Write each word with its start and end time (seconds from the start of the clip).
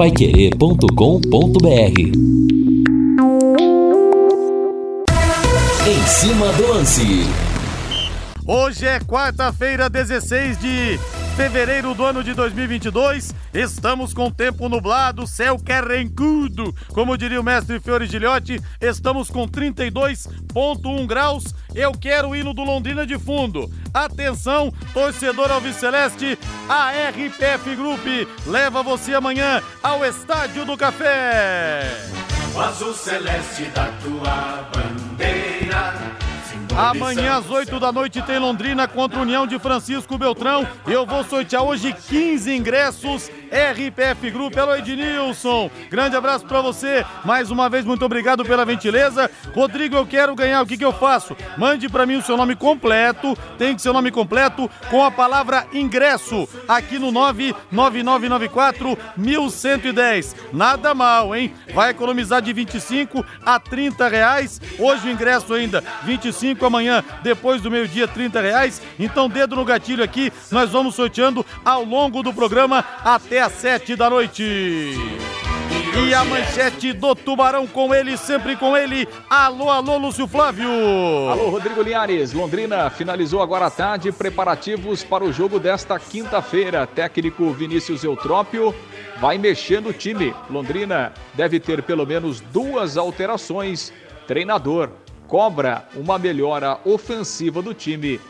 paiquerê.com.br 0.00 2.00
Em 5.86 6.06
cima 6.06 6.50
do 6.54 6.68
lance. 6.68 7.26
Hoje 8.46 8.86
é 8.86 8.98
quarta-feira, 9.00 9.90
16 9.90 10.58
de 10.58 10.98
fevereiro 11.40 11.94
do 11.94 12.04
ano 12.04 12.22
de 12.22 12.34
2022. 12.34 13.34
Estamos 13.54 14.12
com 14.12 14.30
tempo 14.30 14.68
nublado, 14.68 15.26
céu 15.26 15.58
carrancudo. 15.58 16.74
Como 16.88 17.16
diria 17.16 17.40
o 17.40 17.42
mestre 17.42 17.80
Fiore 17.80 18.06
Gilhote, 18.06 18.60
estamos 18.78 19.30
com 19.30 19.48
32,1 19.48 21.06
graus. 21.06 21.54
Eu 21.74 21.92
quero 21.92 22.28
o 22.28 22.36
hino 22.36 22.52
do 22.52 22.62
Londrina 22.62 23.06
de 23.06 23.18
fundo. 23.18 23.72
Atenção, 23.94 24.70
torcedor 24.92 25.50
Alviceleste, 25.50 26.38
a 26.68 26.90
RPF 27.08 27.74
Group 27.74 28.04
leva 28.46 28.82
você 28.82 29.14
amanhã 29.14 29.62
ao 29.82 30.04
Estádio 30.04 30.66
do 30.66 30.76
Café. 30.76 31.86
O 32.54 32.60
azul 32.60 32.92
celeste 32.92 33.64
da 33.74 33.86
tua 34.02 34.68
bandeira 34.74 36.19
Amanhã 36.76 37.38
às 37.38 37.50
8 37.50 37.80
da 37.80 37.90
noite 37.90 38.22
tem 38.22 38.38
Londrina 38.38 38.86
contra 38.86 39.20
União 39.20 39.46
de 39.46 39.58
Francisco 39.58 40.16
Beltrão. 40.16 40.66
Eu 40.86 41.04
vou 41.04 41.24
sortear 41.24 41.62
hoje 41.64 41.92
15 41.92 42.54
ingressos 42.54 43.30
RPF 43.50 44.30
Group. 44.30 44.56
Alô, 44.56 44.76
Ednilson. 44.76 45.70
Grande 45.90 46.16
abraço 46.16 46.46
para 46.46 46.60
você. 46.60 47.04
Mais 47.24 47.50
uma 47.50 47.68
vez, 47.68 47.84
muito 47.84 48.04
obrigado 48.04 48.44
pela 48.44 48.64
gentileza. 48.64 49.28
Rodrigo, 49.52 49.96
eu 49.96 50.06
quero 50.06 50.34
ganhar. 50.36 50.62
O 50.62 50.66
que, 50.66 50.78
que 50.78 50.84
eu 50.84 50.92
faço? 50.92 51.36
Mande 51.58 51.88
para 51.88 52.06
mim 52.06 52.16
o 52.16 52.22
seu 52.22 52.36
nome 52.36 52.54
completo. 52.54 53.36
Tem 53.58 53.74
que 53.74 53.82
ser 53.82 53.90
o 53.90 53.92
nome 53.92 54.12
completo 54.12 54.70
com 54.88 55.04
a 55.04 55.10
palavra 55.10 55.66
ingresso 55.72 56.48
aqui 56.68 56.98
no 56.98 57.10
99994 57.10 58.96
1110. 59.16 60.36
Nada 60.52 60.94
mal, 60.94 61.34
hein? 61.34 61.52
Vai 61.74 61.90
economizar 61.90 62.40
de 62.40 62.52
25 62.52 63.24
a 63.44 63.58
30 63.58 64.08
reais. 64.08 64.60
Hoje 64.78 65.08
o 65.08 65.10
ingresso 65.10 65.52
ainda 65.54 65.82
25 66.04 66.64
amanhã, 66.64 67.02
depois 67.22 67.60
do 67.60 67.70
meio-dia, 67.70 68.06
30 68.06 68.40
reais. 68.40 68.80
Então, 68.98 69.28
dedo 69.28 69.56
no 69.56 69.64
gatilho 69.64 70.04
aqui, 70.04 70.32
nós 70.50 70.70
vamos 70.70 70.94
sorteando 70.94 71.44
ao 71.64 71.84
longo 71.84 72.22
do 72.22 72.32
programa 72.32 72.84
até 73.04 73.39
às 73.40 73.52
7 73.52 73.96
da 73.96 74.10
noite. 74.10 74.42
E 74.42 76.14
a 76.14 76.24
manchete 76.24 76.92
do 76.92 77.14
Tubarão 77.14 77.66
com 77.66 77.94
ele, 77.94 78.16
sempre 78.16 78.56
com 78.56 78.76
ele. 78.76 79.08
Alô, 79.28 79.68
alô, 79.70 79.98
Lúcio 79.98 80.26
Flávio. 80.26 80.68
Alô, 81.28 81.50
Rodrigo 81.50 81.82
Linhares. 81.82 82.32
Londrina 82.32 82.90
finalizou 82.90 83.42
agora 83.42 83.66
à 83.66 83.70
tarde 83.70 84.12
preparativos 84.12 85.02
para 85.02 85.24
o 85.24 85.32
jogo 85.32 85.58
desta 85.58 85.98
quinta-feira. 85.98 86.86
Técnico 86.86 87.50
Vinícius 87.52 88.04
Eutrópio 88.04 88.74
vai 89.20 89.38
mexendo 89.38 89.88
o 89.88 89.92
time. 89.92 90.34
Londrina 90.48 91.12
deve 91.34 91.58
ter 91.58 91.82
pelo 91.82 92.06
menos 92.06 92.40
duas 92.40 92.96
alterações. 92.96 93.92
Treinador 94.26 94.90
cobra 95.26 95.88
uma 95.94 96.18
melhora 96.18 96.78
ofensiva 96.84 97.62
do 97.62 97.74
time 97.74 98.20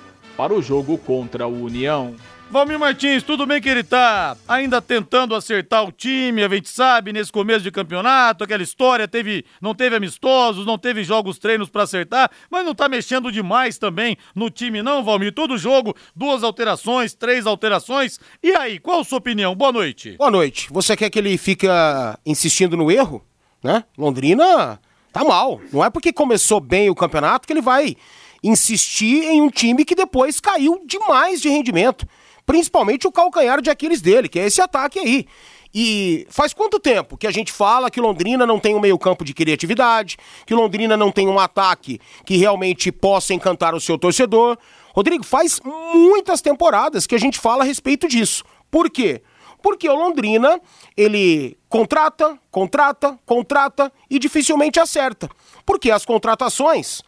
para 0.40 0.54
o 0.54 0.62
jogo 0.62 0.96
contra 0.96 1.46
o 1.46 1.64
União. 1.64 2.14
Valmir 2.50 2.78
Martins, 2.78 3.22
tudo 3.22 3.44
bem 3.44 3.60
que 3.60 3.68
ele 3.68 3.84
tá 3.84 4.34
ainda 4.48 4.80
tentando 4.80 5.34
acertar 5.34 5.84
o 5.84 5.92
time, 5.92 6.42
a 6.42 6.48
gente 6.48 6.70
sabe, 6.70 7.12
nesse 7.12 7.30
começo 7.30 7.60
de 7.60 7.70
campeonato, 7.70 8.42
aquela 8.42 8.62
história, 8.62 9.06
teve, 9.06 9.44
não 9.60 9.74
teve 9.74 9.96
amistosos, 9.96 10.64
não 10.64 10.78
teve 10.78 11.04
jogos 11.04 11.38
treinos 11.38 11.68
para 11.68 11.82
acertar, 11.82 12.30
mas 12.50 12.64
não 12.64 12.74
tá 12.74 12.88
mexendo 12.88 13.30
demais 13.30 13.76
também 13.76 14.16
no 14.34 14.48
time 14.48 14.82
não, 14.82 15.04
Valmir? 15.04 15.34
Todo 15.34 15.58
jogo, 15.58 15.94
duas 16.16 16.42
alterações, 16.42 17.12
três 17.12 17.46
alterações. 17.46 18.18
E 18.42 18.50
aí, 18.52 18.78
qual 18.78 19.00
a 19.00 19.04
sua 19.04 19.18
opinião? 19.18 19.54
Boa 19.54 19.72
noite. 19.72 20.12
Boa 20.12 20.30
noite. 20.30 20.68
Você 20.70 20.96
quer 20.96 21.10
que 21.10 21.18
ele 21.18 21.36
fica 21.36 22.18
insistindo 22.24 22.78
no 22.78 22.90
erro, 22.90 23.22
né? 23.62 23.84
Londrina 23.98 24.80
tá 25.12 25.22
mal. 25.22 25.60
Não 25.70 25.84
é 25.84 25.90
porque 25.90 26.14
começou 26.14 26.60
bem 26.60 26.88
o 26.88 26.94
campeonato 26.94 27.46
que 27.46 27.52
ele 27.52 27.60
vai 27.60 27.94
insistir 28.42 29.24
em 29.24 29.42
um 29.42 29.50
time 29.50 29.84
que 29.84 29.94
depois 29.94 30.40
caiu 30.40 30.82
demais 30.86 31.40
de 31.40 31.48
rendimento 31.48 32.06
principalmente 32.50 33.06
o 33.06 33.12
calcanhar 33.12 33.62
de 33.62 33.70
Aquiles 33.70 34.00
dele, 34.00 34.28
que 34.28 34.36
é 34.36 34.44
esse 34.44 34.60
ataque 34.60 34.98
aí. 34.98 35.24
E 35.72 36.26
faz 36.28 36.52
quanto 36.52 36.80
tempo 36.80 37.16
que 37.16 37.28
a 37.28 37.30
gente 37.30 37.52
fala 37.52 37.88
que 37.88 38.00
Londrina 38.00 38.44
não 38.44 38.58
tem 38.58 38.74
um 38.74 38.80
meio-campo 38.80 39.24
de 39.24 39.32
criatividade, 39.32 40.16
que 40.44 40.52
Londrina 40.52 40.96
não 40.96 41.12
tem 41.12 41.28
um 41.28 41.38
ataque 41.38 42.00
que 42.24 42.36
realmente 42.36 42.90
possa 42.90 43.32
encantar 43.32 43.72
o 43.72 43.80
seu 43.80 43.96
torcedor? 43.96 44.58
Rodrigo, 44.92 45.22
faz 45.22 45.60
muitas 45.62 46.40
temporadas 46.40 47.06
que 47.06 47.14
a 47.14 47.18
gente 47.18 47.38
fala 47.38 47.62
a 47.62 47.66
respeito 47.66 48.08
disso. 48.08 48.42
Por 48.68 48.90
quê? 48.90 49.22
Porque 49.62 49.88
o 49.88 49.94
Londrina, 49.94 50.60
ele 50.96 51.56
contrata, 51.68 52.36
contrata, 52.50 53.16
contrata 53.24 53.92
e 54.10 54.18
dificilmente 54.18 54.80
acerta. 54.80 55.30
Porque 55.64 55.88
as 55.88 56.04
contratações, 56.04 57.00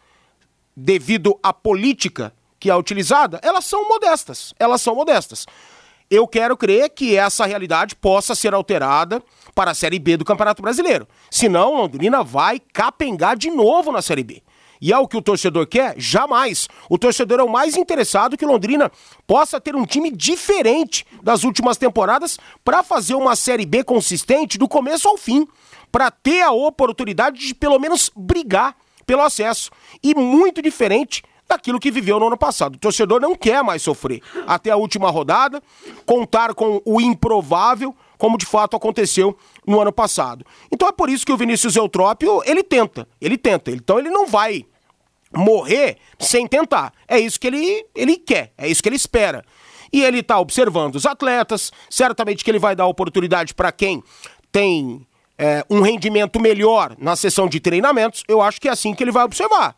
devido 0.77 1.39
à 1.43 1.53
política 1.53 2.33
que 2.59 2.71
é 2.71 2.77
utilizada, 2.77 3.41
elas 3.43 3.65
são 3.65 3.89
modestas. 3.89 4.55
Elas 4.59 4.81
são 4.81 4.95
modestas. 4.95 5.47
Eu 6.11 6.29
quero 6.29 6.57
crer 6.57 6.91
que 6.91 7.17
essa 7.17 7.47
realidade 7.47 7.97
possa 7.97 8.35
ser 8.35 8.55
alterada 8.55 9.23
para 9.55 9.71
a 9.71 9.75
Série 9.75 9.99
B 9.99 10.17
do 10.17 10.25
Campeonato 10.25 10.63
Brasileiro. 10.63 11.09
Senão, 11.31 11.75
Londrina 11.75 12.23
vai 12.23 12.61
capengar 12.61 13.37
de 13.37 13.51
novo 13.51 13.91
na 13.91 14.03
Série 14.03 14.23
B. 14.23 14.43
E 14.81 14.93
é 14.93 14.99
o 14.99 15.07
que 15.07 15.17
o 15.17 15.23
torcedor 15.23 15.67
quer? 15.67 15.95
Jamais. 15.97 16.69
O 16.91 16.99
torcedor 16.99 17.39
é 17.39 17.43
o 17.43 17.49
mais 17.49 17.77
interessado 17.77 18.37
que 18.37 18.45
Londrina 18.45 18.91
possa 19.27 19.61
ter 19.61 19.77
um 19.77 19.87
time 19.87 20.11
diferente 20.11 21.07
das 21.23 21.45
últimas 21.45 21.77
temporadas 21.77 22.39
para 22.65 22.83
fazer 22.83 23.15
uma 23.15 23.37
Série 23.37 23.65
B 23.65 23.85
consistente 23.85 24.59
do 24.59 24.69
começo 24.69 25.09
ao 25.09 25.17
fim. 25.17 25.47
Para 25.91 26.11
ter 26.11 26.43
a 26.43 26.51
oportunidade 26.51 27.39
de 27.39 27.55
pelo 27.55 27.79
menos 27.79 28.11
brigar 28.17 28.77
pelo 29.07 29.23
acesso. 29.23 29.71
E 30.03 30.15
muito 30.15 30.61
diferente 30.63 31.23
daquilo 31.49 31.79
que 31.79 31.91
viveu 31.91 32.19
no 32.19 32.27
ano 32.27 32.37
passado. 32.37 32.77
O 32.77 32.79
torcedor 32.79 33.21
não 33.21 33.35
quer 33.35 33.63
mais 33.63 33.83
sofrer 33.83 34.23
até 34.47 34.71
a 34.71 34.77
última 34.77 35.11
rodada, 35.11 35.63
contar 36.07 36.55
com 36.55 36.81
o 36.85 37.01
improvável, 37.01 37.95
como 38.17 38.39
de 38.39 38.47
fato 38.47 38.77
aconteceu 38.77 39.37
no 39.67 39.81
ano 39.81 39.93
passado. 39.93 40.47
Então 40.71 40.89
é 40.89 40.93
por 40.93 41.11
isso 41.11 41.27
que 41.27 41.33
o 41.33 41.37
Vinícius 41.37 41.77
Eutrópio, 41.77 42.43
ele 42.47 42.63
tenta, 42.63 43.07
ele 43.21 43.37
tenta. 43.37 43.71
Então 43.71 43.99
ele 43.99 44.11
não 44.11 44.27
vai 44.27 44.65
morrer 45.37 45.99
sem 46.19 46.47
tentar. 46.47 46.93
É 47.07 47.19
isso 47.19 47.39
que 47.39 47.47
ele, 47.47 47.87
ele 47.95 48.17
quer, 48.17 48.53
é 48.57 48.69
isso 48.69 48.83
que 48.83 48.89
ele 48.89 48.97
espera. 48.97 49.45
E 49.93 50.03
ele 50.03 50.21
está 50.21 50.41
observando 50.41 50.95
os 50.95 51.05
atletas, 51.05 51.71
certamente 51.91 52.43
que 52.43 52.51
ele 52.51 52.59
vai 52.59 52.75
dar 52.75 52.87
oportunidade 52.87 53.55
para 53.55 53.71
quem 53.71 54.03
tem 54.51 55.07
é, 55.39 55.65
um 55.69 55.81
rendimento 55.81 56.41
melhor 56.41 56.95
na 56.99 57.17
sessão 57.17 57.49
de 57.49 57.61
treinamentos. 57.61 58.23
Eu 58.29 58.41
acho 58.41 58.61
que 58.61 58.69
é 58.69 58.73
assim 58.73 58.95
que 58.95 59.03
ele 59.03 59.13
vai 59.13 59.25
observar. 59.25 59.75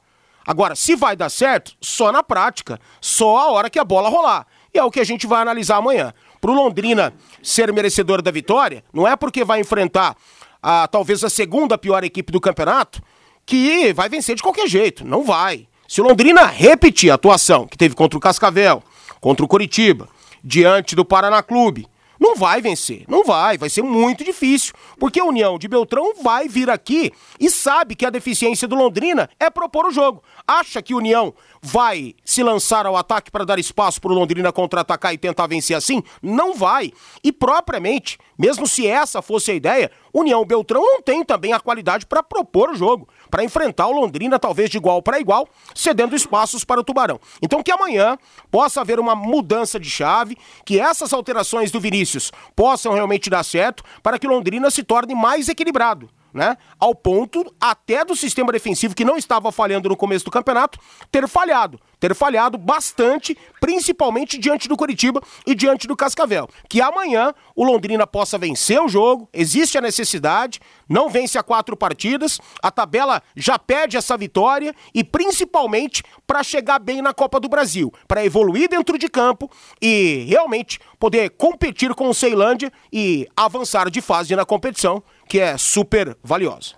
Agora, 0.47 0.75
se 0.77 0.95
vai 0.95 1.17
dar 1.17 1.31
certo, 1.31 1.73
só 1.81 2.13
na 2.13 2.23
prática, 2.23 2.79
só 3.01 3.39
a 3.39 3.51
hora 3.51 3.71
que 3.71 3.79
a 3.79 3.85
bola 3.85 4.09
rolar. 4.09 4.47
E 4.73 4.79
é 4.79 4.85
o 4.85 4.91
que 4.91 5.01
a 5.01 5.05
gente 5.05 5.27
vai 5.27 5.41
analisar 5.41 5.77
amanhã. 5.77 6.13
Para 6.41 6.51
o 6.51 6.55
Londrina 6.55 7.15
ser 7.43 7.73
merecedor 7.73 8.21
da 8.21 8.31
vitória, 8.31 8.85
não 8.93 9.09
é 9.09 9.17
porque 9.17 9.45
vai 9.45 9.61
enfrentar 9.61 10.17
a, 10.63 10.87
talvez 10.87 11.25
a 11.25 11.31
segunda 11.31 11.79
pior 11.79 12.05
equipe 12.05 12.31
do 12.31 12.41
campeonato 12.41 13.03
que 13.47 13.93
vai 13.93 14.09
vencer 14.09 14.35
de 14.35 14.43
qualquer 14.43 14.67
jeito. 14.67 15.05
Não 15.05 15.23
vai. 15.23 15.67
Se 15.89 16.01
o 16.01 16.05
Londrina 16.05 16.45
repetir 16.45 17.11
a 17.11 17.15
atuação 17.15 17.67
que 17.67 17.79
teve 17.79 17.95
contra 17.95 18.19
o 18.19 18.21
Cascavel, 18.21 18.83
contra 19.21 19.45
o 19.45 19.49
Coritiba, 19.49 20.09
diante 20.43 20.95
do 20.95 21.05
Paraná 21.05 21.43
Clube, 21.43 21.87
não 22.25 22.35
vai 22.35 22.63
vencer, 22.63 23.05
não 23.07 23.23
vai, 23.23 23.59
vai 23.59 23.69
ser 23.69 23.83
muito 23.83 24.25
difícil, 24.25 24.73
porque 24.99 25.21
a 25.21 25.25
União 25.25 25.59
de 25.59 25.69
Beltrão 25.69 26.15
vai 26.23 26.49
vir 26.49 26.71
aqui 26.71 27.13
e 27.39 27.51
sabe 27.51 27.95
que 27.95 28.07
a 28.07 28.11
deficiência 28.11 28.67
do 28.67 28.75
Londrina 28.75 29.29
é 29.39 29.51
propor 29.51 29.85
o 29.85 29.91
jogo. 29.91 30.23
Acha 30.47 30.81
que 30.81 30.95
a 30.95 30.97
União 30.97 31.35
vai 31.61 32.15
se 32.25 32.43
lançar 32.43 32.87
ao 32.87 32.97
ataque 32.97 33.31
para 33.31 33.45
dar 33.45 33.59
espaço 33.59 34.01
para 34.01 34.11
o 34.11 34.15
Londrina 34.15 34.51
contra-atacar 34.51 35.13
e 35.13 35.19
tentar 35.19 35.47
vencer 35.47 35.77
assim? 35.77 36.03
Não 36.23 36.55
vai. 36.55 36.95
E 37.23 37.31
propriamente, 37.31 38.17
mesmo 38.39 38.67
se 38.67 38.87
essa 38.87 39.21
fosse 39.21 39.51
a 39.51 39.55
ideia, 39.55 39.91
União 40.15 40.45
Beltrão 40.45 40.81
não 40.81 41.03
tem 41.03 41.25
também 41.25 41.53
a 41.53 41.59
qualidade 41.59 42.07
para 42.07 42.23
propor 42.23 42.71
o 42.71 42.77
jogo, 42.77 43.09
para 43.29 43.43
enfrentar 43.43 43.89
o 43.89 43.93
Londrina 43.93 44.39
talvez 44.39 44.71
de 44.71 44.77
igual 44.77 45.03
para 45.03 45.19
igual, 45.19 45.49
cedendo 45.75 46.15
espaços 46.15 46.65
para 46.65 46.81
o 46.81 46.85
Tubarão. 46.85 47.19
Então 47.43 47.65
que 47.65 47.73
amanhã 47.73 48.17
possa 48.49 48.81
haver 48.81 49.01
uma 49.01 49.17
mudança 49.17 49.81
de 49.81 49.91
chave, 49.91 50.39
que 50.65 50.79
essas 50.79 51.13
alterações 51.13 51.73
do 51.73 51.81
Vinícius 51.81 52.31
possam 52.55 52.93
realmente 52.93 53.29
dar 53.29 53.43
certo 53.43 53.83
para 54.05 54.17
que 54.17 54.29
Londrina 54.29 54.71
se 54.71 54.85
torne 54.85 55.17
mais 55.17 55.49
equilibrado 55.49 56.09
né? 56.35 56.57
Ao 56.81 56.95
ponto 56.95 57.55
até 57.61 58.05
do 58.05 58.17
sistema 58.17 58.51
defensivo 58.51 58.95
que 58.95 59.05
não 59.05 59.17
estava 59.17 59.53
falhando 59.53 59.89
no 59.89 59.97
começo 59.97 60.25
do 60.25 60.31
campeonato 60.33 60.81
ter 61.13 61.29
falhado, 61.29 61.81
ter 62.01 62.13
falhado 62.13 62.59
bastante, 62.59 63.39
principalmente 63.61 64.37
diante 64.37 64.69
do 64.69 64.77
Curitiba 64.77 65.23
e 65.47 65.55
diante 65.55 65.87
do 65.87 65.97
Cascavel. 65.97 66.49
Que 66.69 66.81
amanhã 66.81 67.33
o 67.55 67.65
Londrina 67.65 68.05
possa 68.05 68.37
vencer 68.37 68.83
o 68.83 68.89
jogo, 68.89 69.29
existe 69.33 69.79
a 69.79 69.81
necessidade, 69.81 70.61
não 70.89 71.09
vence 71.09 71.39
a 71.39 71.43
quatro 71.43 71.77
partidas, 71.77 72.41
a 72.61 72.71
tabela 72.71 73.23
já 73.37 73.57
pede 73.57 73.97
essa 73.97 74.17
vitória 74.17 74.75
e 74.93 75.05
principalmente 75.05 76.03
para 76.27 76.43
chegar 76.43 76.81
bem 76.81 77.01
na 77.01 77.15
Copa 77.15 77.39
do 77.39 77.49
Brasil, 77.49 77.93
para 78.09 78.25
evoluir 78.25 78.69
dentro 78.69 78.99
de 78.99 79.09
campo 79.09 79.49
e 79.81 80.27
realmente 80.29 80.81
poder 80.99 81.31
competir 81.31 81.95
com 81.95 82.09
o 82.09 82.15
Ceilândia 82.15 82.73
e 82.93 83.29
avançar 83.37 83.89
de 83.89 84.01
fase 84.01 84.35
na 84.35 84.45
competição, 84.45 85.03
que 85.29 85.41
é 85.41 85.57
super 85.59 86.17
valiosa. 86.23 86.75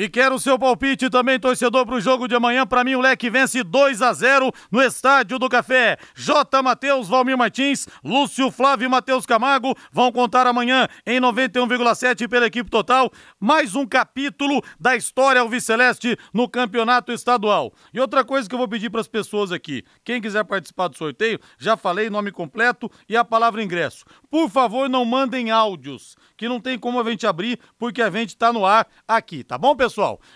E 0.00 0.08
quero 0.08 0.36
o 0.36 0.38
seu 0.38 0.56
palpite 0.56 1.10
também, 1.10 1.40
torcedor, 1.40 1.84
para 1.84 1.96
o 1.96 2.00
jogo 2.00 2.28
de 2.28 2.34
amanhã. 2.36 2.64
Para 2.64 2.84
mim, 2.84 2.94
o 2.94 3.00
Leque 3.00 3.28
vence 3.28 3.64
2 3.64 4.00
a 4.00 4.12
0 4.12 4.52
no 4.70 4.80
Estádio 4.80 5.40
do 5.40 5.48
Café. 5.48 5.98
J. 6.14 6.62
Matheus, 6.62 7.08
Valmir 7.08 7.36
Martins, 7.36 7.88
Lúcio 8.04 8.48
Flávio 8.52 8.86
e 8.86 8.88
Matheus 8.88 9.26
Camargo 9.26 9.74
vão 9.90 10.12
contar 10.12 10.46
amanhã 10.46 10.86
em 11.04 11.20
91,7 11.20 12.28
pela 12.28 12.46
equipe 12.46 12.70
total. 12.70 13.10
Mais 13.40 13.74
um 13.74 13.84
capítulo 13.84 14.62
da 14.78 14.94
história 14.94 15.40
alviceleste 15.40 16.16
no 16.32 16.48
campeonato 16.48 17.10
estadual. 17.10 17.72
E 17.92 17.98
outra 17.98 18.24
coisa 18.24 18.48
que 18.48 18.54
eu 18.54 18.58
vou 18.60 18.68
pedir 18.68 18.90
para 18.90 19.00
as 19.00 19.08
pessoas 19.08 19.50
aqui: 19.50 19.82
quem 20.04 20.20
quiser 20.20 20.44
participar 20.44 20.86
do 20.86 20.96
sorteio, 20.96 21.40
já 21.58 21.76
falei 21.76 22.08
nome 22.08 22.30
completo 22.30 22.88
e 23.08 23.16
a 23.16 23.24
palavra 23.24 23.64
ingresso. 23.64 24.04
Por 24.30 24.48
favor, 24.48 24.88
não 24.88 25.04
mandem 25.04 25.50
áudios, 25.50 26.16
que 26.36 26.48
não 26.48 26.60
tem 26.60 26.78
como 26.78 27.00
a 27.00 27.10
gente 27.10 27.26
abrir, 27.26 27.58
porque 27.76 28.00
a 28.00 28.08
gente 28.08 28.28
está 28.28 28.52
no 28.52 28.64
ar 28.64 28.86
aqui, 29.08 29.42
tá 29.42 29.58
bom, 29.58 29.74
pessoal? 29.74 29.87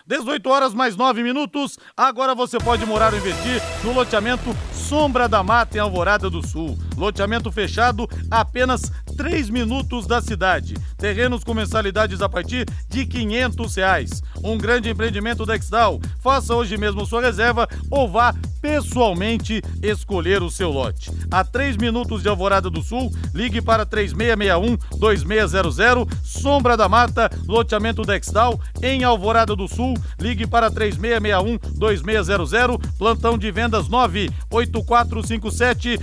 18 0.07 0.49
horas 0.49 0.75
mais 0.75 0.97
9 0.97 1.23
minutos. 1.23 1.79
Agora 1.97 2.35
você 2.35 2.59
pode 2.59 2.87
morar 2.87 3.13
ou 3.13 3.19
investir 3.19 3.61
no 3.85 3.93
loteamento 3.93 4.55
Sombra 4.73 5.29
da 5.29 5.43
Mata 5.43 5.77
em 5.77 5.81
Alvorada 5.81 6.29
do 6.29 6.47
Sul. 6.47 6.79
Loteamento 6.97 7.51
fechado 7.51 8.09
apenas 8.31 8.93
3 9.17 9.49
minutos 9.50 10.06
da 10.06 10.20
cidade. 10.20 10.75
Terrenos 10.97 11.43
com 11.44 11.55
mensalidades 11.55 12.20
a 12.20 12.29
partir 12.29 12.67
de 12.88 13.06
500 13.06 13.76
reais. 13.76 14.20
Um 14.43 14.59
grande 14.59 14.91
empreendimento 14.91 15.47
da 15.47 15.55
Exdal. 15.56 16.00
Faça 16.20 16.55
hoje 16.55 16.76
mesmo 16.76 17.06
sua 17.06 17.20
reserva 17.20 17.69
ou 17.91 18.09
vá 18.09 18.35
pessoalmente 18.61 19.61
escolher 19.82 20.43
o 20.43 20.50
seu 20.50 20.70
lote. 20.70 21.11
A 21.31 21.44
3 21.44 21.76
minutos 21.76 22.23
de 22.23 22.29
Alvorada 22.29 22.70
do 22.70 22.81
Sul, 22.81 23.12
ligue 23.35 23.61
para 23.61 23.85
3661-2600. 23.85 26.08
Sombra 26.23 26.76
da 26.76 26.88
Mata, 26.88 27.29
loteamento 27.47 28.03
da 28.03 28.17
Exdal 28.17 28.61
em 28.81 29.03
Alvorada 29.03 29.56
do 29.56 29.67
Sul. 29.67 29.94
Ligue 30.19 30.47
para 30.47 30.70
3661-2600. 30.70 32.81
Plantão 32.97 33.37
de 33.37 33.50
vendas 33.50 33.88
98457 33.88 35.99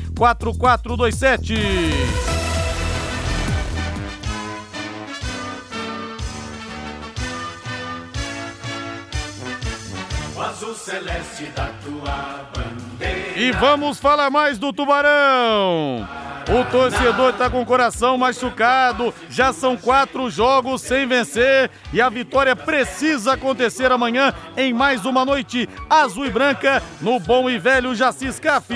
Azul 10.42 10.74
celeste 10.74 11.46
da 11.48 11.70
tua 11.84 12.50
bandeira. 12.56 13.40
E 13.40 13.52
vamos 13.52 14.00
falar 14.00 14.30
mais 14.30 14.58
do 14.58 14.72
Tubarão. 14.72 16.08
O 16.50 16.72
torcedor 16.72 17.30
está 17.30 17.50
com 17.50 17.62
o 17.62 17.66
coração 17.66 18.18
machucado. 18.18 19.14
Já 19.30 19.54
são 19.54 19.78
quatro 19.78 20.30
jogos 20.30 20.82
sem 20.82 21.06
vencer. 21.06 21.70
E 21.94 22.02
a 22.02 22.10
vitória 22.10 22.56
precisa 22.56 23.34
acontecer 23.34 23.92
amanhã 23.92 24.34
em 24.58 24.74
mais 24.74 25.06
uma 25.06 25.24
noite 25.24 25.70
azul 25.90 26.26
e 26.26 26.32
branca 26.32 26.82
no 27.02 27.20
bom 27.20 27.50
e 27.50 27.60
velho 27.60 27.94
Jacis 27.94 28.40
Caf. 28.40 28.74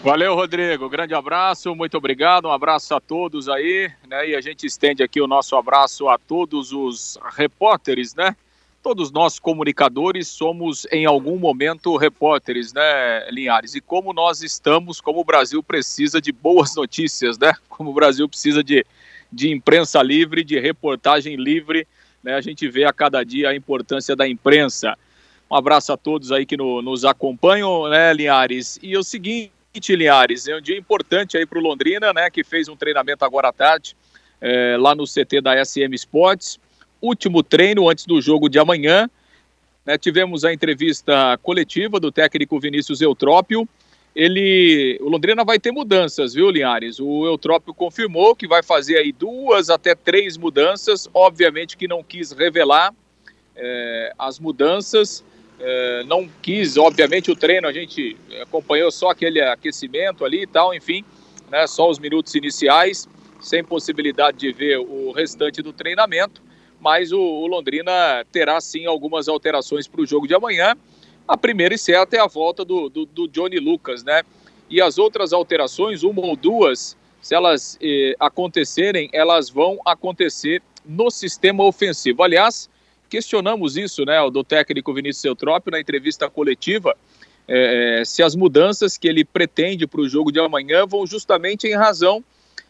Valeu, 0.06 0.36
Rodrigo. 0.36 0.88
Grande 0.88 1.16
abraço, 1.16 1.74
muito 1.74 1.98
obrigado. 1.98 2.48
Um 2.48 2.52
abraço 2.52 2.94
a 2.94 3.00
todos 3.00 3.50
aí, 3.50 3.92
né? 4.08 4.30
E 4.30 4.36
a 4.36 4.40
gente 4.40 4.64
estende 4.64 5.02
aqui 5.02 5.20
o 5.20 5.26
nosso 5.26 5.56
abraço 5.56 6.08
a 6.08 6.16
todos 6.16 6.72
os 6.72 7.18
repórteres, 7.36 8.14
né? 8.14 8.36
Todos 8.84 9.12
nós 9.12 9.40
comunicadores 9.40 10.28
somos 10.28 10.86
em 10.92 11.08
algum 11.08 11.40
momento 11.40 11.98
repórteres, 11.98 12.72
né, 12.72 13.28
Linhares? 13.32 13.74
E 13.74 13.82
como 13.82 14.14
nós 14.14 14.44
estamos, 14.44 15.02
como 15.02 15.22
o 15.22 15.26
Brasil 15.26 15.64
precisa 15.64 16.22
de 16.22 16.32
boas 16.32 16.76
notícias, 16.76 17.40
né? 17.40 17.54
Como 17.68 17.90
o 17.90 17.94
Brasil 17.96 18.30
precisa 18.30 18.64
de, 18.64 18.86
de 19.32 19.52
imprensa 19.52 20.04
livre, 20.04 20.44
de 20.44 20.60
reportagem 20.60 21.36
livre, 21.36 21.88
né? 22.24 22.36
A 22.36 22.42
gente 22.42 22.70
vê 22.70 22.84
a 22.84 22.94
cada 22.94 23.24
dia 23.24 23.50
a 23.50 23.56
importância 23.56 24.16
da 24.16 24.28
imprensa. 24.28 24.96
Um 25.50 25.56
abraço 25.56 25.92
a 25.92 25.98
todos 25.98 26.32
aí 26.32 26.46
que 26.46 26.56
no, 26.56 26.80
nos 26.84 27.04
acompanham, 27.04 27.90
né, 27.90 28.14
Linhares? 28.14 28.78
E 28.84 28.94
é 28.94 29.00
o 29.00 29.04
seguinte, 29.04 29.55
Linhares, 29.96 30.48
é 30.48 30.56
um 30.56 30.62
dia 30.62 30.78
importante 30.78 31.38
aí 31.38 31.46
para 31.46 31.60
o 31.60 31.62
Londrina, 31.62 32.14
né, 32.14 32.30
que 32.30 32.44
fez 32.44 32.68
um 32.68 32.76
treinamento 32.76 33.24
agora 33.24 33.50
à 33.50 33.54
tarde, 33.54 33.96
é, 34.42 34.78
lá 34.78 34.96
no 34.96 35.06
CT 35.06 35.42
da 35.42 35.64
SM 35.64 35.94
Sports. 35.94 36.60
Último 37.02 37.44
treino 37.44 37.90
antes 37.90 38.06
do 38.06 38.22
jogo 38.22 38.50
de 38.50 38.60
amanhã. 38.60 39.10
Né, 39.86 39.98
tivemos 39.98 40.44
a 40.44 40.54
entrevista 40.54 41.38
coletiva 41.44 42.00
do 42.00 42.12
técnico 42.12 42.60
Vinícius 42.60 43.02
Eutrópio. 43.02 43.68
Ele, 44.16 44.98
o 45.02 45.10
Londrina 45.10 45.44
vai 45.44 45.60
ter 45.60 45.72
mudanças, 45.72 46.34
viu, 46.34 46.50
Linhares? 46.50 47.00
O 47.00 47.26
Eutrópio 47.26 47.74
confirmou 47.74 48.36
que 48.36 48.48
vai 48.48 48.64
fazer 48.64 48.98
aí 48.98 49.12
duas 49.12 49.70
até 49.70 49.94
três 49.94 50.38
mudanças. 50.38 51.10
Obviamente 51.14 51.76
que 51.76 51.88
não 51.88 52.02
quis 52.02 52.32
revelar 52.32 52.94
é, 53.56 54.14
as 54.18 54.40
mudanças 54.40 55.24
é, 55.60 56.04
não 56.04 56.30
quis, 56.42 56.78
obviamente, 56.78 57.32
o 57.32 57.36
treino, 57.36 57.68
a 57.68 57.72
gente 57.72 58.18
acompanhou 58.42 58.92
só 58.92 59.10
aquele 59.10 59.42
aquecimento 59.42 60.26
ali 60.26 60.44
e 60.44 60.48
tal, 60.48 60.74
enfim, 60.74 61.04
né, 61.50 61.66
só 61.68 61.90
os 61.90 62.00
minutos 62.00 62.36
iniciais, 62.36 63.08
sem 63.40 63.64
possibilidade 63.64 64.38
de 64.38 64.52
ver 64.52 64.80
o 64.80 65.12
restante 65.12 65.62
do 65.62 65.72
treinamento, 65.72 66.42
mas 66.80 67.12
o, 67.12 67.20
o 67.20 67.48
Londrina 67.48 68.26
terá 68.32 68.60
sim 68.60 68.86
algumas 68.86 69.28
alterações 69.28 69.88
para 69.88 70.02
o 70.02 70.06
jogo 70.06 70.28
de 70.28 70.34
amanhã. 70.34 70.76
A 71.28 71.38
primeira 71.38 71.74
e 71.74 71.78
certa 71.78 72.16
é 72.16 72.20
a 72.20 72.28
volta 72.28 72.64
do, 72.64 72.90
do, 72.90 73.06
do, 73.06 73.28
Johnny 73.28 73.58
Lucas, 73.58 74.04
né? 74.04 74.22
E 74.70 74.82
as 74.82 74.98
outras 74.98 75.34
alterações, 75.34 76.04
uma 76.04 76.22
ou 76.22 76.36
duas, 76.36 76.96
se 77.22 77.34
elas 77.34 77.78
eh, 77.82 78.16
acontecerem, 78.20 79.10
elas 79.12 79.50
vão 79.50 79.80
acontecer 79.86 80.62
no 80.86 81.10
sistema 81.10 81.64
ofensivo. 81.64 82.22
Aliás, 82.22 82.70
questionamos 83.10 83.78
isso, 83.78 84.06
né, 84.06 84.18
do 84.32 84.44
técnico 84.44 84.94
Vinícius 84.94 85.26
Eutrópio 85.26 85.72
na 85.72 85.80
entrevista 85.80 86.30
coletiva, 86.30 86.96
é, 87.48 88.04
se 88.06 88.24
as 88.24 88.36
mudanças 88.36 88.98
que 88.98 89.08
ele 89.08 89.24
pretende 89.24 89.86
para 89.86 90.02
o 90.02 90.10
jogo 90.10 90.32
de 90.32 90.40
amanhã 90.40 90.86
vão 90.86 91.06
justamente 91.06 91.68
em 91.68 91.76
razão 91.76 92.24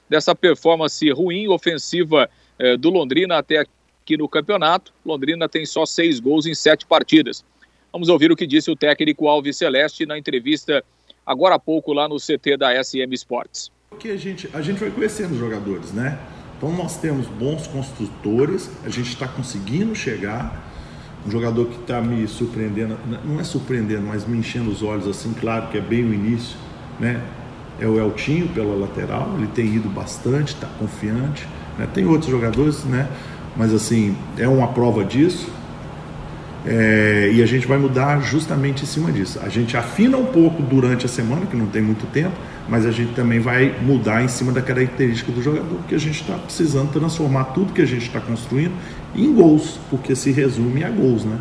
dessa 0.10 0.36
performance 0.36 1.10
ruim 1.12 1.48
ofensiva 1.48 2.30
é, 2.60 2.76
do 2.76 2.90
Londrina 2.90 3.38
até 3.38 3.60
aqui 3.60 4.18
no 4.18 4.28
campeonato. 4.28 4.94
Londrina 5.06 5.48
tem 5.48 5.66
só 5.66 5.86
seis 5.86 6.20
gols 6.20 6.46
em 6.46 6.54
sete 6.54 6.86
partidas. 6.86 7.44
Vamos 7.92 8.10
ouvir 8.10 8.32
o 8.32 8.36
que 8.36 8.46
disse 8.46 8.70
o 8.70 8.76
técnico 8.76 9.28
Alves 9.28 9.58
Celeste 9.58 10.06
na 10.06 10.18
entrevista 10.18 10.84
agora 11.26 11.56
há 11.56 11.60
pouco 11.60 11.94
lá 11.94 12.08
no 12.08 12.18
CT 12.18 12.58
da 12.58 12.84
SM 12.84 13.12
Sports. 13.14 13.72
Porque 13.90 14.10
a 14.10 14.18
gente, 14.18 14.50
a 14.54 14.62
gente 14.62 14.80
vai 14.80 14.92
conhecendo 14.92 15.34
os 15.34 15.40
jogadores, 15.40 15.94
né? 15.94 16.20
Então 16.58 16.72
nós 16.76 16.98
temos 16.98 17.28
bons 17.28 17.68
construtores, 17.68 18.70
a 18.86 18.90
gente 18.90 19.10
está 19.10 19.28
conseguindo 19.28 19.96
chegar. 19.96 20.64
Um 21.26 21.32
jogador 21.32 21.66
que 21.66 21.80
está 21.80 22.00
me 22.02 22.28
surpreendendo, 22.28 22.98
não 23.26 23.40
é 23.40 23.44
surpreendendo, 23.44 24.06
mas 24.06 24.28
me 24.28 24.38
enchendo 24.38 24.70
os 24.70 24.84
olhos 24.84 25.08
assim, 25.08 25.34
claro 25.34 25.70
que 25.70 25.78
é 25.78 25.82
bem 25.82 26.04
o 26.04 26.14
início, 26.14 26.56
né? 27.00 27.20
É 27.80 27.88
o 27.88 28.00
Eltinho 28.00 28.48
pela 28.50 28.76
lateral, 28.76 29.34
ele 29.36 29.48
tem 29.48 29.66
ido 29.66 29.90
bastante, 29.90 30.54
está 30.54 30.68
confiante. 30.80 31.48
Né? 31.78 31.88
Tem 31.94 32.06
outros 32.06 32.30
jogadores, 32.30 32.84
né? 32.84 33.10
Mas 33.56 33.74
assim, 33.74 34.16
é 34.38 34.48
uma 34.48 34.68
prova 34.68 35.04
disso. 35.04 35.50
É, 36.68 37.30
e 37.32 37.44
a 37.44 37.46
gente 37.46 37.68
vai 37.68 37.78
mudar 37.78 38.20
justamente 38.22 38.84
em 38.84 38.86
cima 38.86 39.12
disso. 39.12 39.40
A 39.44 39.50
gente 39.50 39.78
afina 39.78 40.18
um 40.18 40.26
pouco 40.26 40.62
durante 40.64 41.06
a 41.06 41.10
semana, 41.10 41.46
que 41.46 41.56
não 41.56 41.68
tem 41.68 41.82
muito 41.82 42.06
tempo, 42.08 42.36
mas 42.68 42.86
a 42.86 42.92
gente 42.92 43.14
também 43.14 43.40
vai 43.40 43.76
mudar 43.82 44.24
em 44.24 44.28
cima 44.28 44.52
da 44.52 44.62
característica 44.62 45.32
do 45.32 45.42
jogador, 45.42 45.76
porque 45.76 45.96
a 45.96 46.00
gente 46.00 46.22
está 46.22 46.34
precisando 46.34 46.92
transformar 46.92 47.46
tudo 47.46 47.72
que 47.72 47.82
a 47.82 47.86
gente 47.86 48.08
está 48.08 48.20
construindo 48.20 48.74
em 49.16 49.32
gols, 49.32 49.80
porque 49.90 50.16
se 50.16 50.32
resume 50.32 50.84
a 50.84 50.90
gols, 50.90 51.24
né? 51.24 51.38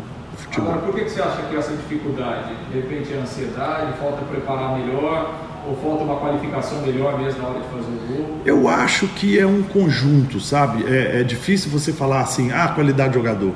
Agora, 0.57 0.77
por 0.77 0.93
que 0.95 1.09
você 1.09 1.21
acha 1.21 1.41
que 1.49 1.55
essa 1.55 1.73
dificuldade? 1.73 2.53
De 2.71 2.79
repente 2.79 3.11
é 3.13 3.17
ansiedade, 3.17 3.97
falta 3.99 4.23
preparar 4.25 4.77
melhor, 4.77 5.33
ou 5.67 5.75
falta 5.77 6.03
uma 6.03 6.17
qualificação 6.17 6.81
melhor 6.81 7.19
mesmo 7.19 7.41
na 7.41 7.49
hora 7.49 7.59
de 7.59 7.67
fazer 7.67 7.87
o 7.87 8.07
gol? 8.07 8.41
Eu 8.45 8.67
acho 8.69 9.07
que 9.07 9.39
é 9.39 9.45
um 9.45 9.63
conjunto, 9.63 10.39
sabe? 10.39 10.85
É, 10.85 11.21
é 11.21 11.23
difícil 11.23 11.71
você 11.71 11.91
falar 11.91 12.21
assim, 12.21 12.51
ah, 12.51 12.67
qualidade 12.69 13.09
de 13.09 13.15
jogador. 13.15 13.53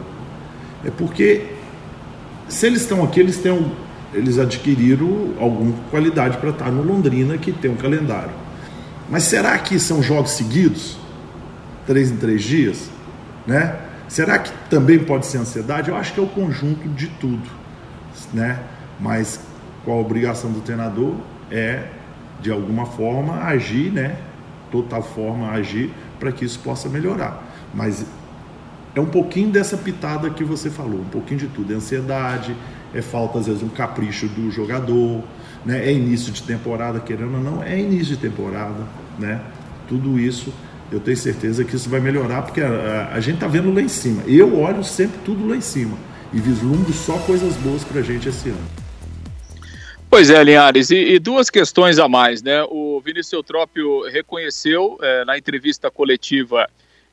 É 0.84 0.90
porque 0.90 1.59
se 2.50 2.66
eles 2.66 2.82
estão 2.82 3.04
aqui, 3.04 3.20
eles 3.20 3.38
têm 3.38 3.72
eles 4.14 4.40
adquiriram 4.40 5.36
alguma 5.40 5.74
qualidade 5.92 6.38
para 6.38 6.50
estar 6.50 6.72
no 6.72 6.82
Londrina, 6.82 7.38
que 7.38 7.52
tem 7.52 7.70
um 7.70 7.76
calendário. 7.76 8.32
Mas 9.10 9.24
será 9.24 9.58
que 9.60 9.80
são 9.80 10.02
jogos 10.02 10.32
seguidos? 10.32 10.98
Três 11.86 12.12
em 12.12 12.18
três 12.18 12.42
dias? 12.42 12.90
Né? 13.46 13.76
Será 14.08 14.40
que 14.40 14.52
também 14.70 15.00
pode 15.00 15.28
ser 15.28 15.38
ansiedade? 15.38 15.90
Eu 15.90 15.96
acho 15.96 16.14
que 16.14 16.20
é 16.20 16.24
o 16.24 16.28
conjunto 16.28 16.88
de 16.90 17.08
tudo. 17.08 17.48
Né? 18.34 18.60
Mas 19.00 19.40
qual 19.86 20.00
a 20.00 20.02
obrigação 20.02 20.52
do 20.52 20.62
treinador 20.62 21.16
é, 21.52 21.84
de 22.42 22.52
alguma 22.52 22.86
forma, 22.86 23.44
agir, 23.44 23.92
né? 23.92 24.18
total 24.72 25.02
forma, 25.02 25.52
agir 25.52 25.92
para 26.20 26.32
que 26.32 26.46
isso 26.46 26.60
possa 26.60 26.90
melhorar. 26.90 27.44
Mas 27.74 28.06
é 28.96 29.00
um 29.00 29.06
pouquinho 29.06 29.50
dessa 29.50 29.78
pitada 29.78 30.30
que 30.30 30.44
você 30.44 30.70
falou, 30.70 31.02
um 31.02 31.10
pouquinho 31.10 31.40
de 31.40 31.48
tudo. 31.48 31.74
É 31.74 31.76
ansiedade, 31.76 32.56
é 32.94 33.02
falta 33.02 33.40
às 33.40 33.48
vezes 33.48 33.62
um 33.62 33.70
capricho 33.70 34.28
do 34.28 34.50
jogador, 34.50 35.24
né? 35.66 35.86
É 35.86 35.94
início 35.94 36.32
de 36.32 36.44
temporada, 36.44 37.00
querendo 37.00 37.36
ou 37.36 37.42
não, 37.42 37.64
é 37.64 37.80
início 37.80 38.16
de 38.16 38.22
temporada, 38.22 38.84
né? 39.18 39.42
Tudo 39.88 40.20
isso, 40.20 40.54
eu 40.92 41.00
tenho 41.00 41.18
certeza 41.18 41.64
que 41.64 41.76
isso 41.76 41.90
vai 41.90 42.00
melhorar, 42.00 42.42
porque 42.42 42.62
a, 42.62 42.68
a, 42.68 43.16
a 43.16 43.20
gente 43.20 43.36
está 43.36 43.48
vendo 43.48 43.74
lá 43.74 43.82
em 43.82 43.88
cima. 43.88 44.24
Eu 44.28 44.60
olho 44.60 44.84
sempre 44.84 45.20
tudo 45.24 45.48
lá 45.48 45.56
em 45.56 45.62
cima 45.62 45.98
e 46.34 46.40
vislumbro 46.40 46.94
só 46.94 47.18
coisas 47.20 47.56
boas 47.58 47.84
para 47.84 48.00
a 48.00 48.04
gente 48.04 48.30
esse 48.30 48.50
ano. 48.50 48.68
Pois 50.10 50.32
é, 50.32 50.44
Linhares, 50.44 50.90
e, 50.90 50.96
e, 50.96 51.20
duas 51.20 51.52
questões 51.52 52.00
a 52.00 52.08
mais, 52.08 52.42
né? 52.42 52.64
O 52.64 53.00
Vinícius 53.00 53.34
Eutrópio 53.34 54.10
reconheceu 54.10 54.98
é, 55.02 55.24
na 55.24 55.38
entrevista 55.38 55.92
coletiva 55.92 56.68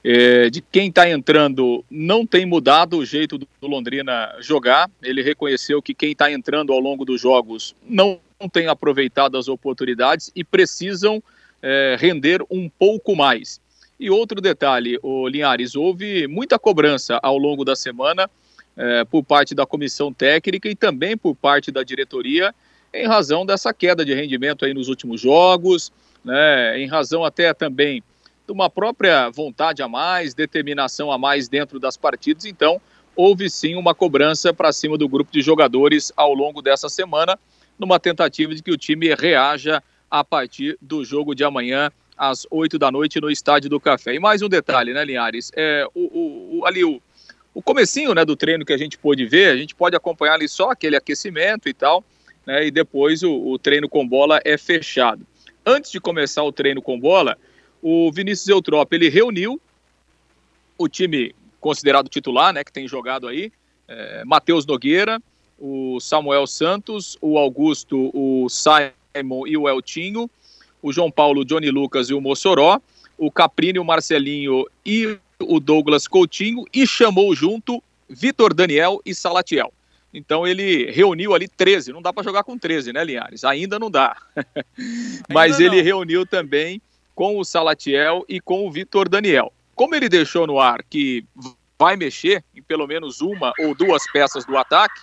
é, 0.08 0.48
de 0.48 0.60
quem 0.60 0.88
está 0.88 1.10
entrando 1.10 1.84
não 1.90 2.24
tem 2.24 2.46
mudado 2.46 2.98
o 2.98 3.04
jeito 3.04 3.36
do 3.36 3.48
Londrina 3.60 4.36
jogar. 4.38 4.88
Ele 5.02 5.20
reconheceu 5.20 5.82
que 5.82 5.92
quem 5.92 6.12
está 6.12 6.30
entrando 6.30 6.72
ao 6.72 6.78
longo 6.78 7.04
dos 7.04 7.20
jogos 7.20 7.74
não, 7.82 8.20
não 8.40 8.48
tem 8.48 8.68
aproveitado 8.68 9.36
as 9.36 9.48
oportunidades 9.48 10.30
e 10.36 10.44
precisam 10.44 11.20
é, 11.60 11.96
render 11.98 12.40
um 12.48 12.68
pouco 12.68 13.16
mais. 13.16 13.60
E 13.98 14.08
outro 14.08 14.40
detalhe, 14.40 14.96
o 15.02 15.26
Linhares, 15.26 15.74
houve 15.74 16.28
muita 16.28 16.56
cobrança 16.56 17.18
ao 17.20 17.36
longo 17.36 17.64
da 17.64 17.74
semana 17.74 18.30
é, 18.76 19.04
por 19.04 19.24
parte 19.24 19.56
da 19.56 19.66
comissão 19.66 20.12
técnica 20.12 20.68
e 20.68 20.76
também 20.76 21.16
por 21.16 21.34
parte 21.34 21.72
da 21.72 21.82
diretoria 21.82 22.54
em 22.94 23.08
razão 23.08 23.44
dessa 23.44 23.74
queda 23.74 24.04
de 24.04 24.14
rendimento 24.14 24.64
aí 24.64 24.72
nos 24.72 24.86
últimos 24.86 25.20
jogos, 25.20 25.90
né, 26.24 26.78
em 26.78 26.86
razão 26.86 27.24
até 27.24 27.52
também 27.52 28.04
uma 28.48 28.70
própria 28.70 29.28
vontade 29.30 29.82
a 29.82 29.88
mais, 29.88 30.34
determinação 30.34 31.10
a 31.10 31.18
mais 31.18 31.48
dentro 31.48 31.78
das 31.78 31.96
partidas. 31.96 32.44
Então, 32.44 32.80
houve 33.14 33.48
sim 33.48 33.74
uma 33.74 33.94
cobrança 33.94 34.52
para 34.52 34.72
cima 34.72 34.98
do 34.98 35.08
grupo 35.08 35.32
de 35.32 35.40
jogadores 35.40 36.12
ao 36.16 36.34
longo 36.34 36.60
dessa 36.60 36.88
semana, 36.88 37.38
numa 37.78 37.98
tentativa 37.98 38.54
de 38.54 38.62
que 38.62 38.70
o 38.70 38.76
time 38.76 39.14
reaja 39.14 39.82
a 40.10 40.22
partir 40.22 40.78
do 40.80 41.04
jogo 41.04 41.34
de 41.34 41.44
amanhã 41.44 41.90
às 42.16 42.46
8 42.50 42.78
da 42.78 42.90
noite 42.90 43.20
no 43.20 43.30
Estádio 43.30 43.68
do 43.68 43.80
Café. 43.80 44.14
E 44.14 44.18
mais 44.18 44.42
um 44.42 44.48
detalhe, 44.48 44.92
né, 44.92 45.04
Linhares? 45.04 45.50
É, 45.54 45.86
o, 45.94 46.60
o, 46.60 46.66
ali 46.66 46.84
o, 46.84 47.00
o 47.52 47.62
comecinho 47.62 48.14
né, 48.14 48.24
do 48.24 48.36
treino 48.36 48.64
que 48.64 48.72
a 48.72 48.78
gente 48.78 48.96
pôde 48.96 49.26
ver, 49.26 49.50
a 49.50 49.56
gente 49.56 49.74
pode 49.74 49.96
acompanhar 49.96 50.34
ali 50.34 50.48
só 50.48 50.70
aquele 50.70 50.96
aquecimento 50.96 51.68
e 51.68 51.74
tal, 51.74 52.04
né, 52.46 52.66
e 52.66 52.70
depois 52.70 53.22
o, 53.22 53.32
o 53.32 53.58
treino 53.58 53.88
com 53.88 54.06
bola 54.06 54.40
é 54.44 54.56
fechado. 54.56 55.26
Antes 55.64 55.90
de 55.90 56.00
começar 56.00 56.42
o 56.44 56.52
treino 56.52 56.80
com 56.80 56.98
bola, 56.98 57.36
o 57.82 58.10
Vinícius 58.12 58.48
Eutrópio, 58.48 58.96
ele 58.96 59.08
reuniu 59.08 59.60
o 60.78 60.88
time 60.88 61.34
considerado 61.60 62.08
titular, 62.08 62.52
né, 62.52 62.62
que 62.62 62.72
tem 62.72 62.86
jogado 62.86 63.26
aí, 63.26 63.52
é, 63.88 64.24
Matheus 64.24 64.66
Nogueira, 64.66 65.20
o 65.58 65.98
Samuel 66.00 66.46
Santos, 66.46 67.16
o 67.20 67.38
Augusto, 67.38 68.10
o 68.14 68.46
Simon 68.48 69.46
e 69.46 69.56
o 69.56 69.68
Eltinho, 69.68 70.30
o 70.82 70.92
João 70.92 71.10
Paulo, 71.10 71.40
o 71.40 71.44
Johnny 71.44 71.70
Lucas 71.70 72.10
e 72.10 72.14
o 72.14 72.20
Mossoró, 72.20 72.80
o 73.18 73.30
Caprini, 73.30 73.78
o 73.78 73.84
Marcelinho 73.84 74.66
e 74.84 75.18
o 75.40 75.58
Douglas 75.58 76.06
Coutinho 76.06 76.64
e 76.72 76.86
chamou 76.86 77.34
junto 77.34 77.82
Vitor 78.08 78.54
Daniel 78.54 79.00
e 79.04 79.14
Salatiel. 79.14 79.72
Então 80.12 80.46
ele 80.46 80.90
reuniu 80.90 81.34
ali 81.34 81.48
13, 81.48 81.92
não 81.92 82.00
dá 82.00 82.12
para 82.12 82.22
jogar 82.22 82.44
com 82.44 82.56
13, 82.56 82.92
né, 82.92 83.04
Linhares? 83.04 83.44
Ainda 83.44 83.78
não 83.78 83.90
dá. 83.90 84.16
Mas 85.28 85.60
ele 85.60 85.82
reuniu 85.82 86.24
também 86.24 86.80
com 87.16 87.38
o 87.38 87.44
Salatiel 87.44 88.24
e 88.28 88.40
com 88.40 88.66
o 88.66 88.70
Vitor 88.70 89.08
Daniel. 89.08 89.50
Como 89.74 89.94
ele 89.94 90.08
deixou 90.08 90.46
no 90.46 90.60
ar 90.60 90.82
que 90.84 91.24
vai 91.78 91.96
mexer 91.96 92.44
em 92.54 92.62
pelo 92.62 92.86
menos 92.86 93.22
uma 93.22 93.52
ou 93.58 93.74
duas 93.74 94.08
peças 94.12 94.44
do 94.44 94.56
ataque, 94.56 95.00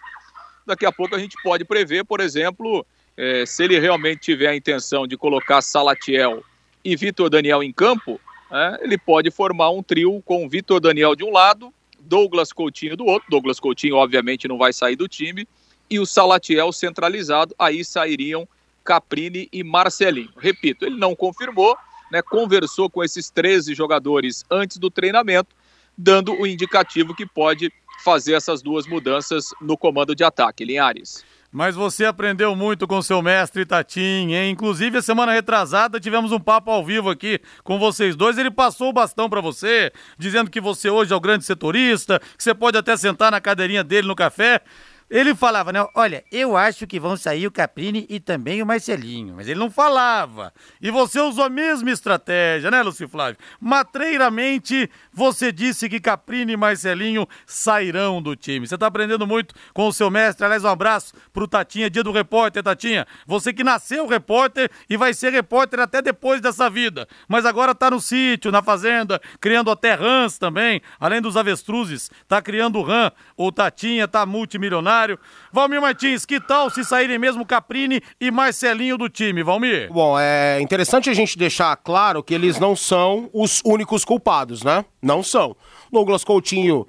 daqui 0.65 0.85
a 0.85 0.91
pouco 0.91 1.15
a 1.15 1.19
gente 1.19 1.35
pode 1.43 1.65
prever, 1.65 2.05
por 2.05 2.19
exemplo, 2.19 2.85
é, 3.17 3.45
se 3.45 3.63
ele 3.63 3.79
realmente 3.79 4.21
tiver 4.21 4.47
a 4.47 4.55
intenção 4.55 5.07
de 5.07 5.17
colocar 5.17 5.61
Salatiel 5.61 6.43
e 6.85 6.95
Vitor 6.95 7.31
Daniel 7.31 7.63
em 7.63 7.73
campo, 7.73 8.21
é, 8.51 8.79
ele 8.83 8.97
pode 8.97 9.31
formar 9.31 9.71
um 9.71 9.81
trio 9.81 10.21
com 10.23 10.47
Vitor 10.47 10.79
Daniel 10.79 11.15
de 11.15 11.23
um 11.23 11.31
lado, 11.31 11.73
Douglas 11.99 12.53
Coutinho 12.53 12.95
do 12.95 13.05
outro. 13.05 13.27
Douglas 13.27 13.59
Coutinho, 13.59 13.95
obviamente, 13.95 14.47
não 14.47 14.59
vai 14.59 14.71
sair 14.71 14.95
do 14.95 15.07
time. 15.07 15.47
E 15.89 15.99
o 15.99 16.05
Salatiel 16.05 16.71
centralizado, 16.71 17.55
aí 17.57 17.83
sairiam 17.83 18.47
Caprini 18.83 19.49
e 19.51 19.63
Marcelinho. 19.63 20.29
Repito, 20.37 20.85
ele 20.85 20.97
não 20.97 21.15
confirmou, 21.15 21.75
né, 22.13 22.21
conversou 22.21 22.91
com 22.91 23.03
esses 23.03 23.31
13 23.31 23.73
jogadores 23.73 24.45
antes 24.51 24.77
do 24.77 24.91
treinamento, 24.91 25.55
dando 25.97 26.31
o 26.39 26.45
indicativo 26.45 27.15
que 27.15 27.25
pode 27.25 27.73
fazer 28.03 28.33
essas 28.33 28.61
duas 28.61 28.85
mudanças 28.85 29.49
no 29.59 29.75
comando 29.75 30.15
de 30.15 30.23
ataque. 30.23 30.63
Linhares. 30.63 31.25
Mas 31.51 31.75
você 31.75 32.05
aprendeu 32.05 32.55
muito 32.55 32.87
com 32.87 33.01
seu 33.01 33.21
mestre 33.21 33.65
Tatim, 33.65 34.31
hein? 34.31 34.51
Inclusive, 34.51 34.97
a 34.97 35.01
semana 35.01 35.31
retrasada 35.31 35.99
tivemos 35.99 36.31
um 36.31 36.39
papo 36.39 36.69
ao 36.69 36.83
vivo 36.83 37.09
aqui 37.09 37.39
com 37.63 37.77
vocês 37.79 38.15
dois. 38.15 38.37
Ele 38.37 38.49
passou 38.49 38.89
o 38.89 38.93
bastão 38.93 39.29
para 39.29 39.41
você, 39.41 39.91
dizendo 40.17 40.49
que 40.49 40.61
você 40.61 40.89
hoje 40.89 41.13
é 41.13 41.15
o 41.15 41.19
grande 41.19 41.45
setorista, 41.45 42.19
que 42.35 42.43
você 42.43 42.53
pode 42.53 42.77
até 42.77 42.95
sentar 42.97 43.31
na 43.31 43.41
cadeirinha 43.41 43.83
dele 43.83 44.07
no 44.07 44.15
café. 44.15 44.61
Ele 45.09 45.35
falava, 45.35 45.71
né? 45.71 45.85
Olha, 45.95 46.23
eu 46.31 46.57
acho 46.57 46.87
que 46.87 46.99
vão 46.99 47.15
sair 47.15 47.45
o 47.45 47.51
Caprini 47.51 48.05
e 48.09 48.19
também 48.19 48.61
o 48.61 48.65
Marcelinho. 48.65 49.35
Mas 49.35 49.47
ele 49.47 49.59
não 49.59 49.69
falava. 49.69 50.51
E 50.81 50.89
você 50.89 51.19
usou 51.19 51.43
a 51.43 51.49
mesma 51.49 51.91
estratégia, 51.91 52.71
né, 52.71 52.81
Lúcio 52.81 53.07
Flávio? 53.07 53.37
Matreiramente, 53.59 54.89
você 55.11 55.51
disse 55.51 55.87
que 55.87 55.99
Caprini 55.99 56.53
e 56.53 56.57
Marcelinho 56.57 57.27
sairão 57.45 58.21
do 58.21 58.35
time. 58.35 58.65
Você 58.67 58.77
tá 58.77 58.87
aprendendo 58.87 59.27
muito 59.27 59.53
com 59.73 59.87
o 59.87 59.93
seu 59.93 60.09
mestre. 60.09 60.45
Aliás, 60.45 60.63
um 60.63 60.69
abraço 60.69 61.13
pro 61.31 61.47
Tatinha, 61.47 61.89
dia 61.89 62.03
do 62.03 62.11
repórter, 62.11 62.63
Tatinha. 62.63 63.05
Você 63.27 63.53
que 63.53 63.63
nasceu 63.63 64.07
repórter 64.07 64.71
e 64.89 64.97
vai 64.97 65.13
ser 65.13 65.31
repórter 65.31 65.79
até 65.79 66.01
depois 66.01 66.41
dessa 66.41 66.69
vida. 66.69 67.07
Mas 67.27 67.45
agora 67.45 67.75
tá 67.75 67.91
no 67.91 67.99
sítio, 67.99 68.51
na 68.51 68.63
fazenda, 68.63 69.21
criando 69.39 69.69
até 69.69 69.93
rãs 69.93 70.37
também. 70.37 70.81
Além 70.99 71.21
dos 71.21 71.37
avestruzes, 71.37 72.09
tá 72.27 72.41
criando 72.41 72.81
rã. 72.81 73.11
O 73.37 73.51
Tatinha 73.51 74.07
tá 74.07 74.25
multimilionário 74.25 75.02
Valmir 75.51 75.81
Martins, 75.81 76.25
que 76.25 76.39
tal 76.39 76.69
se 76.69 76.83
saírem 76.83 77.17
mesmo 77.17 77.45
Caprini 77.45 78.01
e 78.19 78.31
Marcelinho 78.31 78.97
do 78.97 79.09
time, 79.09 79.43
Valmir? 79.43 79.91
Bom, 79.91 80.17
é 80.19 80.59
interessante 80.61 81.09
a 81.09 81.13
gente 81.13 81.37
deixar 81.37 81.75
claro 81.77 82.23
que 82.23 82.33
eles 82.33 82.59
não 82.59 82.75
são 82.75 83.29
os 83.33 83.61
únicos 83.65 84.05
culpados, 84.05 84.63
né? 84.63 84.85
Não 85.01 85.21
são. 85.23 85.55
Douglas 85.91 86.23
Coutinho 86.23 86.85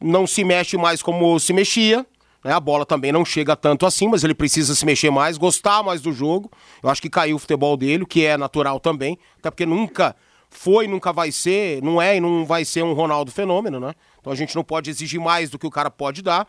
não 0.00 0.26
se 0.26 0.44
mexe 0.44 0.76
mais 0.76 1.02
como 1.02 1.38
se 1.40 1.52
mexia, 1.52 2.06
né? 2.44 2.52
A 2.52 2.60
bola 2.60 2.86
também 2.86 3.12
não 3.12 3.24
chega 3.24 3.56
tanto 3.56 3.84
assim, 3.84 4.08
mas 4.08 4.24
ele 4.24 4.34
precisa 4.34 4.74
se 4.74 4.86
mexer 4.86 5.10
mais, 5.10 5.36
gostar 5.36 5.82
mais 5.82 6.00
do 6.00 6.12
jogo. 6.12 6.50
Eu 6.82 6.88
acho 6.88 7.02
que 7.02 7.10
caiu 7.10 7.36
o 7.36 7.38
futebol 7.38 7.76
dele, 7.76 8.04
o 8.04 8.06
que 8.06 8.24
é 8.24 8.36
natural 8.36 8.78
também, 8.80 9.18
até 9.38 9.50
porque 9.50 9.66
nunca 9.66 10.14
foi, 10.50 10.86
nunca 10.86 11.12
vai 11.12 11.30
ser, 11.30 11.82
não 11.82 12.00
é 12.00 12.16
e 12.16 12.20
não 12.20 12.44
vai 12.44 12.64
ser 12.64 12.82
um 12.82 12.92
Ronaldo 12.92 13.30
fenômeno, 13.30 13.78
né? 13.78 13.92
Então 14.20 14.32
a 14.32 14.36
gente 14.36 14.56
não 14.56 14.64
pode 14.64 14.88
exigir 14.90 15.20
mais 15.20 15.50
do 15.50 15.58
que 15.58 15.66
o 15.66 15.70
cara 15.70 15.90
pode 15.90 16.22
dar. 16.22 16.46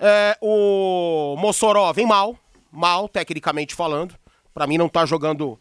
É, 0.00 0.36
o 0.40 1.36
Mossoró 1.38 1.92
vem 1.92 2.06
mal, 2.06 2.34
mal, 2.72 3.06
tecnicamente 3.06 3.74
falando. 3.74 4.14
Para 4.54 4.66
mim 4.66 4.78
não 4.78 4.88
tá 4.88 5.04
jogando 5.04 5.60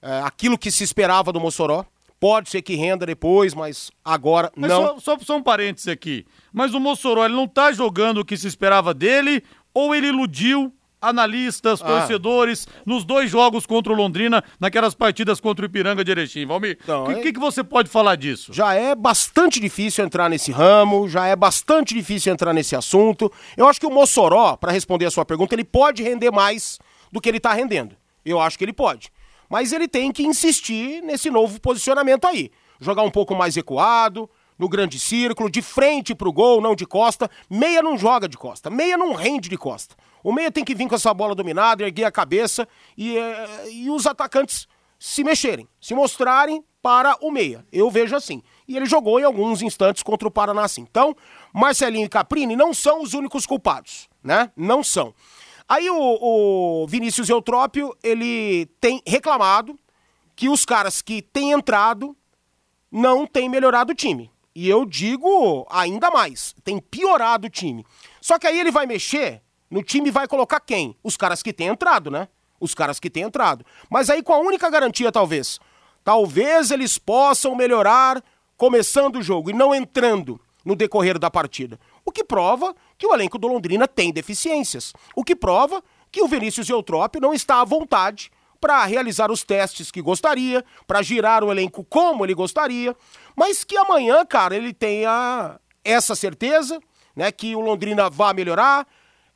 é, 0.00 0.20
aquilo 0.20 0.56
que 0.56 0.70
se 0.70 0.84
esperava 0.84 1.32
do 1.32 1.40
Mossoró. 1.40 1.84
Pode 2.20 2.50
ser 2.50 2.62
que 2.62 2.74
renda 2.74 3.04
depois, 3.04 3.54
mas 3.54 3.90
agora 4.04 4.52
mas 4.54 4.70
não. 4.70 5.00
Só, 5.00 5.16
só, 5.16 5.18
só 5.18 5.36
um 5.36 5.42
parênteses 5.42 5.88
aqui. 5.88 6.26
Mas 6.52 6.74
o 6.74 6.80
Mossoró, 6.80 7.24
ele 7.24 7.34
não 7.34 7.48
tá 7.48 7.72
jogando 7.72 8.18
o 8.18 8.24
que 8.24 8.36
se 8.36 8.46
esperava 8.46 8.94
dele 8.94 9.42
ou 9.74 9.94
ele 9.94 10.08
iludiu 10.08 10.72
analistas, 11.00 11.80
ah. 11.82 11.86
torcedores, 11.86 12.66
nos 12.84 13.04
dois 13.04 13.30
jogos 13.30 13.66
contra 13.66 13.92
o 13.92 13.96
Londrina, 13.96 14.42
naquelas 14.58 14.94
partidas 14.94 15.40
contra 15.40 15.64
o 15.64 15.66
Ipiranga 15.66 16.04
de 16.04 16.10
Erechim. 16.10 16.46
Valmir, 16.46 16.78
o 16.80 16.82
então, 16.82 17.04
que, 17.04 17.12
é... 17.12 17.20
que, 17.22 17.32
que, 17.32 17.40
você 17.40 17.64
pode 17.64 17.88
falar 17.88 18.16
disso? 18.16 18.52
Já 18.52 18.74
é 18.74 18.94
bastante 18.94 19.58
difícil 19.60 20.04
entrar 20.04 20.28
nesse 20.28 20.52
ramo, 20.52 21.08
já 21.08 21.26
é 21.26 21.34
bastante 21.34 21.94
difícil 21.94 22.32
entrar 22.32 22.52
nesse 22.52 22.76
assunto. 22.76 23.32
Eu 23.56 23.68
acho 23.68 23.80
que 23.80 23.86
o 23.86 23.90
Mossoró, 23.90 24.56
para 24.56 24.72
responder 24.72 25.06
a 25.06 25.10
sua 25.10 25.24
pergunta, 25.24 25.54
ele 25.54 25.64
pode 25.64 26.02
render 26.02 26.30
mais 26.30 26.78
do 27.10 27.20
que 27.20 27.28
ele 27.28 27.38
está 27.38 27.52
rendendo. 27.52 27.96
Eu 28.24 28.40
acho 28.40 28.58
que 28.58 28.64
ele 28.64 28.72
pode. 28.72 29.10
Mas 29.48 29.72
ele 29.72 29.88
tem 29.88 30.12
que 30.12 30.22
insistir 30.22 31.02
nesse 31.02 31.30
novo 31.30 31.60
posicionamento 31.60 32.26
aí. 32.26 32.50
Jogar 32.80 33.02
um 33.02 33.10
pouco 33.10 33.34
mais 33.34 33.56
ecoado, 33.56 34.30
no 34.60 34.68
grande 34.68 35.00
círculo, 35.00 35.50
de 35.50 35.62
frente 35.62 36.14
pro 36.14 36.30
gol, 36.30 36.60
não 36.60 36.76
de 36.76 36.84
costa. 36.84 37.30
Meia 37.48 37.82
não 37.82 37.96
joga 37.96 38.28
de 38.28 38.36
costa, 38.36 38.68
meia 38.68 38.94
não 38.94 39.14
rende 39.14 39.48
de 39.48 39.56
costa. 39.56 39.96
O 40.22 40.34
meia 40.34 40.52
tem 40.52 40.62
que 40.62 40.74
vir 40.74 40.86
com 40.86 40.94
essa 40.94 41.14
bola 41.14 41.34
dominada, 41.34 41.82
erguer 41.82 42.04
a 42.04 42.12
cabeça 42.12 42.68
e, 42.94 43.16
eh, 43.16 43.70
e 43.72 43.90
os 43.90 44.06
atacantes 44.06 44.68
se 44.98 45.24
mexerem, 45.24 45.66
se 45.80 45.94
mostrarem 45.94 46.62
para 46.82 47.16
o 47.22 47.30
meia. 47.30 47.64
Eu 47.72 47.90
vejo 47.90 48.14
assim. 48.14 48.42
E 48.68 48.76
ele 48.76 48.84
jogou 48.84 49.18
em 49.18 49.24
alguns 49.24 49.62
instantes 49.62 50.02
contra 50.02 50.28
o 50.28 50.30
Paraná 50.30 50.62
assim. 50.62 50.82
Então, 50.82 51.16
Marcelinho 51.54 52.04
e 52.04 52.08
Caprini 52.08 52.54
não 52.54 52.74
são 52.74 53.02
os 53.02 53.14
únicos 53.14 53.46
culpados, 53.46 54.10
né? 54.22 54.52
Não 54.54 54.84
são. 54.84 55.14
Aí 55.66 55.88
o, 55.88 56.82
o 56.82 56.86
Vinícius 56.86 57.30
Eutrópio, 57.30 57.96
ele 58.02 58.66
tem 58.78 59.00
reclamado 59.06 59.78
que 60.36 60.50
os 60.50 60.66
caras 60.66 61.00
que 61.00 61.22
têm 61.22 61.52
entrado 61.52 62.14
não 62.92 63.26
têm 63.26 63.48
melhorado 63.48 63.92
o 63.92 63.94
time. 63.94 64.30
E 64.60 64.68
eu 64.68 64.84
digo 64.84 65.66
ainda 65.70 66.10
mais, 66.10 66.54
tem 66.62 66.78
piorado 66.78 67.46
o 67.46 67.50
time. 67.50 67.82
Só 68.20 68.38
que 68.38 68.46
aí 68.46 68.60
ele 68.60 68.70
vai 68.70 68.84
mexer 68.84 69.40
no 69.70 69.82
time 69.82 70.10
vai 70.10 70.28
colocar 70.28 70.60
quem? 70.60 70.94
Os 71.02 71.16
caras 71.16 71.42
que 71.42 71.50
têm 71.50 71.68
entrado, 71.68 72.10
né? 72.10 72.28
Os 72.60 72.74
caras 72.74 73.00
que 73.00 73.08
têm 73.08 73.22
entrado. 73.22 73.64
Mas 73.88 74.10
aí 74.10 74.22
com 74.22 74.34
a 74.34 74.38
única 74.38 74.68
garantia, 74.68 75.10
talvez. 75.10 75.58
Talvez 76.04 76.70
eles 76.70 76.98
possam 76.98 77.54
melhorar 77.54 78.22
começando 78.54 79.16
o 79.16 79.22
jogo 79.22 79.48
e 79.48 79.54
não 79.54 79.74
entrando 79.74 80.38
no 80.62 80.76
decorrer 80.76 81.18
da 81.18 81.30
partida. 81.30 81.80
O 82.04 82.12
que 82.12 82.22
prova 82.22 82.76
que 82.98 83.06
o 83.06 83.14
elenco 83.14 83.38
do 83.38 83.48
Londrina 83.48 83.88
tem 83.88 84.12
deficiências. 84.12 84.92
O 85.16 85.24
que 85.24 85.34
prova 85.34 85.82
que 86.12 86.20
o 86.20 86.28
Vinícius 86.28 86.68
Eutrópio 86.68 87.18
não 87.18 87.32
está 87.32 87.62
à 87.62 87.64
vontade 87.64 88.30
para 88.60 88.84
realizar 88.84 89.30
os 89.30 89.42
testes 89.42 89.90
que 89.90 90.02
gostaria, 90.02 90.64
para 90.86 91.02
girar 91.02 91.42
o 91.42 91.50
elenco 91.50 91.84
como 91.84 92.24
ele 92.24 92.34
gostaria, 92.34 92.94
mas 93.34 93.64
que 93.64 93.76
amanhã, 93.76 94.24
cara, 94.26 94.54
ele 94.54 94.72
tenha 94.72 95.58
essa 95.84 96.14
certeza, 96.14 96.78
né, 97.16 97.32
que 97.32 97.56
o 97.56 97.60
Londrina 97.60 98.10
vai 98.10 98.34
melhorar, 98.34 98.86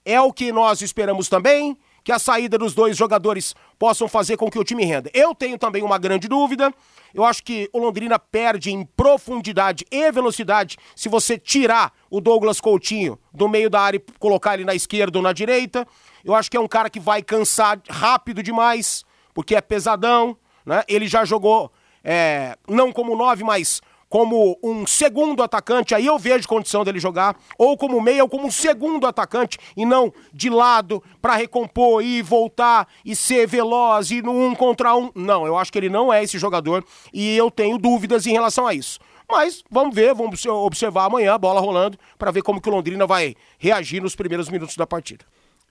é 0.05 0.21
o 0.21 0.33
que 0.33 0.53
nós 0.53 0.83
esperamos 0.83 1.29
também, 1.29 1.77
que 2.05 2.13
a 2.13 2.19
saída 2.19 2.59
dos 2.59 2.75
dois 2.75 2.97
jogadores 2.97 3.55
possam 3.79 4.07
fazer 4.07 4.37
com 4.37 4.51
que 4.51 4.59
o 4.59 4.65
time 4.65 4.85
renda. 4.85 5.11
Eu 5.15 5.35
tenho 5.35 5.57
também 5.57 5.83
uma 5.83 5.97
grande 5.97 6.29
dúvida. 6.29 6.73
Eu 7.15 7.25
acho 7.25 7.43
que 7.43 7.71
o 7.73 7.79
Londrina 7.79 8.19
perde 8.19 8.71
em 8.71 8.85
profundidade 8.85 9.87
e 9.91 10.13
velocidade 10.13 10.77
se 10.95 11.09
você 11.09 11.39
tirar 11.39 11.93
o 12.11 12.21
Douglas 12.21 12.61
Coutinho 12.61 13.19
do 13.33 13.49
meio 13.49 13.71
da 13.71 13.81
área 13.81 13.97
e 13.97 14.19
colocar 14.19 14.55
ele 14.55 14.65
na 14.65 14.75
esquerda 14.75 15.19
ou 15.19 15.23
na 15.23 15.33
direita. 15.33 15.89
Eu 16.23 16.35
acho 16.35 16.51
que 16.51 16.57
é 16.59 16.61
um 16.61 16.69
cara 16.69 16.91
que 16.91 17.01
vai 17.01 17.23
cansar 17.23 17.81
rápido 17.89 18.43
demais, 18.43 19.03
porque 19.35 19.55
é 19.55 19.61
pesadão, 19.61 20.37
né? 20.65 20.83
Ele 20.89 21.07
já 21.07 21.25
jogou, 21.25 21.71
é, 22.03 22.57
não 22.69 22.93
como 22.93 23.17
nove, 23.17 23.45
mas 23.45 23.83
como 24.15 24.57
um 24.63 24.87
segundo 24.87 25.43
atacante, 25.43 25.93
aí 25.93 26.07
eu 26.07 26.17
vejo 26.17 26.47
condição 26.47 26.85
dele 26.85 27.01
jogar, 27.01 27.37
ou 27.59 27.77
como 27.77 28.01
meia, 28.01 28.23
ou 28.23 28.29
como 28.29 28.47
um 28.47 28.51
segundo 28.51 29.09
atacante, 29.09 29.59
e 29.77 29.85
não 29.85 30.13
de 30.33 30.49
lado 30.49 31.03
para 31.21 31.35
recompor 31.35 32.01
e 32.01 32.23
voltar 32.23 32.87
e 33.05 33.17
ser 33.17 33.49
veloz 33.49 34.13
e 34.13 34.23
no 34.23 34.31
um 34.31 34.55
contra 34.55 34.95
um. 34.95 35.11
Não, 35.17 35.45
eu 35.45 35.59
acho 35.59 35.73
que 35.73 35.79
ele 35.79 35.89
não 35.89 36.13
é 36.13 36.23
esse 36.23 36.39
jogador 36.39 36.85
e 37.13 37.37
eu 37.37 37.51
tenho 37.51 37.77
dúvidas 37.77 38.25
em 38.25 38.33
relação 38.33 38.69
a 38.69 38.73
isso. 38.73 39.01
Mas 39.29 39.65
vamos 39.69 39.93
ver, 39.93 40.15
vamos 40.15 40.47
observar 40.47 41.07
amanhã 41.07 41.35
a 41.35 41.39
bola 41.39 41.61
rolando 41.61 41.99
para 42.17 42.31
ver 42.31 42.43
como 42.43 42.61
que 42.61 42.69
o 42.69 42.73
Londrina 42.73 43.09
vai 43.09 43.35
reagir 43.59 44.01
nos 44.01 44.15
primeiros 44.15 44.49
minutos 44.49 44.77
da 44.77 44.87
partida. 44.87 45.25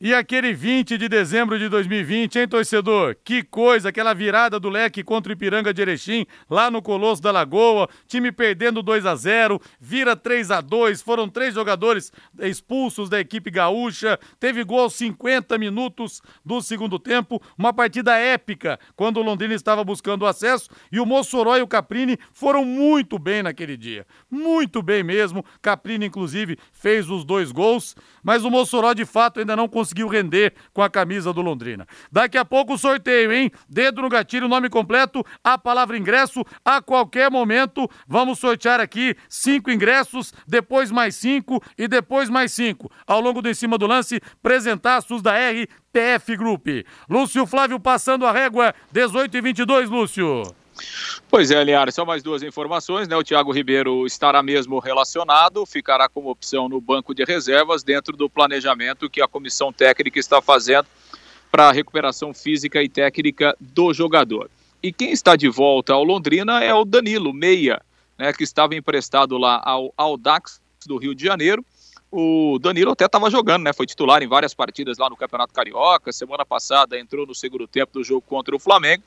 E 0.06 0.14
aquele 0.14 0.52
20 0.52 0.98
de 0.98 1.08
dezembro 1.08 1.58
de 1.58 1.70
2020, 1.70 2.38
hein, 2.38 2.46
torcedor? 2.46 3.16
Que 3.24 3.42
coisa, 3.42 3.88
aquela 3.88 4.14
virada 4.14 4.60
do 4.60 4.68
leque 4.68 5.02
contra 5.02 5.30
o 5.30 5.34
Ipiranga 5.34 5.74
de 5.74 5.82
Erechim, 5.82 6.26
lá 6.50 6.70
no 6.70 6.82
Colosso 6.82 7.22
da 7.22 7.32
Lagoa, 7.32 7.88
time 8.06 8.30
perdendo 8.30 8.84
2 8.84 9.06
a 9.06 9.16
0 9.16 9.62
vira 9.80 10.14
3 10.14 10.52
a 10.52 10.60
2 10.60 11.02
foram 11.02 11.30
três 11.30 11.54
jogadores 11.54 12.12
expulsos 12.42 13.08
da 13.08 13.18
equipe 13.18 13.50
gaúcha, 13.50 14.20
teve 14.42 14.66
gol 14.66 14.82
aos 14.82 14.94
50 14.96 15.58
minutos 15.58 16.22
do 16.44 16.62
segundo 16.62 17.00
tempo, 17.00 17.42
uma 17.58 17.72
partida 17.72 18.18
épica, 18.18 18.78
quando 18.98 19.22
o 19.22 19.24
Londrina 19.24 19.54
estava 19.54 19.86
buscando 19.86 20.26
acesso, 20.26 20.70
e 20.92 21.00
o 21.00 21.06
Mossoró 21.06 21.56
e 21.56 21.62
o 21.62 21.68
Caprini 21.68 22.18
foram 22.34 22.66
muito 22.66 23.18
bem 23.18 23.42
naquele 23.42 23.78
dia, 23.78 24.06
muito 24.30 24.82
bem 24.82 25.02
mesmo, 25.02 25.46
Caprini 25.62 26.08
inclusive 26.08 26.58
fez 26.74 27.10
os 27.10 27.24
dois 27.24 27.54
gols, 27.54 27.96
mas 28.22 28.44
o 28.44 28.52
Mossoró 28.52 28.92
de 28.92 29.06
fato 29.06 29.40
ainda 29.40 29.56
não 29.56 29.70
conseguiu 29.70 29.93
conseguiu 29.94 30.08
render 30.08 30.54
com 30.74 30.82
a 30.82 30.90
camisa 30.90 31.32
do 31.32 31.42
Londrina. 31.42 31.88
Daqui 32.12 32.38
a 32.38 32.44
pouco 32.44 32.74
o 32.74 32.78
sorteio, 32.78 33.32
hein? 33.32 33.52
Dedo 33.70 34.02
no 34.02 34.10
gatilho, 34.10 34.48
nome 34.48 34.70
completo, 34.70 35.24
a 35.44 35.58
palavra 35.58 35.98
ingresso, 35.98 36.44
a 36.66 36.82
qualquer 36.82 37.30
momento. 37.30 37.90
Vamos 38.08 38.40
sortear 38.40 38.80
aqui 38.80 39.16
cinco 39.30 39.70
ingressos, 39.70 40.34
depois 40.48 40.92
mais 40.92 41.16
cinco 41.16 41.64
e 41.78 41.88
depois 41.88 42.30
mais 42.30 42.52
cinco. 42.52 42.92
Ao 43.06 43.22
longo 43.22 43.42
do 43.42 43.50
em 43.50 43.54
cima 43.54 43.78
do 43.78 43.86
lance, 43.86 44.20
presentaços 44.42 45.22
da 45.22 45.34
RPF 45.34 46.36
Group. 46.36 46.68
Lúcio 47.08 47.46
Flávio 47.46 47.80
passando 47.80 48.26
a 48.26 48.32
régua, 48.32 48.74
18 48.92 49.38
e 49.38 49.42
22, 49.42 49.90
Lúcio. 49.90 50.63
Pois 51.30 51.52
é, 51.52 51.64
Linhares, 51.64 51.96
só 51.96 52.06
mais 52.06 52.22
duas 52.22 52.44
informações, 52.44 53.08
né? 53.08 53.16
O 53.16 53.24
Thiago 53.24 53.52
Ribeiro 53.52 54.06
estará 54.06 54.44
mesmo 54.44 54.80
relacionado, 54.80 55.66
ficará 55.66 56.08
como 56.08 56.30
opção 56.30 56.70
no 56.70 56.80
banco 56.80 57.14
de 57.14 57.24
reservas 57.24 57.84
dentro 57.84 58.16
do 58.16 58.30
planejamento 58.30 59.10
que 59.10 59.22
a 59.22 59.28
comissão 59.28 59.72
técnica 59.72 60.20
está 60.20 60.42
fazendo 60.42 60.88
para 61.52 61.70
a 61.70 61.72
recuperação 61.72 62.34
física 62.34 62.82
e 62.82 62.90
técnica 62.90 63.56
do 63.60 63.94
jogador. 63.94 64.50
E 64.82 64.92
quem 64.92 65.12
está 65.12 65.36
de 65.36 65.48
volta 65.48 65.94
ao 65.94 66.04
Londrina 66.04 66.64
é 66.64 66.74
o 66.74 66.84
Danilo 66.84 67.34
Meia, 67.34 67.82
né, 68.18 68.34
que 68.34 68.44
estava 68.44 68.76
emprestado 68.76 69.38
lá 69.38 69.62
ao 69.64 69.94
Audax 69.96 70.60
do 70.86 70.98
Rio 70.98 71.16
de 71.16 71.24
Janeiro. 71.24 71.64
O 72.12 72.60
Danilo 72.60 72.92
até 72.92 73.06
estava 73.06 73.30
jogando, 73.32 73.64
né? 73.64 73.74
Foi 73.74 73.88
titular 73.88 74.22
em 74.22 74.28
várias 74.28 74.54
partidas 74.54 75.00
lá 75.00 75.10
no 75.10 75.16
Campeonato 75.16 75.52
Carioca. 75.52 76.12
Semana 76.12 76.46
passada 76.46 77.00
entrou 77.00 77.26
no 77.26 77.34
segundo 77.34 77.68
tempo 77.68 77.94
do 77.94 78.04
jogo 78.04 78.22
contra 78.22 78.56
o 78.56 78.60
Flamengo. 78.60 79.04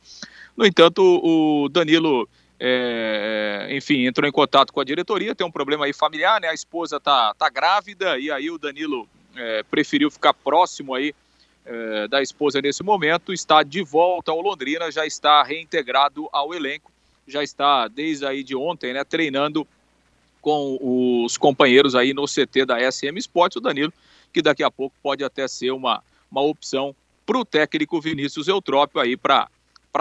No 0.57 0.65
entanto, 0.65 1.03
o 1.03 1.69
Danilo, 1.69 2.29
é, 2.59 3.69
enfim, 3.71 4.07
entrou 4.07 4.29
em 4.29 4.33
contato 4.33 4.73
com 4.73 4.81
a 4.81 4.85
diretoria, 4.85 5.35
tem 5.35 5.47
um 5.47 5.51
problema 5.51 5.85
aí 5.85 5.93
familiar, 5.93 6.41
né? 6.41 6.49
A 6.49 6.55
esposa 6.55 6.99
tá, 6.99 7.35
tá 7.35 7.51
grávida 7.51 8.19
e 8.19 8.31
aí 8.31 8.51
o 8.51 8.59
Danilo 8.59 9.07
é, 9.37 9.63
preferiu 9.65 10.11
ficar 10.11 10.33
próximo 10.33 10.95
aí 10.95 11.15
é, 11.67 12.09
da 12.09 12.23
esposa 12.23 12.61
nesse 12.63 12.83
momento, 12.83 13.33
está 13.33 13.63
de 13.63 13.83
volta 13.83 14.31
ao 14.31 14.41
Londrina, 14.41 14.91
já 14.91 15.05
está 15.05 15.43
reintegrado 15.43 16.29
ao 16.33 16.55
elenco, 16.55 16.91
já 17.27 17.43
está 17.43 17.89
desde 17.89 18.25
aí 18.25 18.43
de 18.43 18.55
ontem, 18.55 18.95
né, 18.95 19.05
treinando 19.05 19.67
com 20.41 21.25
os 21.25 21.37
companheiros 21.37 21.97
aí 21.97 22.15
no 22.15 22.25
CT 22.25 22.65
da 22.65 22.79
SM 22.91 23.19
Sports, 23.19 23.57
o 23.57 23.61
Danilo, 23.61 23.93
que 24.33 24.41
daqui 24.41 24.63
a 24.63 24.71
pouco 24.71 24.95
pode 25.03 25.25
até 25.25 25.49
ser 25.49 25.73
uma, 25.73 26.03
uma 26.31 26.41
opção 26.41 26.95
para 27.27 27.37
o 27.37 27.45
técnico 27.45 28.01
Vinícius 28.01 28.47
Eutrópio 28.47 29.01
aí 29.01 29.17
para 29.17 29.49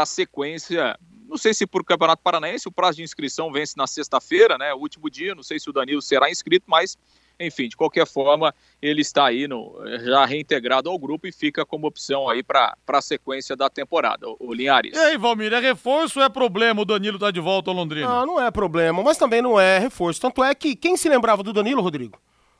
a 0.03 0.05
sequência. 0.05 0.97
Não 1.27 1.37
sei 1.37 1.53
se 1.53 1.65
por 1.65 1.83
Campeonato 1.83 2.21
Paranaense, 2.21 2.67
o 2.67 2.71
prazo 2.71 2.97
de 2.97 3.03
inscrição 3.03 3.51
vence 3.51 3.73
na 3.75 3.87
sexta-feira, 3.87 4.57
né? 4.57 4.73
O 4.73 4.77
último 4.77 5.09
dia, 5.09 5.33
não 5.33 5.43
sei 5.43 5.59
se 5.59 5.69
o 5.69 5.73
Danilo 5.73 6.01
será 6.01 6.29
inscrito, 6.29 6.65
mas 6.67 6.97
enfim, 7.39 7.67
de 7.67 7.75
qualquer 7.75 8.07
forma, 8.07 8.53
ele 8.81 9.01
está 9.01 9.25
aí 9.25 9.47
no, 9.47 9.75
já 10.03 10.25
reintegrado 10.25 10.89
ao 10.89 10.97
grupo 10.97 11.27
e 11.27 11.31
fica 11.31 11.65
como 11.65 11.87
opção 11.87 12.29
aí 12.29 12.41
para 12.41 12.75
a 12.87 13.01
sequência 13.01 13.55
da 13.55 13.69
temporada, 13.69 14.27
o, 14.27 14.37
o 14.39 14.53
Linhares. 14.53 14.95
E 14.95 14.99
aí, 14.99 15.17
Valmir, 15.17 15.53
é 15.53 15.59
reforço 15.59 16.19
ou 16.19 16.25
é 16.25 16.29
problema 16.29 16.81
o 16.81 16.85
Danilo 16.85 17.19
tá 17.19 17.31
de 17.31 17.39
volta 17.39 17.69
ao 17.69 17.75
Londrina? 17.75 18.07
Não, 18.07 18.25
não 18.25 18.41
é 18.41 18.49
problema, 18.49 19.03
mas 19.03 19.17
também 19.17 19.41
não 19.41 19.59
é 19.59 19.77
reforço. 19.79 20.21
Tanto 20.21 20.43
é 20.43 20.55
que 20.55 20.75
quem 20.75 20.95
se 20.95 21.09
lembrava 21.09 21.43
do 21.43 21.53
Danilo, 21.53 21.81
Rodrigo? 21.81 22.19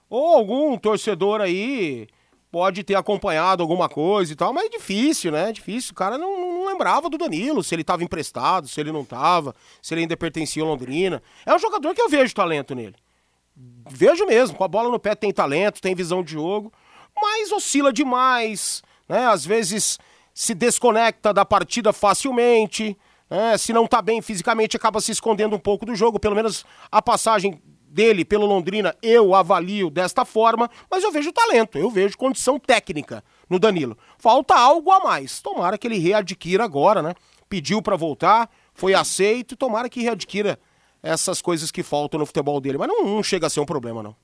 Ou 0.10 0.36
algum 0.36 0.78
torcedor 0.78 1.42
aí 1.42 2.08
pode 2.56 2.86
ter 2.86 2.96
acompanhado 2.96 3.62
alguma 3.62 3.90
coisa 3.90 4.32
e 4.32 4.36
tal, 4.36 4.54
mas 4.54 4.68
é 4.68 4.70
difícil, 4.70 5.30
né? 5.30 5.50
É 5.50 5.52
difícil. 5.52 5.92
O 5.92 5.94
cara 5.94 6.18
não, 6.18 6.40
não 6.40 6.66
lembrava 6.68 7.10
do 7.10 7.18
Danilo, 7.18 7.62
se 7.62 7.76
ele 7.76 7.82
estava 7.82 8.02
emprestado, 8.02 8.66
se 8.66 8.80
ele 8.80 8.94
não 8.94 9.02
estava, 9.02 9.54
se 9.82 9.94
ele 9.94 10.00
ainda 10.00 10.16
pertencia 10.16 10.64
ao 10.64 10.70
Londrina. 10.70 11.22
É 11.46 11.54
um 11.54 11.60
jogador 11.60 11.94
que 11.94 12.02
eu 12.02 12.08
vejo 12.08 12.34
talento 12.34 12.74
nele. 12.74 12.96
Vejo 13.90 14.26
mesmo, 14.26 14.56
com 14.56 14.64
a 14.64 14.70
bola 14.70 14.90
no 14.90 14.98
pé 14.98 15.16
tem 15.16 15.34
talento, 15.34 15.82
tem 15.82 15.94
visão 15.94 16.24
de 16.24 16.32
jogo, 16.32 16.72
mas 17.22 17.52
oscila 17.52 17.92
demais, 17.92 18.82
né? 19.10 19.28
Às 19.28 19.46
vezes 19.46 20.00
se 20.34 20.54
desconecta 20.54 21.34
da 21.34 21.44
partida 21.44 21.92
facilmente, 21.92 22.98
né? 23.30 23.58
se 23.58 23.74
não 23.74 23.86
tá 23.86 24.02
bem 24.02 24.22
fisicamente 24.22 24.78
acaba 24.78 25.02
se 25.02 25.12
escondendo 25.12 25.58
um 25.58 25.60
pouco 25.60 25.86
do 25.86 25.94
jogo, 25.94 26.22
pelo 26.22 26.38
menos 26.38 26.66
a 26.90 27.02
passagem 27.02 27.62
dele 27.96 28.26
pelo 28.26 28.46
Londrina 28.46 28.94
eu 29.02 29.34
avalio 29.34 29.90
desta 29.90 30.26
forma, 30.26 30.70
mas 30.92 31.02
eu 31.02 31.12
vejo 31.12 31.32
talento, 31.32 31.78
eu 31.78 31.90
vejo 31.90 32.18
condição 32.18 32.60
técnica 32.60 33.24
no 33.50 33.58
Danilo. 33.58 33.98
Falta 34.20 34.54
algo 34.54 34.92
a 34.92 35.00
mais. 35.00 35.42
Tomara 35.42 35.78
que 35.78 35.88
ele 35.88 35.98
readquira 35.98 36.66
agora, 36.66 37.02
né? 37.02 37.16
Pediu 37.48 37.82
para 37.82 37.96
voltar, 37.96 38.50
foi 38.74 38.94
aceito, 38.94 39.56
tomara 39.56 39.88
que 39.88 40.02
readquira 40.02 40.60
essas 41.02 41.42
coisas 41.42 41.72
que 41.72 41.82
faltam 41.82 42.20
no 42.20 42.26
futebol 42.26 42.60
dele. 42.60 42.78
Mas 42.78 42.90
não, 42.90 43.06
não 43.06 43.24
chega 43.24 43.48
a 43.48 43.50
ser 43.50 43.62
um 43.62 43.66
problema, 43.66 44.04
não. 44.04 44.16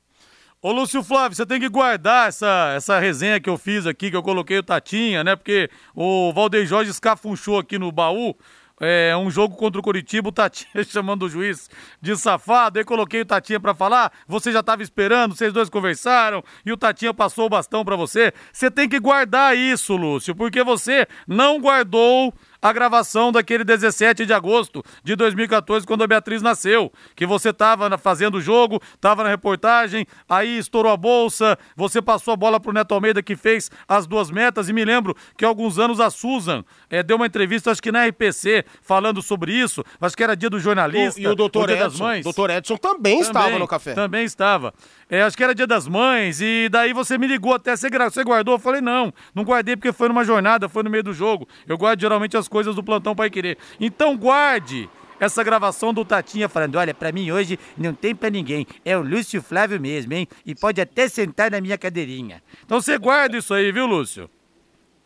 Ô, 0.62 0.72
Lúcio 0.72 1.02
Flávio, 1.02 1.36
você 1.36 1.46
tem 1.46 1.60
que 1.60 1.70
guardar 1.70 2.28
essa, 2.28 2.74
essa 2.76 3.00
resenha 3.00 3.40
que 3.40 3.50
eu 3.50 3.58
fiz 3.58 3.88
aqui, 3.88 4.12
que 4.12 4.16
eu 4.18 4.22
coloquei 4.22 4.60
o 4.60 4.64
Tatinha, 4.64 5.24
né? 5.24 5.36
Porque 5.36 5.70
o 5.96 6.32
Valdeir 6.34 6.68
Jorge 6.68 6.92
escafunchou 6.92 7.58
aqui 7.58 7.80
no 7.80 7.92
baú. 7.92 8.36
É 8.84 9.16
um 9.16 9.30
jogo 9.30 9.56
contra 9.56 9.80
o 9.80 9.84
Curitiba, 9.84 10.30
o 10.30 10.32
Tatinha 10.32 10.84
chamando 10.90 11.24
o 11.24 11.30
juiz 11.30 11.70
de 12.02 12.18
safado. 12.18 12.80
Aí 12.80 12.84
coloquei 12.84 13.22
o 13.22 13.26
Tatinha 13.26 13.60
para 13.60 13.76
falar. 13.76 14.12
Você 14.28 14.52
já 14.52 14.62
estava 14.62 14.82
esperando, 14.82 15.36
vocês 15.36 15.54
dois 15.54 15.70
conversaram 15.70 16.44
e 16.66 16.72
o 16.72 16.78
Tatinha 16.78 17.14
passou 17.14 17.46
o 17.46 17.50
bastão 17.50 17.86
para 17.86 17.96
você. 17.96 18.34
Você 18.52 18.72
tem 18.72 18.90
que 18.90 19.00
guardar 19.00 19.56
isso, 19.56 19.96
Lúcio, 19.96 20.36
porque 20.36 20.64
você 20.64 21.08
não 21.28 21.62
guardou 21.62 22.34
a 22.62 22.72
gravação 22.72 23.32
daquele 23.32 23.64
17 23.64 24.26
de 24.26 24.34
agosto 24.34 24.84
de 25.04 25.16
2014, 25.16 25.86
quando 25.86 26.04
a 26.04 26.08
Beatriz 26.08 26.42
nasceu. 26.42 26.92
Que 27.16 27.26
você 27.26 27.50
estava 27.50 27.98
fazendo 27.98 28.36
o 28.36 28.42
jogo, 28.42 28.82
estava 28.94 29.24
na 29.24 29.30
reportagem, 29.30 30.06
aí 30.30 30.58
estourou 30.58 30.92
a 30.92 30.98
bolsa, 30.98 31.58
você 31.76 32.02
passou 32.02 32.34
a 32.34 32.38
bola 32.38 32.60
pro 32.60 32.72
Neto 32.72 32.94
Almeida 32.94 33.24
que 33.24 33.36
fez 33.36 33.72
as 33.88 34.06
duas 34.06 34.30
metas. 34.30 34.70
E 34.70 34.74
me 34.74 34.86
lembro 34.86 35.16
que 35.36 35.44
há 35.44 35.48
alguns 35.48 35.80
anos 35.80 36.00
a 36.00 36.10
Susan 36.10 36.64
é, 36.90 37.02
deu 37.02 37.16
uma 37.16 37.26
entrevista, 37.26 37.72
acho 37.72 37.82
que 37.82 37.92
na 37.92 38.06
RPC, 38.06 38.66
falando 38.82 39.22
sobre 39.22 39.54
isso. 39.54 39.84
Acho 40.00 40.16
que 40.16 40.24
era 40.24 40.36
dia 40.36 40.50
do 40.50 40.60
jornalista. 40.60 41.20
E 41.20 41.28
o 41.28 41.36
doutor 41.36 41.70
Edson, 41.70 41.84
das 41.84 42.00
mães. 42.00 42.24
doutor 42.24 42.50
Edson 42.50 42.78
também, 42.78 42.98
também 43.02 43.20
estava 43.20 43.60
no 43.60 43.68
café. 43.68 43.94
Também 43.94 44.26
estava. 44.26 44.74
É, 45.10 45.24
acho 45.24 45.36
que 45.36 45.44
era 45.44 45.54
dia 45.54 45.68
das 45.68 45.88
mães, 45.88 46.40
e 46.40 46.70
daí 46.70 46.94
você 46.94 47.18
me 47.18 47.28
ligou 47.28 47.54
até, 47.54 47.76
você, 47.76 47.90
você 47.90 48.24
guardou? 48.24 48.56
Eu 48.56 48.60
falei, 48.60 48.80
não, 48.80 49.14
não 49.36 49.44
guardei 49.44 49.76
porque 49.76 49.92
foi 49.92 50.08
numa 50.08 50.24
jornada, 50.24 50.70
foi 50.70 50.84
no 50.84 50.90
meio 50.90 51.04
do 51.04 51.14
jogo. 51.14 51.48
Eu 51.68 51.78
guardo 51.78 52.00
geralmente 52.00 52.38
as 52.38 52.48
coisas 52.52 52.76
do 52.76 52.84
plantão 52.84 53.16
Pai 53.16 53.30
Querer. 53.30 53.58
Então 53.80 54.16
guarde 54.16 54.88
essa 55.20 55.44
gravação 55.44 55.94
do 55.94 56.04
Tatinha 56.04 56.50
falando: 56.50 56.76
olha, 56.76 56.94
para 56.94 57.12
mim 57.12 57.32
hoje 57.32 57.58
não 57.78 57.94
tem 57.94 58.14
para 58.14 58.30
ninguém. 58.30 58.68
É 58.84 58.96
o 58.96 59.02
Lúcio 59.02 59.42
Flávio 59.42 59.80
mesmo, 59.80 60.14
hein? 60.14 60.28
E 60.46 60.54
pode 60.54 60.82
até 60.82 61.08
sentar 61.08 61.50
na 61.50 61.62
minha 61.62 61.78
cadeirinha. 61.78 62.44
Então 62.64 62.80
você 62.80 62.98
guarda 62.98 63.38
isso 63.38 63.54
aí, 63.54 63.72
viu, 63.72 63.88
Lúcio? 63.88 64.30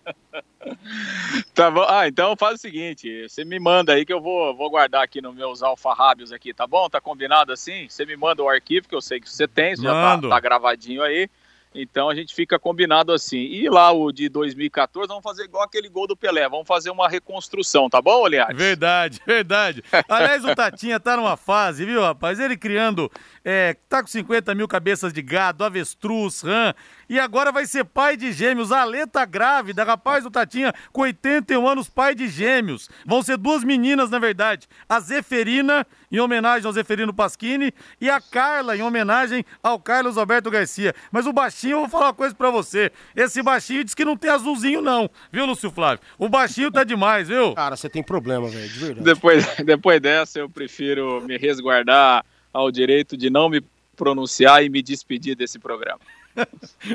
tá 1.53 1.69
bom. 1.69 1.85
Ah, 1.87 2.07
então 2.07 2.35
faz 2.35 2.55
o 2.55 2.61
seguinte: 2.61 3.29
você 3.29 3.45
me 3.45 3.59
manda 3.59 3.93
aí 3.93 4.05
que 4.05 4.13
eu 4.13 4.21
vou, 4.21 4.55
vou 4.55 4.69
guardar 4.69 5.03
aqui 5.03 5.21
nos 5.21 5.35
meus 5.35 5.61
alfarrábios 5.61 6.31
aqui, 6.31 6.53
tá 6.53 6.65
bom? 6.65 6.89
Tá 6.89 6.99
combinado 6.99 7.53
assim? 7.53 7.87
Você 7.87 8.05
me 8.05 8.17
manda 8.17 8.41
o 8.41 8.49
arquivo 8.49 8.87
que 8.87 8.95
eu 8.95 9.01
sei 9.01 9.19
que 9.19 9.29
você 9.29 9.47
tem, 9.47 9.75
já 9.75 9.91
tá, 9.91 10.29
tá 10.29 10.39
gravadinho 10.39 11.03
aí. 11.03 11.29
Então 11.75 12.09
a 12.09 12.15
gente 12.15 12.33
fica 12.33 12.57
combinado 12.57 13.11
assim. 13.11 13.37
E 13.37 13.69
lá 13.69 13.91
o 13.91 14.11
de 14.11 14.29
2014, 14.29 15.07
vamos 15.07 15.23
fazer 15.23 15.43
igual 15.43 15.63
aquele 15.63 15.89
gol 15.89 16.07
do 16.07 16.15
Pelé, 16.15 16.47
vamos 16.47 16.67
fazer 16.67 16.89
uma 16.89 17.09
reconstrução, 17.09 17.89
tá 17.89 18.01
bom, 18.01 18.25
aliás? 18.25 18.55
Verdade, 18.55 19.21
verdade. 19.27 19.83
Aliás, 20.09 20.43
o 20.45 20.55
Tatinha 20.55 20.99
tá 20.99 21.17
numa 21.17 21.37
fase, 21.37 21.85
viu, 21.85 22.01
rapaz? 22.01 22.39
Ele 22.39 22.55
criando, 22.57 23.11
é, 23.43 23.75
tá 23.89 24.01
com 24.01 24.07
50 24.07 24.55
mil 24.55 24.67
cabeças 24.67 25.11
de 25.11 25.21
gado, 25.21 25.63
avestruz, 25.63 26.41
rã, 26.41 26.73
e 27.09 27.19
agora 27.19 27.51
vai 27.51 27.65
ser 27.65 27.85
pai 27.85 28.17
de 28.17 28.31
gêmeos. 28.31 28.71
A 28.71 28.81
Alê 28.81 29.05
tá 29.05 29.25
grávida, 29.25 29.83
rapaz 29.83 30.23
do 30.23 30.31
Tatinha, 30.31 30.73
com 30.91 31.01
81 31.01 31.67
anos, 31.67 31.89
pai 31.89 32.15
de 32.15 32.27
gêmeos. 32.27 32.89
Vão 33.05 33.21
ser 33.21 33.37
duas 33.37 33.63
meninas, 33.63 34.09
na 34.09 34.19
verdade. 34.19 34.67
A 34.87 34.99
Zeferina, 34.99 35.85
em 36.11 36.19
homenagem 36.19 36.65
ao 36.65 36.73
Zeferino 36.73 37.13
Pasquini, 37.13 37.73
e 37.99 38.09
a 38.09 38.19
Carla, 38.19 38.75
em 38.75 38.81
homenagem 38.81 39.45
ao 39.61 39.79
Carlos 39.79 40.17
Alberto 40.17 40.49
Garcia. 40.49 40.93
Mas 41.11 41.25
o 41.25 41.33
baixinho, 41.33 41.73
eu 41.73 41.79
vou 41.81 41.89
falar 41.89 42.07
uma 42.07 42.13
coisa 42.13 42.35
pra 42.35 42.49
você. 42.49 42.91
Esse 43.15 43.41
baixinho 43.41 43.83
diz 43.83 43.93
que 43.93 44.05
não 44.05 44.17
tem 44.17 44.31
azulzinho, 44.31 44.81
não, 44.81 45.09
viu, 45.31 45.45
Lúcio 45.45 45.71
Flávio? 45.71 45.99
O 46.17 46.29
baixinho 46.29 46.71
tá 46.71 46.83
demais, 46.83 47.27
viu? 47.27 47.53
Cara, 47.53 47.75
você 47.75 47.89
tem 47.89 48.03
problema, 48.03 48.47
velho, 48.47 48.69
de 48.69 48.79
verdade. 48.79 49.03
Depois, 49.03 49.45
depois 49.63 50.01
dessa, 50.01 50.39
eu 50.39 50.49
prefiro 50.49 51.21
me 51.21 51.37
resguardar 51.37 52.25
ao 52.53 52.71
direito 52.71 53.17
de 53.17 53.29
não 53.29 53.49
me 53.49 53.61
pronunciar 53.95 54.63
e 54.63 54.69
me 54.69 54.81
despedir 54.81 55.35
desse 55.35 55.57
programa. 55.57 55.99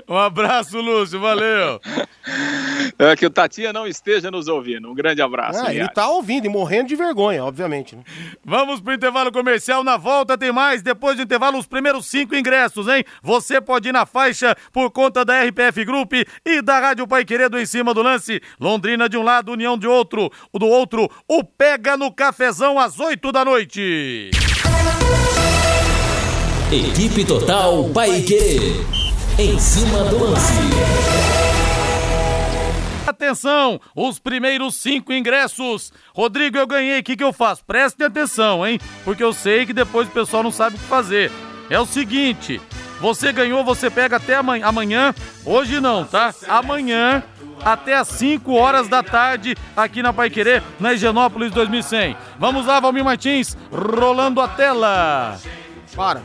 Um 0.09 0.17
abraço, 0.17 0.81
Lúcio, 0.81 1.21
valeu. 1.21 1.81
É 2.99 3.17
que 3.17 3.25
o 3.25 3.31
Tatinha 3.31 3.73
não 3.73 3.87
esteja 3.87 4.31
nos 4.31 4.47
ouvindo. 4.47 4.91
Um 4.91 4.95
grande 4.95 5.23
abraço. 5.23 5.65
É, 5.67 5.75
ele 5.75 5.89
tá 5.89 6.09
ouvindo 6.09 6.47
e 6.47 6.49
morrendo 6.49 6.89
de 6.89 6.97
vergonha, 6.97 7.45
obviamente. 7.45 7.97
Né? 7.97 8.03
Vamos 8.45 8.81
pro 8.81 8.93
intervalo 8.93 9.33
comercial. 9.33 9.83
Na 9.83 9.97
volta 9.97 10.37
tem 10.37 10.53
mais. 10.53 10.83
Depois 10.83 11.17
do 11.17 11.23
intervalo, 11.23 11.59
os 11.59 11.67
primeiros 11.67 12.07
cinco 12.07 12.35
ingressos, 12.35 12.89
hein? 12.89 13.05
Você 13.23 13.61
pode 13.61 13.89
ir 13.89 13.93
na 13.93 14.05
faixa 14.05 14.55
por 14.73 14.91
conta 14.91 15.25
da 15.25 15.43
RPF 15.45 15.85
Group 15.85 16.13
e 16.45 16.63
da 16.63 16.79
Rádio 16.79 17.07
Pai 17.07 17.25
Queredo 17.25 17.59
em 17.59 17.67
cima 17.67 17.95
do 17.95 18.03
lance. 18.03 18.41
Londrina 18.61 19.09
de 19.09 19.17
um 19.17 19.23
lado, 19.23 19.53
União 19.53 19.79
de 19.79 19.87
outro. 19.87 20.31
O 20.53 20.59
do 20.59 20.67
outro, 20.67 21.11
o 21.27 21.43
Pega 21.43 21.97
no 21.97 22.13
Cafezão 22.13 22.79
às 22.79 23.01
oito 23.01 23.33
da 23.33 23.45
noite. 23.45 24.31
Equipe 26.71 27.25
Total 27.25 27.89
Paique. 27.95 29.00
Em 29.43 29.59
cima 29.59 30.05
do 30.05 30.23
lance. 30.23 30.53
Atenção, 33.07 33.81
os 33.97 34.19
primeiros 34.19 34.75
cinco 34.75 35.15
ingressos. 35.15 35.95
Rodrigo, 36.15 36.59
eu 36.59 36.67
ganhei. 36.67 37.01
O 37.01 37.03
que, 37.03 37.17
que 37.17 37.25
eu 37.25 37.33
faço? 37.33 37.65
Prestem 37.65 38.07
atenção, 38.07 38.67
hein? 38.67 38.79
Porque 39.03 39.25
eu 39.25 39.33
sei 39.33 39.65
que 39.65 39.73
depois 39.73 40.07
o 40.09 40.11
pessoal 40.11 40.43
não 40.43 40.51
sabe 40.51 40.77
o 40.77 40.79
que 40.79 40.85
fazer. 40.85 41.33
É 41.71 41.81
o 41.81 41.87
seguinte: 41.87 42.61
você 43.01 43.33
ganhou, 43.33 43.65
você 43.65 43.89
pega 43.89 44.17
até 44.17 44.37
amanhã. 44.37 44.67
amanhã 44.67 45.15
hoje 45.47 45.81
não, 45.81 46.05
tá? 46.05 46.35
Amanhã 46.47 47.23
até 47.65 47.97
às 47.97 48.09
5 48.09 48.53
horas 48.53 48.89
da 48.89 49.03
tarde 49.03 49.57
aqui 49.75 50.03
na 50.03 50.13
Paiquerê, 50.13 50.61
na 50.79 50.93
Higienópolis 50.93 51.51
2100. 51.51 52.15
Vamos 52.39 52.67
lá, 52.67 52.79
Valmir 52.79 53.07
Martins, 53.07 53.57
rolando 53.73 54.39
a 54.39 54.49
tela. 54.49 55.41
Para. 55.97 56.21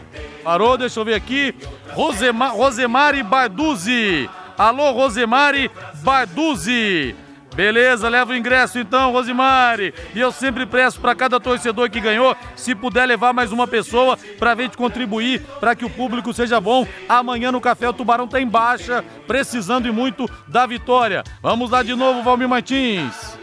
Parou, 0.45 0.77
deixa 0.77 0.99
eu 0.99 1.03
ver 1.03 1.15
aqui. 1.15 1.55
Rosema, 1.93 2.49
Rosemari 2.49 3.23
Barduzzi. 3.23 4.29
Alô, 4.55 4.91
Rosemari 4.91 5.71
Barduzzi. 6.03 7.15
Beleza, 7.55 8.08
leva 8.10 8.31
o 8.31 8.36
ingresso 8.36 8.77
então, 8.77 9.12
Rosemari. 9.12 9.91
E 10.13 10.19
eu 10.19 10.31
sempre 10.31 10.67
peço 10.67 11.01
para 11.01 11.15
cada 11.15 11.39
torcedor 11.39 11.89
que 11.89 11.99
ganhou, 11.99 12.38
se 12.55 12.75
puder 12.75 13.08
levar 13.08 13.34
mais 13.34 13.51
uma 13.51 13.65
pessoa 13.65 14.19
para 14.38 14.51
a 14.51 14.55
gente 14.55 14.77
contribuir 14.77 15.41
para 15.60 15.75
que 15.75 15.84
o 15.84 15.89
público 15.89 16.31
seja 16.31 16.62
bom. 16.62 16.88
Amanhã 17.10 17.51
no 17.51 17.60
Café 17.60 17.89
o 17.89 17.93
Tubarão 17.93 18.27
tá 18.27 18.39
em 18.39 18.47
baixa, 18.47 19.03
precisando 19.25 19.88
e 19.88 19.91
muito 19.91 20.29
da 20.47 20.67
vitória. 20.67 21.23
Vamos 21.41 21.71
lá 21.71 21.81
de 21.81 21.95
novo, 21.95 22.21
Valmir 22.21 22.47
Martins. 22.47 23.36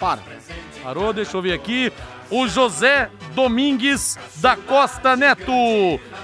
Para. 0.00 0.20
Parou, 0.82 1.12
deixa 1.12 1.36
eu 1.36 1.42
ver 1.42 1.52
aqui 1.52 1.92
o 2.30 2.46
José 2.48 3.10
Domingues 3.34 4.18
da 4.36 4.56
Costa 4.56 5.16
Neto. 5.16 5.52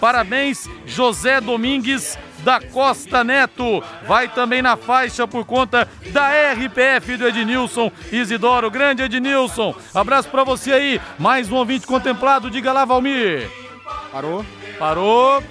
Parabéns, 0.00 0.68
José 0.86 1.40
Domingues 1.40 2.18
da 2.44 2.60
Costa 2.60 3.24
Neto. 3.24 3.82
Vai 4.06 4.28
também 4.28 4.60
na 4.60 4.76
faixa 4.76 5.26
por 5.26 5.44
conta 5.44 5.88
da 6.12 6.28
RPF 6.52 7.16
do 7.16 7.26
Ednilson 7.26 7.90
Isidoro. 8.12 8.70
Grande 8.70 9.02
Ednilson. 9.02 9.74
Abraço 9.94 10.28
para 10.28 10.44
você 10.44 10.72
aí. 10.72 11.00
Mais 11.18 11.50
um 11.50 11.56
ouvinte 11.56 11.86
contemplado. 11.86 12.50
Diga 12.50 12.72
lá, 12.72 12.84
Valmir. 12.84 13.50
Parou? 14.12 14.44
Parou 14.78 15.42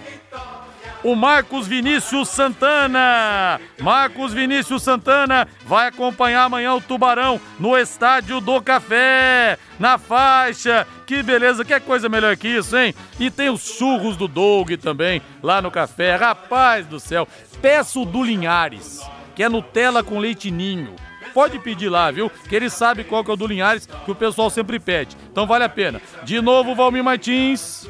o 1.03 1.15
Marcos 1.15 1.67
Vinícius 1.67 2.29
Santana. 2.29 3.59
Marcos 3.81 4.33
Vinícius 4.33 4.83
Santana 4.83 5.47
vai 5.65 5.87
acompanhar 5.87 6.45
amanhã 6.45 6.73
o 6.73 6.81
Tubarão 6.81 7.39
no 7.59 7.77
Estádio 7.77 8.39
do 8.39 8.61
Café, 8.61 9.57
na 9.79 9.97
faixa. 9.97 10.87
Que 11.05 11.21
beleza, 11.21 11.65
que 11.65 11.77
coisa 11.81 12.07
melhor 12.07 12.35
que 12.37 12.47
isso, 12.47 12.77
hein? 12.77 12.95
E 13.19 13.29
tem 13.29 13.49
os 13.49 13.61
churros 13.61 14.15
do 14.15 14.27
Doug 14.27 14.71
também 14.81 15.21
lá 15.41 15.61
no 15.61 15.69
café. 15.69 16.15
Rapaz 16.15 16.87
do 16.87 16.99
céu, 16.99 17.27
peço 17.61 18.05
do 18.05 18.23
Linhares, 18.23 19.01
que 19.35 19.43
é 19.43 19.49
Nutella 19.49 20.03
com 20.03 20.19
leite 20.19 20.49
ninho 20.49 20.95
pode 21.33 21.57
pedir 21.57 21.89
lá, 21.89 22.11
viu? 22.11 22.29
Que 22.47 22.55
ele 22.55 22.69
sabe 22.69 23.03
qual 23.03 23.23
que 23.23 23.31
é 23.31 23.33
o 23.33 23.37
do 23.37 23.47
Linhares, 23.47 23.87
que 23.87 24.11
o 24.11 24.15
pessoal 24.15 24.51
sempre 24.51 24.79
pede. 24.79 25.17
Então 25.31 25.47
vale 25.47 25.63
a 25.63 25.69
pena. 25.69 25.99
De 26.23 26.39
novo, 26.39 26.75
Valmir 26.75 27.03
Martins. 27.03 27.89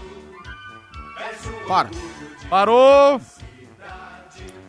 Para. 1.67 1.89
Parou. 2.53 3.19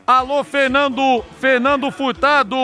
Alô, 0.06 0.42
Fernando, 0.42 1.22
Fernando 1.38 1.90
Furtado. 1.90 2.56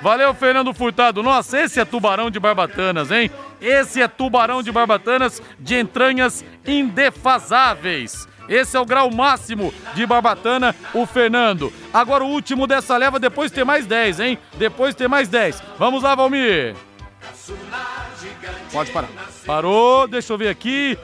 Valeu, 0.00 0.32
Fernando 0.32 0.72
Furtado. 0.72 1.22
Nossa, 1.22 1.60
esse 1.60 1.78
é 1.78 1.84
tubarão 1.84 2.30
de 2.30 2.40
barbatanas, 2.40 3.10
hein? 3.10 3.30
Esse 3.60 4.00
é 4.00 4.08
tubarão 4.08 4.62
de 4.62 4.72
barbatanas 4.72 5.42
de 5.58 5.78
entranhas 5.78 6.42
indefasáveis. 6.66 8.26
Esse 8.48 8.74
é 8.74 8.80
o 8.80 8.86
grau 8.86 9.10
máximo 9.10 9.70
de 9.94 10.06
barbatana, 10.06 10.74
o 10.94 11.04
Fernando. 11.04 11.70
Agora 11.92 12.24
o 12.24 12.28
último 12.28 12.66
dessa 12.66 12.96
leva, 12.96 13.18
depois 13.18 13.50
tem 13.50 13.66
mais 13.66 13.84
10, 13.84 14.18
hein? 14.18 14.38
Depois 14.54 14.94
tem 14.94 15.08
mais 15.08 15.28
10. 15.28 15.62
Vamos 15.78 16.02
lá, 16.02 16.14
Valmir. 16.14 16.74
Pode 18.72 18.90
parar. 18.92 19.10
Parou, 19.44 20.08
deixa 20.08 20.32
eu 20.32 20.38
ver 20.38 20.48
aqui. 20.48 20.98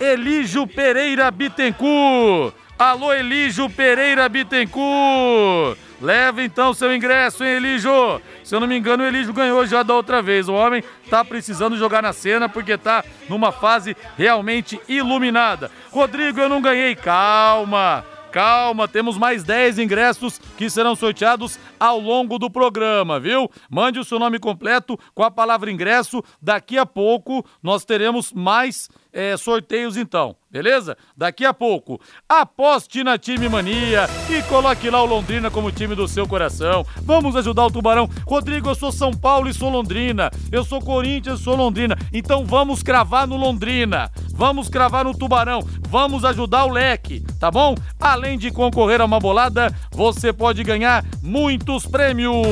Elígio 0.00 0.66
Pereira 0.66 1.30
Bittencourt. 1.30 2.54
Alô, 2.80 3.12
Elígio 3.12 3.68
Pereira 3.68 4.26
Bittencourt. 4.26 5.78
Leva 6.00 6.42
então 6.42 6.72
seu 6.72 6.96
ingresso, 6.96 7.44
hein, 7.44 7.56
Elígio? 7.56 8.22
Se 8.42 8.54
eu 8.54 8.58
não 8.58 8.66
me 8.66 8.74
engano, 8.74 9.04
o 9.04 9.06
Elígio 9.06 9.34
ganhou 9.34 9.66
já 9.66 9.82
da 9.82 9.94
outra 9.94 10.22
vez. 10.22 10.48
O 10.48 10.54
homem 10.54 10.82
tá 11.10 11.22
precisando 11.22 11.76
jogar 11.76 12.00
na 12.00 12.14
cena 12.14 12.48
porque 12.48 12.78
tá 12.78 13.04
numa 13.28 13.52
fase 13.52 13.94
realmente 14.16 14.80
iluminada. 14.88 15.70
Rodrigo, 15.90 16.40
eu 16.40 16.48
não 16.48 16.62
ganhei. 16.62 16.94
Calma. 16.94 18.02
Calma, 18.32 18.88
temos 18.88 19.18
mais 19.18 19.42
10 19.42 19.78
ingressos 19.78 20.40
que 20.56 20.70
serão 20.70 20.96
sorteados 20.96 21.58
ao 21.78 22.00
longo 22.00 22.38
do 22.38 22.48
programa, 22.48 23.20
viu? 23.20 23.50
Mande 23.68 23.98
o 23.98 24.04
seu 24.04 24.18
nome 24.18 24.38
completo 24.38 24.98
com 25.14 25.22
a 25.22 25.30
palavra 25.30 25.70
ingresso. 25.70 26.22
Daqui 26.40 26.78
a 26.78 26.86
pouco 26.86 27.44
nós 27.62 27.84
teremos 27.84 28.32
mais 28.32 28.88
é, 29.12 29.36
sorteios 29.36 29.96
então, 29.96 30.36
beleza? 30.50 30.96
Daqui 31.16 31.44
a 31.44 31.52
pouco, 31.52 32.00
aposte 32.28 33.02
na 33.02 33.18
Time 33.18 33.48
Mania 33.48 34.06
e 34.28 34.42
coloque 34.44 34.88
lá 34.90 35.02
o 35.02 35.06
Londrina 35.06 35.50
como 35.50 35.72
time 35.72 35.94
do 35.94 36.06
seu 36.06 36.26
coração. 36.26 36.84
Vamos 37.02 37.36
ajudar 37.36 37.66
o 37.66 37.70
Tubarão. 37.70 38.08
Rodrigo, 38.26 38.68
eu 38.68 38.74
sou 38.74 38.92
São 38.92 39.12
Paulo 39.12 39.48
e 39.48 39.54
sou 39.54 39.70
Londrina. 39.70 40.30
Eu 40.50 40.64
sou 40.64 40.80
Corinthians 40.80 41.40
e 41.40 41.44
sou 41.44 41.56
Londrina. 41.56 41.96
Então 42.12 42.44
vamos 42.44 42.82
cravar 42.82 43.26
no 43.26 43.36
Londrina. 43.36 44.10
Vamos 44.32 44.68
cravar 44.68 45.04
no 45.04 45.16
Tubarão. 45.16 45.60
Vamos 45.88 46.24
ajudar 46.24 46.64
o 46.64 46.70
leque, 46.70 47.24
tá 47.38 47.50
bom? 47.50 47.74
Além 48.00 48.38
de 48.38 48.50
concorrer 48.50 49.00
a 49.00 49.04
uma 49.04 49.20
bolada, 49.20 49.74
você 49.90 50.32
pode 50.32 50.62
ganhar 50.62 51.04
muitos 51.22 51.86
prêmios. 51.86 52.46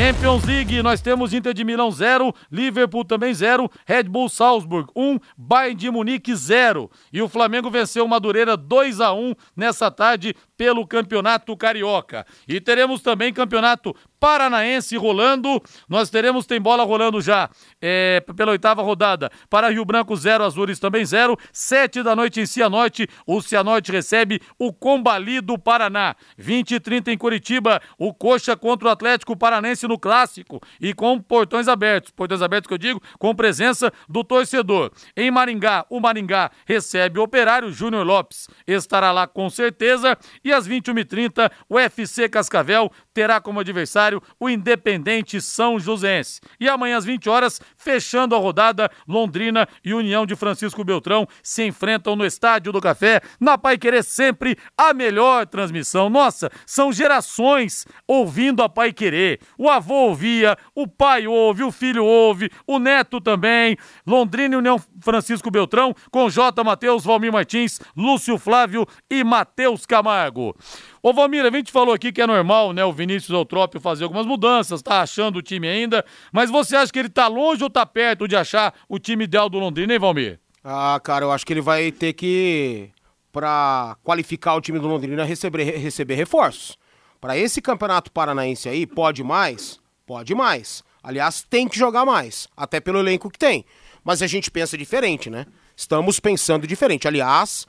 Champions 0.00 0.44
League, 0.46 0.82
nós 0.82 1.02
temos 1.02 1.34
Inter 1.34 1.52
de 1.52 1.62
Milão 1.62 1.90
0, 1.90 2.34
Liverpool 2.50 3.04
também 3.04 3.34
0, 3.34 3.70
Red 3.84 4.04
Bull 4.04 4.30
Salzburg 4.30 4.90
1, 4.96 5.02
um, 5.02 5.18
Bayern 5.36 5.74
de 5.76 5.90
Munique 5.90 6.34
0. 6.34 6.90
E 7.12 7.20
o 7.20 7.28
Flamengo 7.28 7.70
venceu 7.70 8.08
Madureira 8.08 8.56
2 8.56 8.98
a 8.98 9.12
1 9.12 9.34
nessa 9.54 9.90
tarde 9.90 10.34
pelo 10.60 10.86
Campeonato 10.86 11.56
Carioca. 11.56 12.26
E 12.46 12.60
teremos 12.60 13.00
também 13.00 13.32
Campeonato 13.32 13.96
Paranaense 14.20 14.94
rolando. 14.98 15.62
Nós 15.88 16.10
teremos, 16.10 16.44
tem 16.44 16.60
bola 16.60 16.84
rolando 16.84 17.22
já 17.22 17.48
é, 17.80 18.22
pela 18.36 18.52
oitava 18.52 18.82
rodada. 18.82 19.30
Para 19.48 19.70
Rio 19.70 19.86
Branco 19.86 20.14
0, 20.14 20.44
Azures 20.44 20.78
também 20.78 21.02
0. 21.02 21.38
Sete 21.50 22.02
da 22.02 22.14
noite 22.14 22.42
em 22.42 22.44
Cianorte, 22.44 23.08
o 23.26 23.40
Cianorte 23.40 23.90
recebe 23.90 24.42
o 24.58 24.70
Combali 24.70 25.40
do 25.40 25.58
Paraná. 25.58 26.14
20 26.36 26.72
e 26.72 26.80
30 26.80 27.12
em 27.12 27.16
Curitiba, 27.16 27.80
o 27.98 28.12
Coxa 28.12 28.54
contra 28.54 28.88
o 28.88 28.90
Atlético 28.90 29.34
Paranense 29.34 29.88
no 29.88 29.98
Clássico. 29.98 30.60
E 30.78 30.92
com 30.92 31.18
portões 31.18 31.68
abertos. 31.68 32.10
Portões 32.10 32.42
abertos 32.42 32.68
que 32.68 32.74
eu 32.74 32.78
digo, 32.78 33.00
com 33.18 33.34
presença 33.34 33.90
do 34.06 34.22
torcedor. 34.22 34.92
Em 35.16 35.30
Maringá, 35.30 35.86
o 35.88 35.98
Maringá 35.98 36.50
recebe 36.66 37.18
o 37.18 37.22
Operário 37.22 37.72
Júnior 37.72 38.04
Lopes. 38.04 38.46
Estará 38.66 39.10
lá 39.10 39.26
com 39.26 39.48
certeza. 39.48 40.18
E 40.44 40.49
às 40.52 40.68
21h30, 40.68 41.50
o 41.68 41.78
FC 41.78 42.28
Cascavel 42.28 42.90
terá 43.20 43.38
como 43.38 43.60
adversário 43.60 44.22
o 44.40 44.48
Independente 44.48 45.42
São 45.42 45.78
Joséense. 45.78 46.40
E 46.58 46.66
amanhã 46.66 46.96
às 46.96 47.04
20 47.04 47.28
horas, 47.28 47.60
fechando 47.76 48.34
a 48.34 48.38
rodada, 48.38 48.90
Londrina 49.06 49.68
e 49.84 49.92
União 49.92 50.24
de 50.24 50.34
Francisco 50.34 50.82
Beltrão 50.82 51.28
se 51.42 51.62
enfrentam 51.66 52.16
no 52.16 52.24
Estádio 52.24 52.72
do 52.72 52.80
Café, 52.80 53.20
na 53.38 53.58
Pai 53.58 53.76
Querer 53.76 54.02
sempre 54.02 54.56
a 54.74 54.94
melhor 54.94 55.46
transmissão. 55.46 56.08
Nossa, 56.08 56.50
são 56.64 56.90
gerações 56.90 57.86
ouvindo 58.08 58.62
a 58.62 58.70
Pai 58.70 58.90
Querer. 58.90 59.38
O 59.58 59.68
avô 59.68 60.06
ouvia, 60.06 60.56
o 60.74 60.88
pai 60.88 61.26
ouve, 61.26 61.62
o 61.62 61.70
filho 61.70 62.06
ouve, 62.06 62.50
o 62.66 62.78
neto 62.78 63.20
também. 63.20 63.76
Londrina 64.06 64.54
e 64.54 64.58
União 64.58 64.80
Francisco 65.02 65.50
Beltrão 65.50 65.94
com 66.10 66.30
J. 66.30 66.64
Matheus, 66.64 67.04
Valmir 67.04 67.30
Martins, 67.30 67.80
Lúcio 67.94 68.38
Flávio 68.38 68.86
e 69.10 69.22
Matheus 69.22 69.84
Camargo. 69.84 70.56
Ô 71.02 71.14
Valmir, 71.14 71.46
a 71.46 71.50
gente 71.50 71.72
falou 71.72 71.94
aqui 71.94 72.12
que 72.12 72.20
é 72.20 72.26
normal, 72.26 72.74
né, 72.74 72.84
o 72.84 72.92
Vinícius 72.92 73.30
Eutrópio 73.30 73.80
fazer 73.80 74.04
algumas 74.04 74.26
mudanças, 74.26 74.82
tá 74.82 75.00
achando 75.00 75.38
o 75.38 75.42
time 75.42 75.66
ainda, 75.66 76.04
mas 76.30 76.50
você 76.50 76.76
acha 76.76 76.92
que 76.92 76.98
ele 76.98 77.08
tá 77.08 77.26
longe 77.26 77.64
ou 77.64 77.70
tá 77.70 77.86
perto 77.86 78.28
de 78.28 78.36
achar 78.36 78.74
o 78.86 78.98
time 78.98 79.24
ideal 79.24 79.48
do 79.48 79.58
Londrina, 79.58 79.94
hein, 79.94 79.98
Valmir? 79.98 80.38
Ah, 80.62 81.00
cara, 81.02 81.24
eu 81.24 81.32
acho 81.32 81.46
que 81.46 81.54
ele 81.54 81.62
vai 81.62 81.90
ter 81.90 82.12
que, 82.12 82.90
para 83.32 83.96
qualificar 84.04 84.54
o 84.56 84.60
time 84.60 84.78
do 84.78 84.86
Londrina, 84.86 85.24
receber, 85.24 85.64
receber 85.78 86.16
reforços. 86.16 86.76
Para 87.18 87.36
esse 87.36 87.62
campeonato 87.62 88.12
paranaense 88.12 88.68
aí, 88.68 88.86
pode 88.86 89.22
mais? 89.24 89.80
Pode 90.06 90.34
mais. 90.34 90.84
Aliás, 91.02 91.42
tem 91.48 91.66
que 91.66 91.78
jogar 91.78 92.04
mais, 92.04 92.46
até 92.54 92.78
pelo 92.78 92.98
elenco 92.98 93.30
que 93.30 93.38
tem. 93.38 93.64
Mas 94.04 94.20
a 94.20 94.26
gente 94.26 94.50
pensa 94.50 94.76
diferente, 94.76 95.30
né? 95.30 95.46
Estamos 95.74 96.20
pensando 96.20 96.66
diferente. 96.66 97.08
Aliás, 97.08 97.66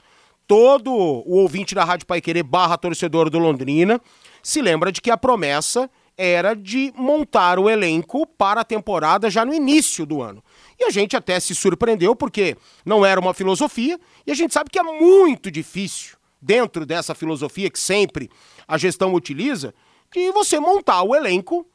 todo 0.52 0.92
o 0.92 1.38
ouvinte 1.38 1.74
da 1.74 1.82
Rádio 1.82 2.06
Pai 2.06 2.20
Querer 2.20 2.42
barra 2.42 2.76
torcedor 2.76 3.30
do 3.30 3.38
Londrina 3.38 3.98
se 4.42 4.60
lembra 4.60 4.92
de 4.92 5.00
que 5.00 5.10
a 5.10 5.16
promessa 5.16 5.90
era 6.14 6.52
de 6.52 6.92
montar 6.94 7.58
o 7.58 7.70
elenco 7.70 8.26
para 8.26 8.60
a 8.60 8.64
temporada 8.64 9.30
já 9.30 9.46
no 9.46 9.54
início 9.54 10.04
do 10.04 10.20
ano. 10.20 10.44
E 10.78 10.84
a 10.84 10.90
gente 10.90 11.16
até 11.16 11.40
se 11.40 11.54
surpreendeu 11.54 12.14
porque 12.14 12.54
não 12.84 13.02
era 13.02 13.18
uma 13.18 13.32
filosofia 13.32 13.98
e 14.26 14.30
a 14.30 14.34
gente 14.34 14.52
sabe 14.52 14.68
que 14.68 14.78
é 14.78 14.82
muito 14.82 15.50
difícil, 15.50 16.18
dentro 16.38 16.84
dessa 16.84 17.14
filosofia 17.14 17.70
que 17.70 17.80
sempre 17.80 18.28
a 18.68 18.76
gestão 18.76 19.14
utiliza, 19.14 19.72
de 20.12 20.30
você 20.32 20.60
montar 20.60 21.02
o 21.02 21.16
elenco 21.16 21.66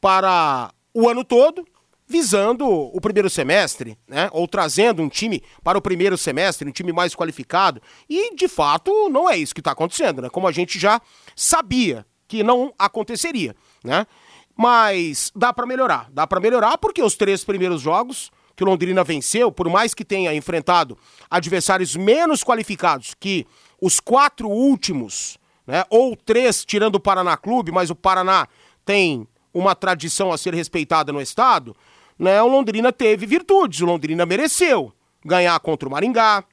para 0.00 0.72
o 0.94 1.08
ano 1.08 1.24
todo 1.24 1.66
visando 2.06 2.66
o 2.68 3.00
primeiro 3.00 3.28
semestre, 3.28 3.98
né? 4.06 4.28
Ou 4.32 4.46
trazendo 4.46 5.02
um 5.02 5.08
time 5.08 5.42
para 5.62 5.76
o 5.76 5.82
primeiro 5.82 6.16
semestre, 6.16 6.68
um 6.68 6.72
time 6.72 6.92
mais 6.92 7.14
qualificado. 7.14 7.82
E, 8.08 8.34
de 8.34 8.48
fato, 8.48 9.08
não 9.08 9.28
é 9.28 9.36
isso 9.36 9.54
que 9.54 9.60
está 9.60 9.72
acontecendo, 9.72 10.22
né? 10.22 10.28
Como 10.28 10.46
a 10.46 10.52
gente 10.52 10.78
já 10.78 11.00
sabia 11.34 12.06
que 12.28 12.42
não 12.42 12.72
aconteceria, 12.78 13.56
né? 13.82 14.06
Mas 14.56 15.32
dá 15.34 15.52
para 15.52 15.66
melhorar. 15.66 16.08
Dá 16.12 16.26
para 16.26 16.40
melhorar 16.40 16.78
porque 16.78 17.02
os 17.02 17.16
três 17.16 17.44
primeiros 17.44 17.82
jogos 17.82 18.30
que 18.54 18.64
o 18.64 18.66
Londrina 18.66 19.04
venceu, 19.04 19.52
por 19.52 19.68
mais 19.68 19.92
que 19.92 20.04
tenha 20.04 20.34
enfrentado 20.34 20.96
adversários 21.28 21.94
menos 21.94 22.42
qualificados 22.42 23.14
que 23.18 23.46
os 23.80 24.00
quatro 24.00 24.48
últimos, 24.48 25.38
né? 25.66 25.84
Ou 25.90 26.16
três 26.16 26.64
tirando 26.64 26.94
o 26.94 27.00
Paraná 27.00 27.36
Clube, 27.36 27.72
mas 27.72 27.90
o 27.90 27.94
Paraná 27.94 28.48
tem 28.84 29.28
uma 29.52 29.74
tradição 29.74 30.32
a 30.32 30.38
ser 30.38 30.54
respeitada 30.54 31.12
no 31.12 31.20
estado, 31.20 31.74
né, 32.18 32.42
o 32.42 32.46
Londrina 32.46 32.92
teve 32.92 33.26
virtudes, 33.26 33.80
o 33.80 33.86
Londrina 33.86 34.24
mereceu 34.24 34.92
ganhar 35.24 35.58
contra 35.60 35.88
o 35.88 35.92
Maringá, 35.92 36.44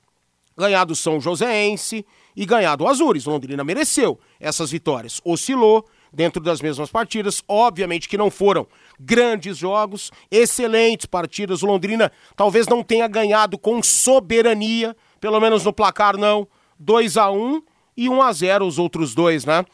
ganhar 0.58 0.86
do 0.86 0.95
São 0.95 1.19
Joséense 1.19 2.06
e 2.36 2.45
ganhar 2.45 2.76
do 2.76 2.88
Azures. 2.88 3.26
O 3.28 3.32
Londrina 3.32 3.63
mereceu 3.63 4.19
essas 4.39 4.71
vitórias. 4.71 5.21
Oscilou 5.23 5.86
dentro 6.12 6.41
das 6.41 6.62
mesmas 6.62 6.91
partidas, 6.91 7.43
obviamente 7.47 8.08
que 8.08 8.17
não 8.17 8.30
foram 8.30 8.67
grandes 8.99 9.58
jogos, 9.58 10.12
excelentes 10.30 11.06
partidas. 11.06 11.63
O 11.63 11.67
Londrina 11.67 12.12
talvez 12.36 12.67
não 12.67 12.84
tenha 12.84 13.08
ganhado 13.08 13.58
com 13.58 13.82
soberania, 13.82 14.95
pelo 15.19 15.39
menos 15.39 15.63
no 15.63 15.73
placar 15.73 16.17
não, 16.17 16.47
2 16.80 17.17
a 17.17 17.32
1 17.32 17.63
e 17.97 18.10
1 18.10 18.21
a 18.21 18.32
0 18.32 18.65
os 18.65 18.78
outros 18.78 19.15
dois, 19.15 19.45
né? 19.45 19.65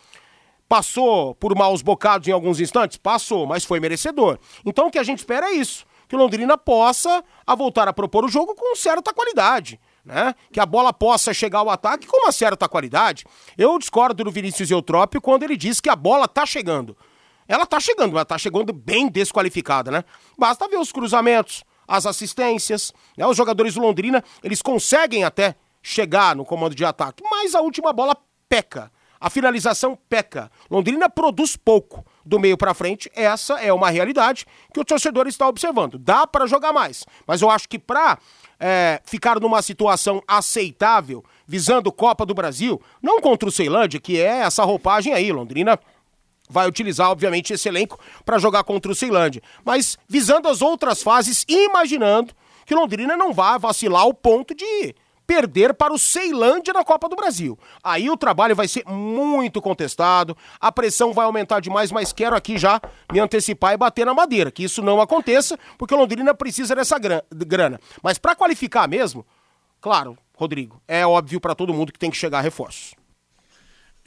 Passou 0.69 1.33
por 1.33 1.55
maus 1.55 1.81
bocados 1.81 2.27
em 2.27 2.31
alguns 2.31 2.59
instantes? 2.59 2.95
Passou, 2.95 3.47
mas 3.47 3.65
foi 3.65 3.79
merecedor. 3.79 4.37
Então 4.63 4.85
o 4.85 4.91
que 4.91 4.99
a 4.99 5.03
gente 5.03 5.17
espera 5.17 5.47
é 5.47 5.53
isso, 5.53 5.83
que 6.07 6.15
o 6.15 6.19
Londrina 6.19 6.55
possa 6.59 7.23
a 7.45 7.55
voltar 7.55 7.87
a 7.87 7.93
propor 7.93 8.23
o 8.23 8.29
jogo 8.29 8.53
com 8.53 8.75
certa 8.75 9.11
qualidade. 9.11 9.79
Né? 10.05 10.35
Que 10.51 10.59
a 10.59 10.67
bola 10.67 10.93
possa 10.93 11.33
chegar 11.33 11.59
ao 11.59 11.71
ataque 11.71 12.05
com 12.05 12.17
uma 12.17 12.31
certa 12.31 12.69
qualidade. 12.69 13.25
Eu 13.57 13.79
discordo 13.79 14.23
do 14.23 14.31
Vinícius 14.31 14.69
Eutrópio 14.69 15.19
quando 15.19 15.41
ele 15.41 15.57
diz 15.57 15.81
que 15.81 15.89
a 15.89 15.95
bola 15.95 16.27
tá 16.27 16.45
chegando. 16.45 16.95
Ela 17.47 17.65
tá 17.65 17.79
chegando, 17.79 18.13
mas 18.13 18.25
tá 18.25 18.37
chegando 18.37 18.71
bem 18.71 19.09
desqualificada, 19.09 19.89
né? 19.89 20.03
Basta 20.37 20.67
ver 20.67 20.77
os 20.77 20.91
cruzamentos, 20.91 21.63
as 21.87 22.05
assistências, 22.05 22.93
né? 23.17 23.25
Os 23.25 23.35
jogadores 23.35 23.73
do 23.73 23.81
Londrina, 23.81 24.23
eles 24.43 24.61
conseguem 24.61 25.23
até 25.23 25.55
chegar 25.81 26.35
no 26.35 26.45
comando 26.45 26.75
de 26.75 26.85
ataque, 26.85 27.23
mas 27.29 27.55
a 27.55 27.61
última 27.61 27.91
bola 27.91 28.15
peca. 28.47 28.91
A 29.19 29.29
finalização 29.29 29.97
peca. 30.07 30.49
Londrina 30.69 31.09
produz 31.09 31.55
pouco 31.55 32.05
do 32.25 32.39
meio 32.39 32.57
para 32.57 32.73
frente. 32.73 33.11
Essa 33.13 33.55
é 33.55 33.73
uma 33.73 33.89
realidade 33.89 34.45
que 34.73 34.79
o 34.79 34.85
torcedor 34.85 35.27
está 35.27 35.47
observando. 35.47 35.97
Dá 35.97 36.25
para 36.25 36.47
jogar 36.47 36.71
mais, 36.71 37.05
mas 37.27 37.41
eu 37.41 37.49
acho 37.49 37.67
que 37.67 37.77
para 37.77 38.17
é, 38.59 39.01
ficar 39.03 39.39
numa 39.39 39.61
situação 39.61 40.21
aceitável, 40.27 41.23
visando 41.47 41.91
Copa 41.91 42.25
do 42.25 42.33
Brasil, 42.33 42.81
não 43.01 43.19
contra 43.19 43.49
o 43.49 43.51
Ceilândia, 43.51 43.99
que 43.99 44.19
é 44.19 44.39
essa 44.39 44.63
roupagem 44.63 45.13
aí, 45.13 45.31
Londrina 45.31 45.79
vai 46.49 46.67
utilizar, 46.67 47.11
obviamente, 47.11 47.53
esse 47.53 47.69
elenco 47.69 47.99
para 48.25 48.39
jogar 48.39 48.63
contra 48.63 48.91
o 48.91 48.95
Ceilândia, 48.95 49.41
mas 49.63 49.97
visando 50.07 50.47
as 50.47 50.61
outras 50.61 51.03
fases, 51.03 51.45
imaginando 51.47 52.33
que 52.65 52.73
Londrina 52.73 53.15
não 53.15 53.33
vá 53.33 53.57
vacilar 53.57 54.01
ao 54.01 54.13
ponto 54.13 54.55
de 54.55 54.95
perder 55.29 55.75
para 55.75 55.93
o 55.93 55.99
Ceilândia 55.99 56.73
na 56.73 56.83
Copa 56.83 57.07
do 57.07 57.15
Brasil. 57.15 57.55
Aí 57.83 58.09
o 58.09 58.17
trabalho 58.17 58.55
vai 58.55 58.67
ser 58.67 58.83
muito 58.87 59.61
contestado, 59.61 60.35
a 60.59 60.71
pressão 60.71 61.13
vai 61.13 61.23
aumentar 61.23 61.59
demais, 61.59 61.91
mas 61.91 62.11
quero 62.11 62.35
aqui 62.35 62.57
já 62.57 62.81
me 63.13 63.19
antecipar 63.19 63.75
e 63.75 63.77
bater 63.77 64.07
na 64.07 64.13
madeira, 64.15 64.49
que 64.49 64.63
isso 64.63 64.81
não 64.81 64.99
aconteça, 64.99 65.55
porque 65.77 65.93
o 65.93 65.97
Londrina 65.99 66.33
precisa 66.33 66.75
dessa 66.75 66.97
grana. 66.97 67.79
Mas 68.01 68.17
para 68.17 68.33
qualificar 68.35 68.87
mesmo, 68.87 69.23
claro, 69.79 70.17
Rodrigo, 70.35 70.81
é 70.87 71.05
óbvio 71.05 71.39
para 71.39 71.53
todo 71.53 71.75
mundo 71.75 71.93
que 71.93 71.99
tem 71.99 72.09
que 72.09 72.17
chegar 72.17 72.41
reforços. 72.41 72.95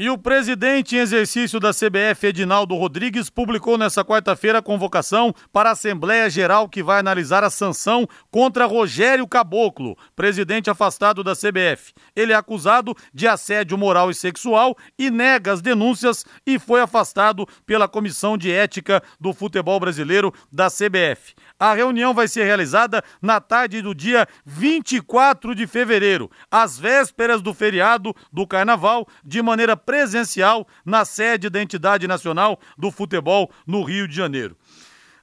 E 0.03 0.11
o 0.11 0.19
presidente 0.19 0.97
em 0.97 0.99
exercício 0.99 1.61
da 1.61 1.71
CBF, 1.71 2.27
Edinaldo 2.27 2.75
Rodrigues, 2.75 3.31
publicou 3.31 3.79
nesta 3.79 4.05
quarta-feira 4.05 4.59
a 4.59 4.61
convocação 4.61 5.33
para 5.53 5.69
a 5.69 5.73
Assembleia 5.75 6.29
Geral 6.29 6.69
que 6.69 6.83
vai 6.83 6.99
analisar 6.99 7.45
a 7.45 7.51
sanção 7.51 8.05
contra 8.29 8.67
Rogério 8.67 9.29
Caboclo, 9.29 9.97
presidente 10.17 10.69
afastado 10.69 11.23
da 11.23 11.37
CBF. 11.37 11.93
Ele 12.17 12.33
é 12.33 12.35
acusado 12.35 12.97
de 13.15 13.29
assédio 13.29 13.79
moral 13.79 14.11
e 14.11 14.15
sexual 14.17 14.77
e 14.99 15.09
nega 15.09 15.53
as 15.53 15.63
denúncias 15.63 16.25
e 16.45 16.59
foi 16.59 16.81
afastado 16.81 17.47
pela 17.65 17.87
Comissão 17.87 18.37
de 18.37 18.51
Ética 18.51 19.01
do 19.21 19.33
Futebol 19.33 19.79
Brasileiro 19.79 20.35
da 20.51 20.67
CBF. 20.67 21.33
A 21.59 21.75
reunião 21.75 22.13
vai 22.15 22.29
ser 22.29 22.45
realizada 22.45 23.03
na 23.21 23.41
tarde 23.41 23.83
do 23.83 23.95
dia 23.95 24.27
24 24.45 25.55
de 25.55 25.67
fevereiro, 25.67 26.31
às 26.51 26.79
vésperas 26.79 27.41
do 27.41 27.55
feriado 27.55 28.15
do 28.33 28.47
Carnaval, 28.47 29.07
de 29.25 29.41
maneira 29.43 29.77
presencial 29.77 30.67
na 30.85 31.05
sede 31.05 31.49
da 31.49 31.63
entidade 31.63 32.07
nacional 32.07 32.59
do 32.77 32.91
futebol 32.91 33.51
no 33.67 33.83
Rio 33.83 34.09
de 34.09 34.15
Janeiro. 34.15 34.57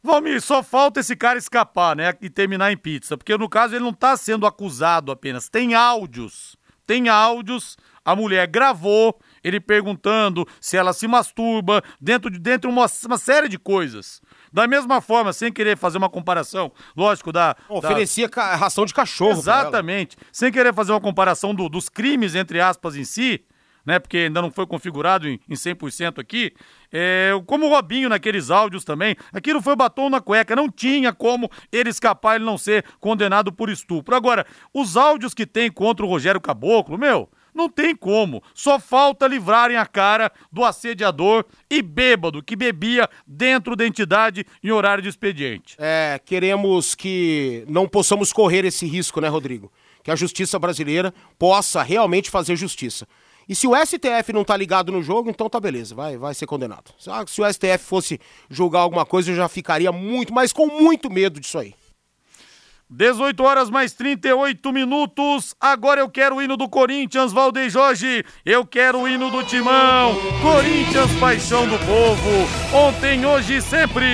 Valmir, 0.02 0.42
só 0.42 0.64
falta 0.64 1.02
esse 1.02 1.16
cara 1.16 1.38
escapar, 1.38 1.96
né? 1.96 2.14
E 2.22 2.30
terminar 2.30 2.72
em 2.72 2.78
pizza. 2.78 3.18
Porque 3.18 3.38
no 3.38 3.50
caso 3.50 3.76
ele 3.76 3.84
não 3.84 3.92
está 3.92 4.16
sendo 4.16 4.46
acusado 4.46 5.12
apenas. 5.12 5.50
Tem 5.50 5.74
áudios. 5.74 6.56
Tem 6.88 7.10
áudios. 7.10 7.78
A 8.06 8.16
mulher 8.16 8.48
gravou 8.48 9.20
ele 9.44 9.60
perguntando 9.60 10.48
se 10.60 10.78
ela 10.78 10.94
se 10.94 11.08
masturba, 11.08 11.84
dentro 12.00 12.30
de 12.30 12.40
dentro 12.40 12.70
uma, 12.70 12.86
uma 13.06 13.18
série 13.18 13.48
de 13.48 13.58
coisas. 13.58 14.22
Da 14.52 14.68
mesma 14.68 15.02
forma, 15.02 15.32
sem 15.32 15.52
querer 15.52 15.78
fazer 15.78 15.98
uma 15.98 16.10
comparação, 16.10 16.72
lógico, 16.96 17.32
da. 17.32 17.56
Oferecia 17.68 18.28
da... 18.28 18.56
ração 18.56 18.86
de 18.86 18.94
cachorro. 18.94 19.40
Exatamente. 19.40 20.18
Sem 20.32 20.52
querer 20.52 20.74
fazer 20.74 20.92
uma 20.92 21.02
comparação 21.02 21.54
do, 21.54 21.70
dos 21.70 21.90
crimes, 21.90 22.36
entre 22.36 22.60
aspas, 22.60 22.96
em 22.96 23.04
si, 23.04 23.44
né? 23.86 24.00
Porque 24.00 24.18
ainda 24.18 24.42
não 24.42 24.52
foi 24.52 24.66
configurado 24.66 25.28
em, 25.28 25.40
em 25.48 25.54
100% 25.54 26.20
aqui. 26.20 26.54
É, 26.92 27.32
como 27.46 27.66
o 27.66 27.70
Robinho 27.70 28.10
naqueles 28.10 28.50
áudios 28.50 28.84
também, 28.84 29.16
aquilo 29.32 29.62
foi 29.62 29.76
batom 29.76 30.10
na 30.10 30.22
cueca, 30.22 30.56
não 30.56 30.70
tinha 30.70 31.14
como 31.14 31.50
ele 31.72 31.90
escapar, 31.90 32.36
ele 32.36 32.46
não 32.46 32.58
ser 32.58 32.84
condenado 33.00 33.52
por 33.52 33.70
estupro. 33.70 34.16
Agora, 34.16 34.46
os 34.74 34.98
áudios 34.98 35.34
que 35.34 35.46
tem 35.46 35.72
contra 35.72 36.06
o 36.06 36.10
Rogério 36.10 36.42
Caboclo, 36.42 36.98
meu, 36.98 37.30
não 37.60 37.70
tem 37.70 37.96
como. 37.96 38.42
Só 38.56 38.80
falta 38.80 39.28
livrarem 39.28 39.78
a 39.78 39.86
cara 39.86 40.32
do 40.52 40.64
assediador 40.64 41.46
e 41.70 41.82
bêbado 41.82 42.42
que 42.42 42.56
bebia 42.56 43.08
dentro 43.28 43.76
da 43.76 43.86
entidade 43.86 44.46
em 44.64 44.72
horário 44.72 45.04
de 45.04 45.10
expediente. 45.10 45.76
É, 45.78 46.20
queremos 46.26 46.96
que 46.96 47.64
não 47.68 47.88
possamos 47.88 48.34
correr 48.34 48.66
esse 48.66 48.86
risco, 48.86 49.22
né, 49.22 49.28
Rodrigo? 49.28 49.72
Que 50.04 50.10
a 50.10 50.16
justiça 50.16 50.58
brasileira 50.58 51.14
possa 51.38 51.84
realmente 51.84 52.30
fazer 52.30 52.56
justiça. 52.56 53.06
E 53.48 53.56
se 53.56 53.68
o 53.68 53.76
STF 53.76 54.32
não 54.32 54.44
tá 54.44 54.56
ligado 54.56 54.92
no 54.92 55.02
jogo, 55.02 55.30
então 55.30 55.50
tá 55.50 55.60
beleza, 55.60 55.96
vai, 55.96 56.18
vai 56.18 56.36
ser 56.36 56.46
condenado. 56.46 56.92
Se 57.28 57.42
o 57.42 57.52
STF 57.52 57.80
fosse 57.80 58.20
julgar 58.48 58.82
alguma 58.82 59.08
coisa, 59.08 59.32
eu 59.32 59.36
já 59.36 59.50
ficaria 59.50 59.92
muito, 59.92 60.32
mas 60.32 60.54
com 60.54 60.68
muito 60.68 61.10
medo 61.10 61.40
disso 61.40 61.58
aí. 61.58 61.74
18 62.90 63.44
horas 63.44 63.70
mais 63.70 63.94
38 63.94 64.74
minutos. 64.74 65.56
Agora 65.62 66.02
eu 66.02 66.10
quero 66.10 66.38
o 66.38 66.42
hino 66.42 66.58
do 66.58 66.68
Corinthians, 66.68 67.32
Valdeir 67.32 67.70
Jorge. 67.70 68.26
Eu 68.44 68.66
quero 68.66 69.02
o 69.02 69.08
hino 69.08 69.30
do 69.30 69.44
Timão. 69.44 70.16
Corinthians, 70.42 71.12
paixão 71.20 71.68
do 71.68 71.78
povo. 71.86 72.48
Ontem, 72.74 73.24
hoje 73.26 73.58
e 73.58 73.62
sempre. 73.62 74.06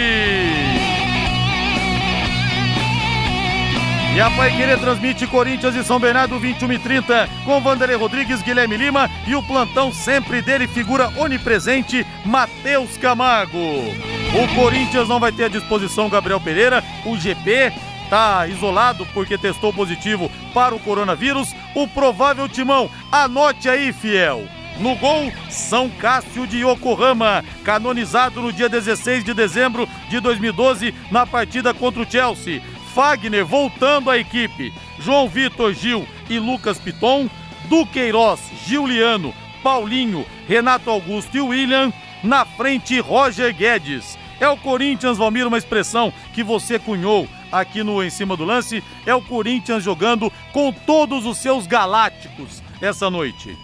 E 4.14 4.22
a 4.22 4.30
Pai 4.32 4.50
transmite 4.78 5.28
Corinthians 5.28 5.76
e 5.76 5.84
São 5.84 6.00
Bernardo 6.00 6.40
21 6.40 6.72
e 6.72 6.80
30 6.80 7.30
com 7.44 7.60
Vanderlei 7.60 7.98
Rodrigues, 7.98 8.42
Guilherme 8.42 8.78
Lima 8.78 9.10
e 9.28 9.36
o 9.36 9.44
plantão 9.44 9.92
sempre 9.92 10.42
dele, 10.42 10.70
figura 10.70 11.12
onipresente, 11.18 12.08
Matheus 12.26 12.98
Camargo. 12.98 13.58
O 13.58 14.56
Corinthians 14.56 15.10
não 15.10 15.20
vai 15.20 15.34
ter 15.34 15.46
à 15.46 15.48
disposição 15.50 16.10
Gabriel 16.10 16.40
Pereira, 16.40 16.82
o 17.06 17.18
GP 17.18 17.74
está 18.06 18.48
isolado 18.48 19.06
porque 19.14 19.38
testou 19.38 19.74
positivo 19.74 20.32
para 20.54 20.74
o 20.74 20.80
coronavírus. 20.80 21.54
O 21.74 21.88
provável 21.88 22.48
timão, 22.48 22.90
anote 23.12 23.68
aí, 23.68 23.92
fiel. 23.92 24.48
No 24.80 24.96
gol, 24.96 25.32
São 25.50 25.90
Cássio 25.90 26.46
de 26.46 26.64
Yokohama, 26.64 27.44
canonizado 27.64 28.42
no 28.42 28.52
dia 28.52 28.70
16 28.70 29.24
de 29.24 29.34
dezembro 29.34 29.88
de 30.10 30.20
2012 30.20 30.94
na 31.10 31.26
partida 31.26 31.74
contra 31.74 32.02
o 32.02 32.10
Chelsea. 32.10 32.62
Fagner 32.94 33.46
voltando 33.46 34.10
à 34.10 34.18
equipe. 34.18 34.74
João 35.00 35.28
Vitor 35.28 35.74
Gil 35.74 36.08
e 36.30 36.40
Lucas 36.40 36.78
Piton. 36.78 37.30
Duqueiroz, 37.70 38.40
Giuliano, 38.68 39.34
Paulinho, 39.64 40.24
Renato 40.48 40.90
Augusto 40.90 41.36
e 41.36 41.42
William. 41.42 41.92
Na 42.24 42.46
frente, 42.46 43.00
Roger 43.00 43.54
Guedes. 43.56 44.18
É 44.40 44.48
o 44.48 44.58
Corinthians, 44.58 45.18
Valmir, 45.18 45.48
uma 45.48 45.58
expressão 45.58 46.14
que 46.34 46.44
você 46.44 46.78
cunhou 46.78 47.28
aqui 47.52 47.84
no 47.84 48.04
Em 48.04 48.10
Cima 48.10 48.36
do 48.36 48.46
Lance. 48.46 48.84
É 49.06 49.14
o 49.14 49.22
Corinthians 49.22 49.84
jogando 49.84 50.32
com 50.52 50.72
todos 50.72 51.26
os 51.26 51.38
seus 51.38 51.68
galácticos 51.68 52.62
essa 52.82 53.10
noite. 53.10 53.58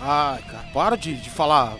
Ai, 0.00 0.42
cara, 0.42 0.68
para 0.72 0.96
de, 0.96 1.14
de 1.14 1.30
falar 1.30 1.76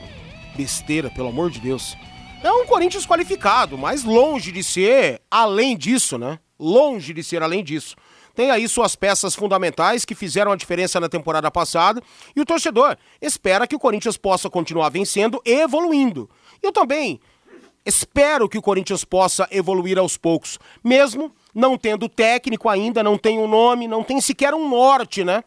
besteira, 0.56 1.10
pelo 1.10 1.28
amor 1.28 1.50
de 1.50 1.60
Deus. 1.60 1.96
É 2.42 2.52
um 2.52 2.66
Corinthians 2.66 3.06
qualificado, 3.06 3.78
mas 3.78 4.04
longe 4.04 4.52
de 4.52 4.62
ser 4.62 5.20
além 5.30 5.76
disso, 5.76 6.18
né? 6.18 6.38
Longe 6.58 7.12
de 7.12 7.22
ser 7.22 7.42
além 7.42 7.64
disso. 7.64 7.96
Tem 8.34 8.50
aí 8.50 8.68
suas 8.68 8.96
peças 8.96 9.34
fundamentais 9.34 10.04
que 10.04 10.14
fizeram 10.14 10.50
a 10.50 10.56
diferença 10.56 10.98
na 10.98 11.08
temporada 11.08 11.50
passada 11.50 12.02
e 12.34 12.40
o 12.40 12.44
torcedor 12.44 12.96
espera 13.20 13.66
que 13.66 13.76
o 13.76 13.78
Corinthians 13.78 14.16
possa 14.16 14.50
continuar 14.50 14.88
vencendo 14.88 15.40
e 15.44 15.52
evoluindo. 15.52 16.28
Eu 16.60 16.72
também 16.72 17.20
Espero 17.84 18.48
que 18.48 18.56
o 18.56 18.62
Corinthians 18.62 19.04
possa 19.04 19.46
evoluir 19.50 19.98
aos 19.98 20.16
poucos, 20.16 20.58
mesmo 20.82 21.30
não 21.54 21.76
tendo 21.76 22.08
técnico 22.08 22.68
ainda, 22.68 23.02
não 23.02 23.18
tem 23.18 23.38
um 23.38 23.46
nome, 23.46 23.86
não 23.86 24.02
tem 24.02 24.20
sequer 24.20 24.54
um 24.54 24.68
norte, 24.68 25.22
né? 25.22 25.44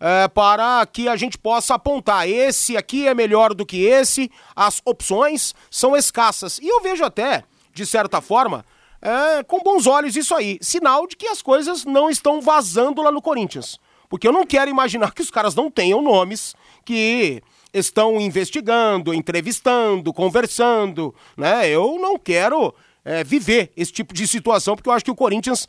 É, 0.00 0.26
para 0.26 0.84
que 0.84 1.08
a 1.08 1.14
gente 1.14 1.38
possa 1.38 1.74
apontar 1.74 2.28
esse 2.28 2.76
aqui 2.76 3.06
é 3.06 3.14
melhor 3.14 3.54
do 3.54 3.64
que 3.64 3.84
esse, 3.84 4.28
as 4.56 4.82
opções 4.84 5.54
são 5.70 5.96
escassas. 5.96 6.58
E 6.58 6.66
eu 6.66 6.80
vejo 6.80 7.04
até, 7.04 7.44
de 7.72 7.86
certa 7.86 8.20
forma, 8.20 8.64
é, 9.00 9.44
com 9.44 9.60
bons 9.60 9.86
olhos 9.86 10.16
isso 10.16 10.34
aí, 10.34 10.58
sinal 10.60 11.06
de 11.06 11.16
que 11.16 11.28
as 11.28 11.40
coisas 11.40 11.84
não 11.84 12.10
estão 12.10 12.40
vazando 12.40 13.00
lá 13.00 13.12
no 13.12 13.22
Corinthians. 13.22 13.78
Porque 14.08 14.26
eu 14.26 14.32
não 14.32 14.44
quero 14.44 14.68
imaginar 14.68 15.12
que 15.14 15.22
os 15.22 15.30
caras 15.30 15.54
não 15.54 15.70
tenham 15.70 16.02
nomes 16.02 16.56
que 16.84 17.40
estão 17.72 18.20
investigando, 18.20 19.14
entrevistando, 19.14 20.12
conversando, 20.12 21.14
né? 21.36 21.68
Eu 21.68 21.98
não 21.98 22.18
quero 22.18 22.74
é, 23.04 23.24
viver 23.24 23.72
esse 23.76 23.92
tipo 23.92 24.12
de 24.12 24.26
situação, 24.26 24.76
porque 24.76 24.88
eu 24.88 24.92
acho 24.92 25.04
que 25.04 25.10
o 25.10 25.16
Corinthians 25.16 25.66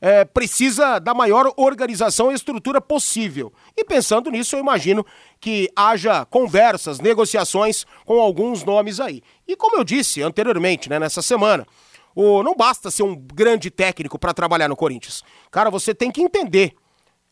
é, 0.00 0.24
precisa 0.24 0.98
da 0.98 1.14
maior 1.14 1.52
organização 1.56 2.30
e 2.30 2.34
estrutura 2.34 2.80
possível. 2.80 3.52
E 3.76 3.84
pensando 3.84 4.30
nisso, 4.30 4.56
eu 4.56 4.60
imagino 4.60 5.04
que 5.40 5.70
haja 5.74 6.24
conversas, 6.26 7.00
negociações 7.00 7.86
com 8.04 8.20
alguns 8.20 8.64
nomes 8.64 9.00
aí. 9.00 9.22
E 9.46 9.56
como 9.56 9.76
eu 9.76 9.84
disse 9.84 10.22
anteriormente, 10.22 10.90
né, 10.90 10.98
nessa 10.98 11.22
semana, 11.22 11.66
o, 12.14 12.42
não 12.42 12.54
basta 12.54 12.90
ser 12.90 13.02
um 13.02 13.16
grande 13.16 13.70
técnico 13.70 14.18
para 14.18 14.34
trabalhar 14.34 14.68
no 14.68 14.76
Corinthians. 14.76 15.24
Cara, 15.50 15.70
você 15.70 15.94
tem 15.94 16.10
que 16.10 16.20
entender. 16.20 16.74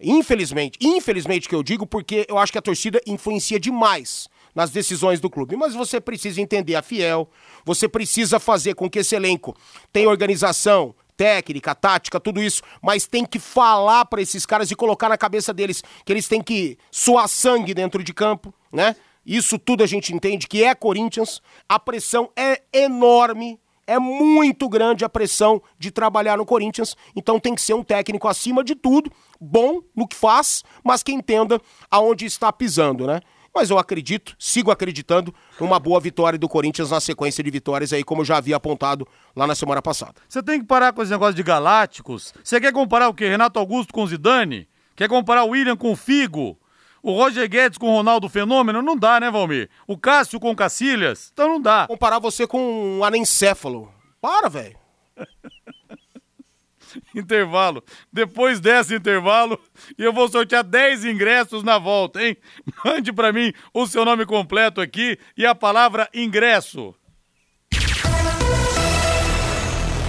Infelizmente, 0.03 0.78
infelizmente 0.80 1.48
que 1.48 1.55
eu 1.55 1.62
digo, 1.62 1.86
porque 1.86 2.26
eu 2.28 2.38
acho 2.38 2.53
que 2.53 2.59
a 2.59 2.62
torcida 2.62 3.00
influencia 3.07 3.61
demais 3.61 4.28
nas 4.55 4.70
decisões 4.70 5.20
do 5.20 5.30
clube. 5.30 5.57
Mas 5.57 5.74
você 5.74 6.00
precisa 6.00 6.40
entender 6.40 6.74
a 6.74 6.82
fiel, 6.82 7.30
você 7.64 7.88
precisa 7.88 8.38
fazer 8.38 8.74
com 8.74 8.90
que 8.90 8.98
esse 8.98 9.14
elenco 9.14 9.57
tenha 9.92 10.09
organização, 10.09 10.94
técnica, 11.16 11.74
tática, 11.74 12.18
tudo 12.18 12.42
isso, 12.42 12.62
mas 12.82 13.07
tem 13.07 13.24
que 13.24 13.38
falar 13.38 14.05
para 14.07 14.20
esses 14.20 14.44
caras 14.44 14.70
e 14.70 14.74
colocar 14.74 15.09
na 15.09 15.16
cabeça 15.16 15.53
deles 15.53 15.82
que 16.05 16.12
eles 16.12 16.26
têm 16.26 16.42
que 16.42 16.76
suar 16.90 17.28
sangue 17.28 17.74
dentro 17.74 18.03
de 18.03 18.12
campo, 18.12 18.53
né? 18.72 18.96
Isso 19.24 19.57
tudo 19.57 19.84
a 19.84 19.86
gente 19.86 20.12
entende 20.12 20.48
que 20.48 20.64
é 20.64 20.74
Corinthians, 20.74 21.40
a 21.68 21.78
pressão 21.78 22.30
é 22.36 22.62
enorme, 22.72 23.61
é 23.87 23.99
muito 23.99 24.68
grande 24.68 25.05
a 25.05 25.09
pressão 25.09 25.62
de 25.78 25.91
trabalhar 25.91 26.37
no 26.37 26.47
Corinthians, 26.47 26.97
então 27.14 27.41
tem 27.41 27.55
que 27.55 27.61
ser 27.61 27.74
um 27.74 27.83
técnico 27.83 28.28
acima 28.28 28.62
de 28.62 28.74
tudo, 28.74 29.11
bom 29.41 29.80
no 29.95 30.07
que 30.07 30.16
faz, 30.16 30.62
mas 30.85 31.03
que 31.03 31.12
entenda 31.12 31.61
aonde 31.91 32.24
está 32.26 32.53
pisando, 32.53 33.07
né? 33.07 33.20
Mas 33.55 33.68
eu 33.68 33.78
acredito, 33.78 34.35
sigo 34.39 34.70
acreditando, 34.70 35.35
numa 35.61 35.78
boa 35.78 36.01
vitória 36.01 36.39
do 36.39 36.49
Corinthians 36.49 36.91
na 36.91 37.01
sequência 37.01 37.45
de 37.45 37.51
vitórias 37.51 37.93
aí, 37.93 38.03
como 38.03 38.22
eu 38.22 38.24
já 38.24 38.39
havia 38.39 38.57
apontado 38.57 39.07
lá 39.37 39.47
na 39.47 39.55
semana 39.55 39.83
passada. 39.83 40.14
Você 40.26 40.43
tem 40.43 40.61
que 40.61 40.66
parar 40.66 40.93
com 40.95 41.03
esse 41.03 41.11
negócio 41.11 41.35
de 41.35 41.43
galácticos. 41.43 42.33
Você 42.43 42.59
quer 42.59 42.72
comparar 42.72 43.09
o 43.09 43.14
quê? 43.14 43.28
Renato 43.28 43.59
Augusto 43.59 43.93
com 43.93 44.07
Zidane? 44.07 44.66
Quer 44.97 45.07
comparar 45.07 45.45
o 45.45 45.51
William 45.51 45.76
com 45.76 45.93
o 45.93 45.97
Figo? 45.97 46.59
O 47.03 47.12
Roger 47.12 47.48
Guedes 47.48 47.78
com 47.78 47.88
o 47.88 47.96
Ronaldo 47.96 48.28
Fenômeno? 48.28 48.80
Não 48.80 48.96
dá, 48.96 49.18
né, 49.18 49.30
Valmir? 49.30 49.68
O 49.86 49.98
Cássio 49.98 50.38
com 50.38 50.53
o 50.53 50.57
Cacilhas? 50.57 51.30
Então 51.32 51.48
não 51.48 51.61
dá. 51.61 51.86
Comparar 51.88 52.20
você 52.20 52.46
com 52.46 52.98
um 52.98 53.05
anencéfalo. 53.05 53.92
Para, 54.20 54.48
velho. 54.48 54.78
intervalo. 57.14 57.82
Depois 58.12 58.61
desse 58.61 58.94
intervalo, 58.94 59.59
eu 59.98 60.12
vou 60.12 60.28
sortear 60.28 60.62
10 60.62 61.07
ingressos 61.07 61.62
na 61.62 61.78
volta, 61.78 62.22
hein? 62.22 62.36
Mande 62.84 63.12
para 63.12 63.32
mim 63.32 63.53
o 63.74 63.86
seu 63.86 64.05
nome 64.05 64.24
completo 64.24 64.80
aqui 64.80 65.18
e 65.36 65.44
a 65.44 65.55
palavra 65.55 66.09
ingresso. 66.14 66.94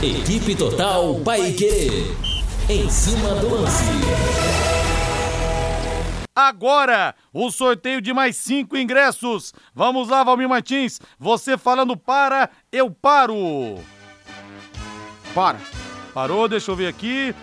Equipe 0.02 0.56
Total 0.56 1.20
Paique. 1.22 1.88
Em 2.70 2.90
cima 2.90 3.36
do 3.36 3.50
lance. 3.50 4.73
Agora, 6.36 7.14
o 7.32 7.52
sorteio 7.52 8.02
de 8.02 8.12
mais 8.14 8.36
cinco 8.36 8.76
ingressos. 8.76 9.54
Vamos 9.74 10.10
lá, 10.10 10.24
Valmir 10.24 10.50
Martins. 10.50 11.00
Você 11.20 11.58
falando 11.58 11.96
para, 11.96 12.50
eu 12.72 12.90
paro. 12.90 13.80
Para. 15.34 15.60
Parou, 16.14 16.48
deixa 16.48 16.72
eu 16.72 16.76
ver 16.76 16.88
aqui. 16.88 17.36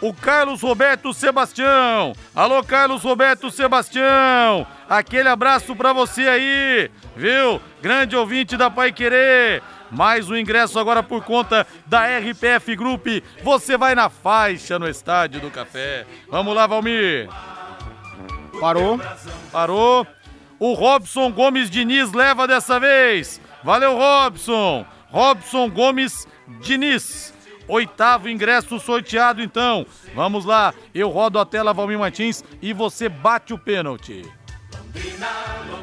O 0.00 0.12
Carlos 0.12 0.60
Roberto 0.60 1.14
Sebastião. 1.14 2.12
Alô, 2.34 2.62
Carlos 2.62 3.02
Roberto 3.02 3.50
Sebastião. 3.50 4.66
Aquele 4.88 5.28
abraço 5.28 5.74
para 5.74 5.92
você 5.92 6.22
aí, 6.28 6.90
viu? 7.16 7.60
Grande 7.80 8.16
ouvinte 8.16 8.56
da 8.56 8.68
Pai 8.68 8.92
Querer. 8.92 9.62
Mais 9.90 10.28
um 10.28 10.36
ingresso 10.36 10.78
agora 10.78 11.02
por 11.02 11.22
conta 11.24 11.66
da 11.86 12.04
RPF 12.18 12.74
Group. 12.74 13.06
Você 13.42 13.78
vai 13.78 13.94
na 13.94 14.10
faixa 14.10 14.78
no 14.78 14.88
Estádio 14.88 15.40
do 15.40 15.50
Café. 15.50 16.04
Vamos 16.28 16.54
lá, 16.54 16.66
Valmir. 16.66 17.28
Parou. 18.60 19.00
Parou. 19.50 20.06
O 20.58 20.72
Robson 20.72 21.30
Gomes 21.32 21.68
Diniz 21.68 22.12
leva 22.12 22.46
dessa 22.46 22.78
vez. 22.78 23.40
Valeu, 23.62 23.96
Robson. 23.96 24.86
Robson 25.10 25.68
Gomes 25.70 26.26
Diniz. 26.60 27.34
Oitavo 27.66 28.28
ingresso 28.28 28.78
sorteado, 28.78 29.42
então. 29.42 29.86
Vamos 30.14 30.44
lá, 30.44 30.74
eu 30.94 31.08
rodo 31.08 31.38
a 31.38 31.46
tela, 31.46 31.72
Valmir 31.72 31.98
Martins, 31.98 32.44
e 32.60 32.74
você 32.74 33.08
bate 33.08 33.54
o 33.54 33.58
pênalti. 33.58 34.22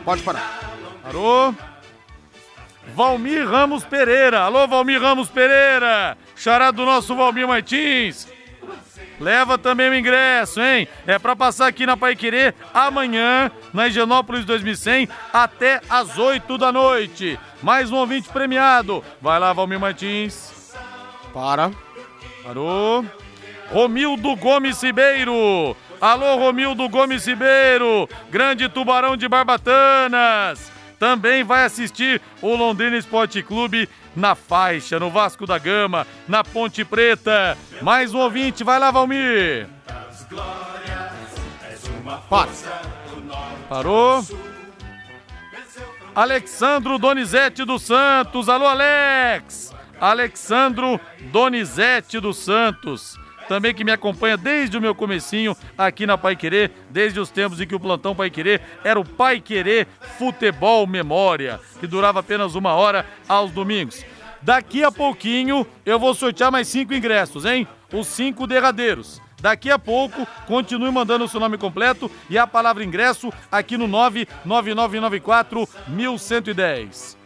Pode 0.05 0.22
parar. 0.22 0.59
Parou. 1.01 1.55
Valmir 2.95 3.47
Ramos 3.47 3.84
Pereira. 3.84 4.41
Alô, 4.41 4.67
Valmir 4.67 5.01
Ramos 5.01 5.30
Pereira. 5.30 6.17
Chará 6.36 6.72
do 6.72 6.86
nosso 6.86 7.15
Valmir 7.15 7.47
Martins. 7.47 8.28
Leva 9.20 9.58
também 9.58 9.89
o 9.89 9.95
ingresso, 9.95 10.60
hein? 10.62 10.88
É 11.06 11.20
para 11.20 11.36
passar 11.36 11.68
aqui 11.68 11.86
na 11.86 11.95
Pai 11.95 12.16
Querer 12.16 12.56
amanhã, 12.74 13.52
na 13.74 13.88
Higienópolis 13.88 14.45
2100, 14.45 15.08
até 15.32 15.80
às 15.89 16.18
8 16.18 16.58
da 16.58 16.72
noite. 16.72 17.39
Mais 17.62 17.91
um 17.91 17.97
ouvinte 17.97 18.30
premiado. 18.30 19.04
Vai 19.22 19.39
lá, 19.39 19.54
Valmir 19.54 19.80
Martins. 19.80 20.74
Para. 21.34 21.72
Parou. 22.43 23.06
Romildo 23.72 24.36
Gomes 24.36 24.82
Ribeiro. 24.82 25.76
Alô, 26.02 26.38
Romildo 26.38 26.89
Gomes 26.89 27.26
Ribeiro. 27.26 28.10
Grande 28.30 28.68
tubarão 28.68 29.16
de 29.16 29.28
Barbatanas. 29.28 30.72
Também 30.99 31.43
vai 31.43 31.66
assistir 31.66 32.22
o 32.41 32.56
Londrina 32.56 32.97
Esporte 32.97 33.41
Clube 33.41 33.88
na 34.16 34.36
faixa, 34.36 34.99
no 34.99 35.09
Vasco 35.09 35.45
da 35.45 35.57
Gama, 35.57 36.05
na 36.28 36.43
Ponte 36.43 36.84
Preta. 36.84 37.57
Mais 37.82 38.14
um 38.14 38.20
ouvinte, 38.20 38.64
vai 38.64 38.80
lá, 38.80 38.91
Valmir. 38.91 39.68
Para. 42.30 42.49
Parou. 43.70 44.24
Alexandro 46.14 46.97
Donizete 46.97 47.64
dos 47.64 47.84
Santos. 47.84 48.49
Alô, 48.49 48.68
Alex. 48.68 49.74
Alexandro 49.99 50.99
Donizete 51.32 52.20
dos 52.20 52.38
Santos. 52.38 53.18
Também 53.52 53.74
que 53.74 53.84
me 53.84 53.91
acompanha 53.91 54.38
desde 54.38 54.78
o 54.78 54.82
meu 54.82 54.95
comecinho 54.95 55.58
aqui 55.78 56.06
na 56.06 56.18
Pai 56.18 56.38
Querer, 56.38 56.72
desde 56.89 57.20
os 57.20 57.30
tempos 57.30 57.60
em 57.60 57.68
que 57.68 57.76
o 57.76 57.80
plantão 57.82 58.16
Pai 58.16 58.30
Querer 58.30 58.62
era 58.82 58.97
o 58.97 59.04
Pai 59.04 59.41
Querer 59.41 59.89
Futebol 60.18 60.88
Memória, 60.88 61.60
que 61.78 61.86
durava 61.86 62.22
apenas 62.22 62.56
uma 62.56 62.74
hora 62.76 63.06
aos 63.28 63.52
domingos. 63.52 64.06
Daqui 64.41 64.86
a 64.86 64.89
pouquinho 64.89 65.68
eu 65.86 65.99
vou 65.99 66.14
sortear 66.14 66.49
mais 66.49 66.70
cinco 66.70 66.93
ingressos, 66.93 67.43
hein? 67.43 67.68
Os 67.91 68.08
cinco 68.08 68.47
derradeiros. 68.47 69.22
Daqui 69.41 69.70
a 69.70 69.78
pouco, 69.78 70.26
continue 70.47 70.89
mandando 70.89 71.26
o 71.26 71.28
seu 71.28 71.41
nome 71.41 71.58
completo 71.58 72.10
e 72.30 72.38
a 72.38 72.47
palavra 72.47 72.86
ingresso 72.86 73.34
aqui 73.52 73.76
no 73.76 73.86
99994 73.86 75.68
1110. 75.89 77.18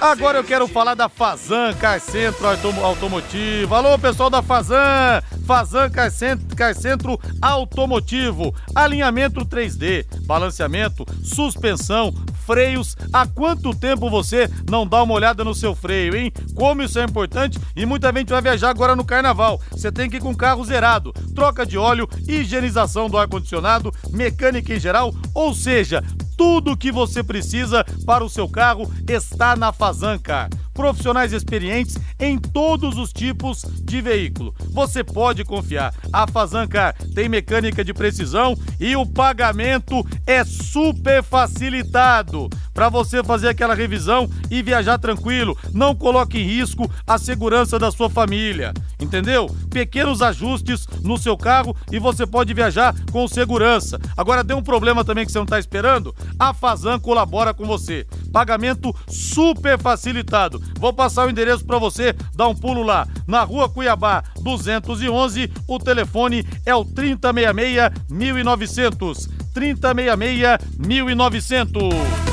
Agora 0.00 0.38
eu 0.38 0.44
quero 0.44 0.68
falar 0.68 0.94
da 0.94 1.08
Fazan 1.08 1.74
Car 1.74 2.00
Centro 2.00 2.46
Autom 2.46 2.84
Automotivo. 2.84 3.74
Alô, 3.74 3.98
pessoal 3.98 4.30
da 4.30 4.40
Fazan! 4.40 5.20
Fazan 5.44 5.90
Car 5.90 6.08
Centro, 6.10 6.56
Car 6.56 6.72
Centro 6.72 7.18
Automotivo. 7.42 8.54
Alinhamento 8.76 9.44
3D, 9.44 10.06
balanceamento, 10.24 11.04
suspensão, 11.24 12.14
freios. 12.46 12.96
Há 13.12 13.26
quanto 13.26 13.74
tempo 13.74 14.08
você 14.08 14.48
não 14.70 14.86
dá 14.86 15.02
uma 15.02 15.14
olhada 15.14 15.42
no 15.42 15.54
seu 15.54 15.74
freio, 15.74 16.16
hein? 16.16 16.32
Como 16.54 16.80
isso 16.80 17.00
é 17.00 17.04
importante 17.04 17.58
e 17.74 17.84
muita 17.84 18.12
gente 18.12 18.30
vai 18.30 18.40
viajar 18.40 18.70
agora 18.70 18.94
no 18.94 19.04
carnaval. 19.04 19.60
Você 19.72 19.90
tem 19.90 20.08
que 20.08 20.18
ir 20.18 20.20
com 20.20 20.30
o 20.30 20.36
carro 20.36 20.64
zerado. 20.64 21.12
Troca 21.34 21.66
de 21.66 21.76
óleo, 21.76 22.08
higienização 22.28 23.10
do 23.10 23.18
ar-condicionado, 23.18 23.92
mecânica 24.12 24.72
em 24.72 24.78
geral, 24.78 25.12
ou 25.34 25.52
seja, 25.52 26.04
tudo 26.38 26.70
o 26.70 26.76
que 26.76 26.92
você 26.92 27.22
precisa 27.22 27.84
para 28.06 28.24
o 28.24 28.30
seu 28.30 28.48
carro 28.48 28.88
está 29.08 29.56
na 29.56 29.72
Fazancar. 29.72 30.48
Profissionais 30.78 31.32
experientes 31.32 31.96
em 32.20 32.38
todos 32.38 32.96
os 32.98 33.12
tipos 33.12 33.64
de 33.82 34.00
veículo. 34.00 34.54
Você 34.70 35.02
pode 35.02 35.44
confiar. 35.44 35.92
A 36.12 36.24
Fazancar 36.24 36.94
tem 37.16 37.28
mecânica 37.28 37.84
de 37.84 37.92
precisão 37.92 38.56
e 38.78 38.94
o 38.94 39.04
pagamento 39.04 40.06
é 40.24 40.44
super 40.44 41.20
facilitado 41.24 42.48
para 42.72 42.88
você 42.88 43.24
fazer 43.24 43.48
aquela 43.48 43.74
revisão 43.74 44.30
e 44.48 44.62
viajar 44.62 44.98
tranquilo. 44.98 45.58
Não 45.74 45.96
coloque 45.96 46.38
em 46.38 46.44
risco 46.44 46.88
a 47.04 47.18
segurança 47.18 47.76
da 47.76 47.90
sua 47.90 48.08
família. 48.08 48.72
Entendeu? 49.00 49.48
Pequenos 49.68 50.22
ajustes 50.22 50.86
no 51.02 51.18
seu 51.18 51.36
carro 51.36 51.76
e 51.90 51.98
você 51.98 52.24
pode 52.24 52.54
viajar 52.54 52.94
com 53.10 53.26
segurança. 53.26 53.98
Agora 54.16 54.44
deu 54.44 54.56
um 54.56 54.62
problema 54.62 55.04
também 55.04 55.26
que 55.26 55.32
você 55.32 55.38
não 55.38 55.44
está 55.44 55.58
esperando? 55.58 56.14
A 56.38 56.54
Fazan 56.54 57.00
colabora 57.00 57.52
com 57.52 57.66
você. 57.66 58.06
Pagamento 58.32 58.94
super 59.08 59.76
facilitado. 59.76 60.62
Vou 60.78 60.92
passar 60.92 61.26
o 61.26 61.30
endereço 61.30 61.64
para 61.64 61.78
você, 61.78 62.14
dá 62.34 62.46
um 62.48 62.54
pulo 62.54 62.82
lá. 62.82 63.06
Na 63.26 63.42
rua 63.42 63.68
Cuiabá 63.68 64.22
211, 64.40 65.50
o 65.66 65.78
telefone 65.78 66.46
é 66.64 66.74
o 66.74 66.84
3066 66.84 68.08
1900. 68.10 69.28
3066 69.52 70.58
1900. 70.78 72.28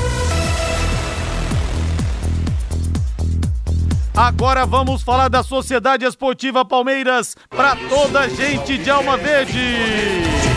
Agora 4.16 4.64
vamos 4.64 5.02
falar 5.02 5.28
da 5.28 5.42
Sociedade 5.42 6.06
Esportiva 6.06 6.64
Palmeiras 6.64 7.36
para 7.50 7.76
toda 7.76 8.20
a 8.20 8.28
gente 8.28 8.78
de 8.78 8.88
Alma 8.88 9.18
Verde. 9.18 10.55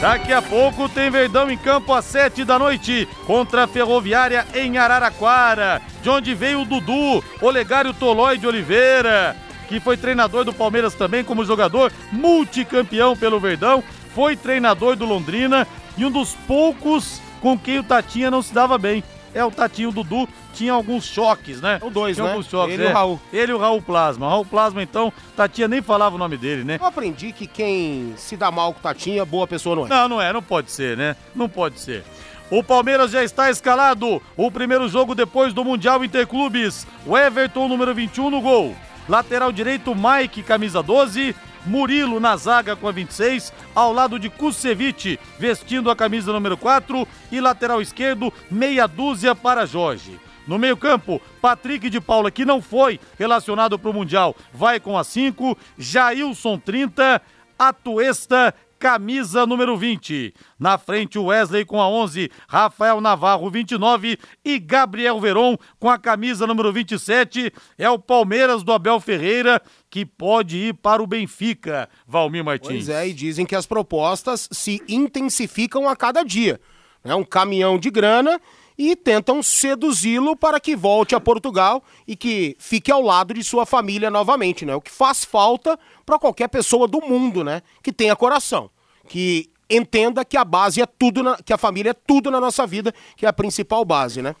Daqui 0.00 0.32
a 0.32 0.40
pouco 0.40 0.88
tem 0.88 1.10
Verdão 1.10 1.50
em 1.50 1.58
campo 1.58 1.92
às 1.92 2.04
sete 2.04 2.44
da 2.44 2.56
noite 2.56 3.08
contra 3.26 3.64
a 3.64 3.66
Ferroviária 3.66 4.46
em 4.54 4.78
Araraquara, 4.78 5.82
de 6.00 6.08
onde 6.08 6.36
veio 6.36 6.60
o 6.60 6.64
Dudu, 6.64 7.22
Olegário 7.42 7.92
Tolói 7.92 8.38
de 8.38 8.46
Oliveira, 8.46 9.36
que 9.68 9.80
foi 9.80 9.96
treinador 9.96 10.44
do 10.44 10.52
Palmeiras 10.52 10.94
também 10.94 11.24
como 11.24 11.44
jogador, 11.44 11.92
multicampeão 12.12 13.16
pelo 13.16 13.40
Verdão, 13.40 13.82
foi 14.14 14.36
treinador 14.36 14.94
do 14.94 15.04
Londrina 15.04 15.66
e 15.96 16.04
um 16.04 16.12
dos 16.12 16.32
poucos 16.46 17.20
com 17.40 17.58
quem 17.58 17.80
o 17.80 17.84
Tatinha 17.84 18.30
não 18.30 18.40
se 18.40 18.54
dava 18.54 18.78
bem. 18.78 19.02
É, 19.38 19.44
o 19.44 19.52
Tatinho 19.52 19.92
Dudu 19.92 20.28
tinha 20.52 20.72
alguns 20.72 21.04
choques, 21.04 21.60
né? 21.60 21.78
São 21.78 21.92
dois, 21.92 22.16
tinha 22.16 22.24
né? 22.24 22.32
Alguns 22.32 22.46
choques, 22.46 22.74
Ele 22.74 22.82
é. 22.82 22.88
e 22.88 22.90
o 22.90 22.92
Raul. 22.92 23.20
Ele 23.32 23.52
e 23.52 23.54
o 23.54 23.58
Raul 23.58 23.80
Plasma. 23.80 24.26
O 24.26 24.28
Raul 24.28 24.44
Plasma, 24.44 24.82
então, 24.82 25.12
Tatinha 25.36 25.68
nem 25.68 25.80
falava 25.80 26.16
o 26.16 26.18
nome 26.18 26.36
dele, 26.36 26.64
né? 26.64 26.76
Eu 26.80 26.86
aprendi 26.86 27.30
que 27.30 27.46
quem 27.46 28.14
se 28.16 28.36
dá 28.36 28.50
mal 28.50 28.72
com 28.72 28.80
o 28.80 28.82
Tatinha, 28.82 29.24
boa 29.24 29.46
pessoa 29.46 29.76
não 29.76 29.86
é. 29.86 29.88
Não, 29.88 30.08
não 30.08 30.20
é, 30.20 30.32
não 30.32 30.42
pode 30.42 30.72
ser, 30.72 30.96
né? 30.96 31.14
Não 31.36 31.48
pode 31.48 31.78
ser. 31.78 32.02
O 32.50 32.64
Palmeiras 32.64 33.12
já 33.12 33.22
está 33.22 33.48
escalado. 33.48 34.20
O 34.36 34.50
primeiro 34.50 34.88
jogo 34.88 35.14
depois 35.14 35.54
do 35.54 35.64
Mundial 35.64 36.04
Interclubes. 36.04 36.84
O 37.06 37.16
Everton, 37.16 37.68
número 37.68 37.94
21, 37.94 38.30
no 38.30 38.40
gol. 38.40 38.74
Lateral 39.08 39.52
direito, 39.52 39.94
Mike, 39.94 40.42
camisa 40.42 40.82
12. 40.82 41.36
Murilo 41.68 42.18
na 42.18 42.34
zaga 42.36 42.74
com 42.74 42.88
a 42.88 42.92
26, 42.92 43.52
ao 43.74 43.92
lado 43.92 44.18
de 44.18 44.30
Kusevich, 44.30 45.20
vestindo 45.38 45.90
a 45.90 45.96
camisa 45.96 46.32
número 46.32 46.56
4. 46.56 47.06
E 47.30 47.40
lateral 47.40 47.82
esquerdo, 47.82 48.32
meia 48.50 48.86
dúzia 48.86 49.34
para 49.34 49.66
Jorge. 49.66 50.18
No 50.46 50.58
meio-campo, 50.58 51.20
Patrick 51.42 51.90
de 51.90 52.00
Paula, 52.00 52.30
que 52.30 52.46
não 52.46 52.62
foi 52.62 52.98
relacionado 53.18 53.78
para 53.78 53.90
o 53.90 53.92
Mundial, 53.92 54.34
vai 54.52 54.80
com 54.80 54.96
a 54.96 55.04
5. 55.04 55.56
Jailson, 55.76 56.58
30. 56.58 57.20
Atuesta, 57.58 58.54
camisa 58.78 59.44
número 59.44 59.76
20. 59.76 60.32
Na 60.58 60.78
frente, 60.78 61.18
Wesley 61.18 61.64
com 61.64 61.80
a 61.80 61.88
11, 61.88 62.30
Rafael 62.48 63.00
Navarro, 63.00 63.50
29 63.50 64.18
e 64.44 64.58
Gabriel 64.58 65.20
Veron 65.20 65.56
com 65.78 65.90
a 65.90 65.98
camisa 65.98 66.46
número 66.46 66.72
27. 66.72 67.52
É 67.76 67.90
o 67.90 67.98
Palmeiras 67.98 68.62
do 68.62 68.72
Abel 68.72 69.00
Ferreira 69.00 69.60
que 69.90 70.04
pode 70.04 70.56
ir 70.56 70.74
para 70.74 71.02
o 71.02 71.06
Benfica, 71.06 71.88
Valmir 72.06 72.44
Martins. 72.44 72.86
Pois 72.86 72.88
é, 72.88 73.08
e 73.08 73.12
dizem 73.12 73.46
que 73.46 73.56
as 73.56 73.66
propostas 73.66 74.48
se 74.50 74.82
intensificam 74.88 75.88
a 75.88 75.96
cada 75.96 76.22
dia. 76.22 76.60
É 77.04 77.14
um 77.14 77.24
caminhão 77.24 77.78
de 77.78 77.90
grana 77.90 78.40
e 78.76 78.94
tentam 78.94 79.42
seduzi-lo 79.42 80.36
para 80.36 80.60
que 80.60 80.76
volte 80.76 81.14
a 81.14 81.20
Portugal 81.20 81.82
e 82.06 82.14
que 82.14 82.56
fique 82.58 82.92
ao 82.92 83.02
lado 83.02 83.34
de 83.34 83.42
sua 83.42 83.66
família 83.66 84.10
novamente, 84.10 84.64
né? 84.64 84.74
O 84.74 84.80
que 84.80 84.90
faz 84.90 85.24
falta 85.24 85.78
para 86.06 86.18
qualquer 86.18 86.48
pessoa 86.48 86.86
do 86.86 87.00
mundo, 87.00 87.42
né? 87.42 87.62
Que 87.82 87.92
tenha 87.92 88.14
coração, 88.14 88.70
que 89.08 89.50
entenda 89.68 90.24
que 90.24 90.36
a 90.36 90.44
base 90.44 90.80
é 90.80 90.86
tudo, 90.86 91.22
na, 91.22 91.36
que 91.36 91.52
a 91.52 91.58
família 91.58 91.90
é 91.90 91.94
tudo 91.94 92.30
na 92.30 92.40
nossa 92.40 92.66
vida, 92.66 92.94
que 93.16 93.26
é 93.26 93.28
a 93.28 93.32
principal 93.32 93.84
base, 93.84 94.22
né? 94.22 94.34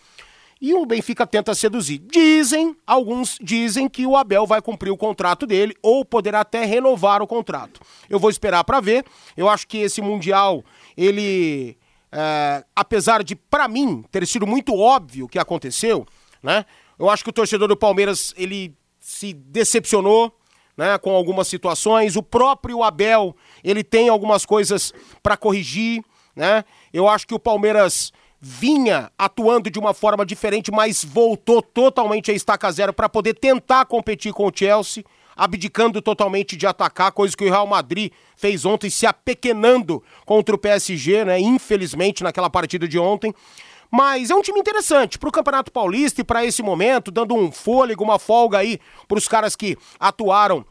E 0.60 0.74
o 0.74 0.84
Benfica 0.84 1.26
tenta 1.26 1.54
seduzir. 1.54 1.98
Dizem, 1.98 2.76
alguns 2.86 3.38
dizem 3.40 3.88
que 3.88 4.06
o 4.06 4.16
Abel 4.16 4.46
vai 4.46 4.60
cumprir 4.60 4.90
o 4.90 4.96
contrato 4.96 5.46
dele 5.46 5.76
ou 5.82 6.04
poderá 6.04 6.40
até 6.40 6.64
renovar 6.64 7.22
o 7.22 7.26
contrato. 7.26 7.80
Eu 8.10 8.18
vou 8.18 8.28
esperar 8.28 8.64
para 8.64 8.80
ver. 8.80 9.04
Eu 9.36 9.48
acho 9.48 9.66
que 9.68 9.78
esse 9.78 10.02
mundial 10.02 10.64
ele 10.96 11.78
é, 12.10 12.64
apesar 12.74 13.22
de, 13.22 13.36
para 13.36 13.68
mim, 13.68 14.04
ter 14.10 14.26
sido 14.26 14.46
muito 14.46 14.74
óbvio 14.74 15.26
o 15.26 15.28
que 15.28 15.38
aconteceu, 15.38 16.06
né? 16.42 16.64
Eu 16.98 17.08
acho 17.08 17.22
que 17.22 17.30
o 17.30 17.32
torcedor 17.32 17.68
do 17.68 17.76
Palmeiras, 17.76 18.34
ele 18.36 18.74
se 18.98 19.32
decepcionou, 19.32 20.34
né, 20.76 20.98
com 20.98 21.10
algumas 21.10 21.48
situações. 21.48 22.16
O 22.16 22.22
próprio 22.22 22.82
Abel, 22.82 23.36
ele 23.62 23.84
tem 23.84 24.08
algumas 24.08 24.44
coisas 24.44 24.92
para 25.22 25.36
corrigir, 25.36 26.02
né? 26.34 26.64
Eu 26.92 27.08
acho 27.08 27.26
que 27.26 27.34
o 27.34 27.38
Palmeiras 27.38 28.12
vinha 28.40 29.10
atuando 29.18 29.70
de 29.70 29.78
uma 29.78 29.92
forma 29.92 30.24
diferente, 30.24 30.70
mas 30.70 31.04
voltou 31.04 31.60
totalmente 31.60 32.30
a 32.30 32.34
estaca 32.34 32.70
zero 32.70 32.92
para 32.92 33.08
poder 33.08 33.34
tentar 33.34 33.84
competir 33.86 34.32
com 34.32 34.46
o 34.46 34.52
Chelsea 34.54 35.04
abdicando 35.38 36.02
totalmente 36.02 36.56
de 36.56 36.66
atacar, 36.66 37.12
coisa 37.12 37.36
que 37.36 37.44
o 37.44 37.48
Real 37.48 37.66
Madrid 37.66 38.12
fez 38.36 38.64
ontem, 38.64 38.90
se 38.90 39.06
apequenando 39.06 40.02
contra 40.26 40.52
o 40.52 40.58
PSG, 40.58 41.24
né? 41.24 41.38
Infelizmente, 41.38 42.24
naquela 42.24 42.50
partida 42.50 42.88
de 42.88 42.98
ontem. 42.98 43.32
Mas 43.88 44.30
é 44.30 44.34
um 44.34 44.42
time 44.42 44.58
interessante 44.58 45.16
para 45.16 45.28
o 45.28 45.32
Campeonato 45.32 45.70
Paulista 45.70 46.20
e 46.20 46.24
para 46.24 46.44
esse 46.44 46.60
momento, 46.60 47.12
dando 47.12 47.36
um 47.36 47.52
fôlego, 47.52 48.02
uma 48.02 48.18
folga 48.18 48.58
aí 48.58 48.80
para 49.06 49.16
os 49.16 49.28
caras 49.28 49.54
que 49.54 49.78
atuaram 49.98 50.66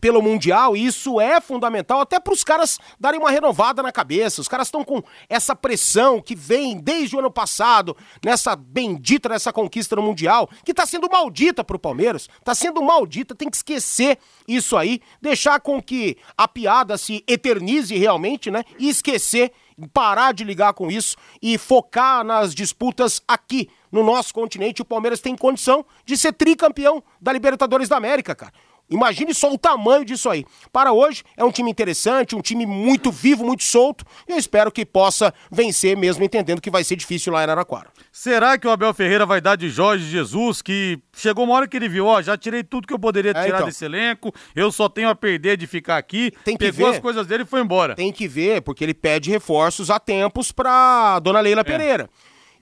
pelo 0.00 0.22
Mundial, 0.22 0.76
e 0.76 0.84
isso 0.86 1.20
é 1.20 1.40
fundamental 1.40 2.00
até 2.00 2.18
para 2.18 2.32
os 2.32 2.42
caras 2.42 2.78
darem 2.98 3.20
uma 3.20 3.30
renovada 3.30 3.82
na 3.82 3.92
cabeça. 3.92 4.40
Os 4.40 4.48
caras 4.48 4.68
estão 4.68 4.84
com 4.84 5.02
essa 5.28 5.54
pressão 5.54 6.20
que 6.20 6.34
vem 6.34 6.78
desde 6.78 7.14
o 7.14 7.18
ano 7.18 7.30
passado, 7.30 7.96
nessa 8.24 8.56
bendita 8.56 9.28
nessa 9.28 9.52
conquista 9.52 9.96
no 9.96 10.02
Mundial, 10.02 10.48
que 10.64 10.70
está 10.72 10.86
sendo 10.86 11.08
maldita 11.10 11.62
para 11.62 11.76
o 11.76 11.80
Palmeiras. 11.80 12.28
Está 12.38 12.54
sendo 12.54 12.82
maldita, 12.82 13.34
tem 13.34 13.50
que 13.50 13.56
esquecer 13.56 14.18
isso 14.46 14.76
aí, 14.76 15.00
deixar 15.20 15.60
com 15.60 15.80
que 15.82 16.16
a 16.36 16.48
piada 16.48 16.96
se 16.96 17.22
eternize 17.26 17.96
realmente, 17.96 18.50
né? 18.50 18.64
E 18.78 18.88
esquecer, 18.88 19.52
parar 19.92 20.32
de 20.32 20.44
ligar 20.44 20.74
com 20.74 20.90
isso 20.90 21.16
e 21.40 21.56
focar 21.58 22.24
nas 22.24 22.54
disputas 22.54 23.22
aqui 23.26 23.68
no 23.90 24.02
nosso 24.02 24.32
continente. 24.32 24.82
O 24.82 24.84
Palmeiras 24.84 25.20
tem 25.20 25.36
condição 25.36 25.84
de 26.04 26.16
ser 26.16 26.32
tricampeão 26.32 27.02
da 27.20 27.32
Libertadores 27.32 27.88
da 27.88 27.96
América, 27.96 28.34
cara. 28.34 28.52
Imagine 28.90 29.32
só 29.32 29.52
o 29.52 29.58
tamanho 29.58 30.04
disso 30.04 30.28
aí. 30.28 30.44
Para 30.70 30.92
hoje, 30.92 31.22
é 31.36 31.42
um 31.42 31.50
time 31.50 31.70
interessante, 31.70 32.36
um 32.36 32.42
time 32.42 32.66
muito 32.66 33.10
vivo, 33.10 33.44
muito 33.44 33.62
solto. 33.62 34.04
E 34.28 34.32
eu 34.32 34.38
espero 34.38 34.70
que 34.70 34.84
possa 34.84 35.32
vencer, 35.50 35.96
mesmo 35.96 36.22
entendendo 36.22 36.60
que 36.60 36.70
vai 36.70 36.84
ser 36.84 36.96
difícil 36.96 37.32
lá 37.32 37.40
em 37.40 37.44
Araraquara. 37.44 37.88
Será 38.10 38.58
que 38.58 38.66
o 38.66 38.70
Abel 38.70 38.92
Ferreira 38.92 39.24
vai 39.24 39.40
dar 39.40 39.56
de 39.56 39.70
Jorge 39.70 40.04
Jesus, 40.04 40.60
que 40.60 40.98
chegou 41.14 41.44
uma 41.44 41.54
hora 41.54 41.66
que 41.66 41.76
ele 41.76 41.88
viu, 41.88 42.06
ó, 42.06 42.20
já 42.20 42.36
tirei 42.36 42.62
tudo 42.62 42.86
que 42.86 42.92
eu 42.92 42.98
poderia 42.98 43.32
tirar 43.32 43.46
é, 43.46 43.48
então. 43.48 43.66
desse 43.66 43.84
elenco, 43.84 44.32
eu 44.54 44.70
só 44.70 44.88
tenho 44.88 45.08
a 45.08 45.14
perder 45.14 45.56
de 45.56 45.66
ficar 45.66 45.96
aqui. 45.96 46.32
Tem 46.44 46.56
que 46.56 46.70
pegou 46.70 46.90
ver. 46.90 46.96
as 46.96 47.00
coisas 47.00 47.26
dele 47.26 47.44
e 47.44 47.46
foi 47.46 47.60
embora. 47.60 47.94
Tem 47.94 48.12
que 48.12 48.28
ver, 48.28 48.60
porque 48.60 48.84
ele 48.84 48.94
pede 48.94 49.30
reforços 49.30 49.90
a 49.90 49.98
tempos 49.98 50.52
pra 50.52 51.18
dona 51.20 51.40
Leila 51.40 51.62
é. 51.62 51.64
Pereira. 51.64 52.10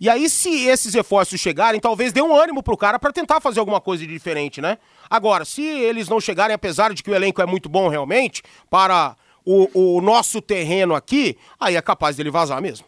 E 0.00 0.08
aí, 0.08 0.30
se 0.30 0.64
esses 0.64 0.94
reforços 0.94 1.38
chegarem, 1.38 1.78
talvez 1.78 2.10
dê 2.10 2.22
um 2.22 2.34
ânimo 2.34 2.62
pro 2.62 2.74
cara 2.74 2.98
para 2.98 3.12
tentar 3.12 3.38
fazer 3.38 3.60
alguma 3.60 3.82
coisa 3.82 4.06
de 4.06 4.10
diferente, 4.10 4.58
né? 4.58 4.78
Agora, 5.10 5.44
se 5.44 5.62
eles 5.62 6.08
não 6.08 6.20
chegarem, 6.20 6.54
apesar 6.54 6.94
de 6.94 7.02
que 7.02 7.10
o 7.10 7.14
elenco 7.14 7.42
é 7.42 7.46
muito 7.46 7.68
bom 7.68 7.88
realmente, 7.88 8.42
para 8.70 9.16
o, 9.44 9.96
o 9.96 10.00
nosso 10.00 10.40
terreno 10.40 10.94
aqui, 10.94 11.36
aí 11.58 11.74
é 11.74 11.82
capaz 11.82 12.16
dele 12.16 12.30
vazar 12.30 12.62
mesmo. 12.62 12.86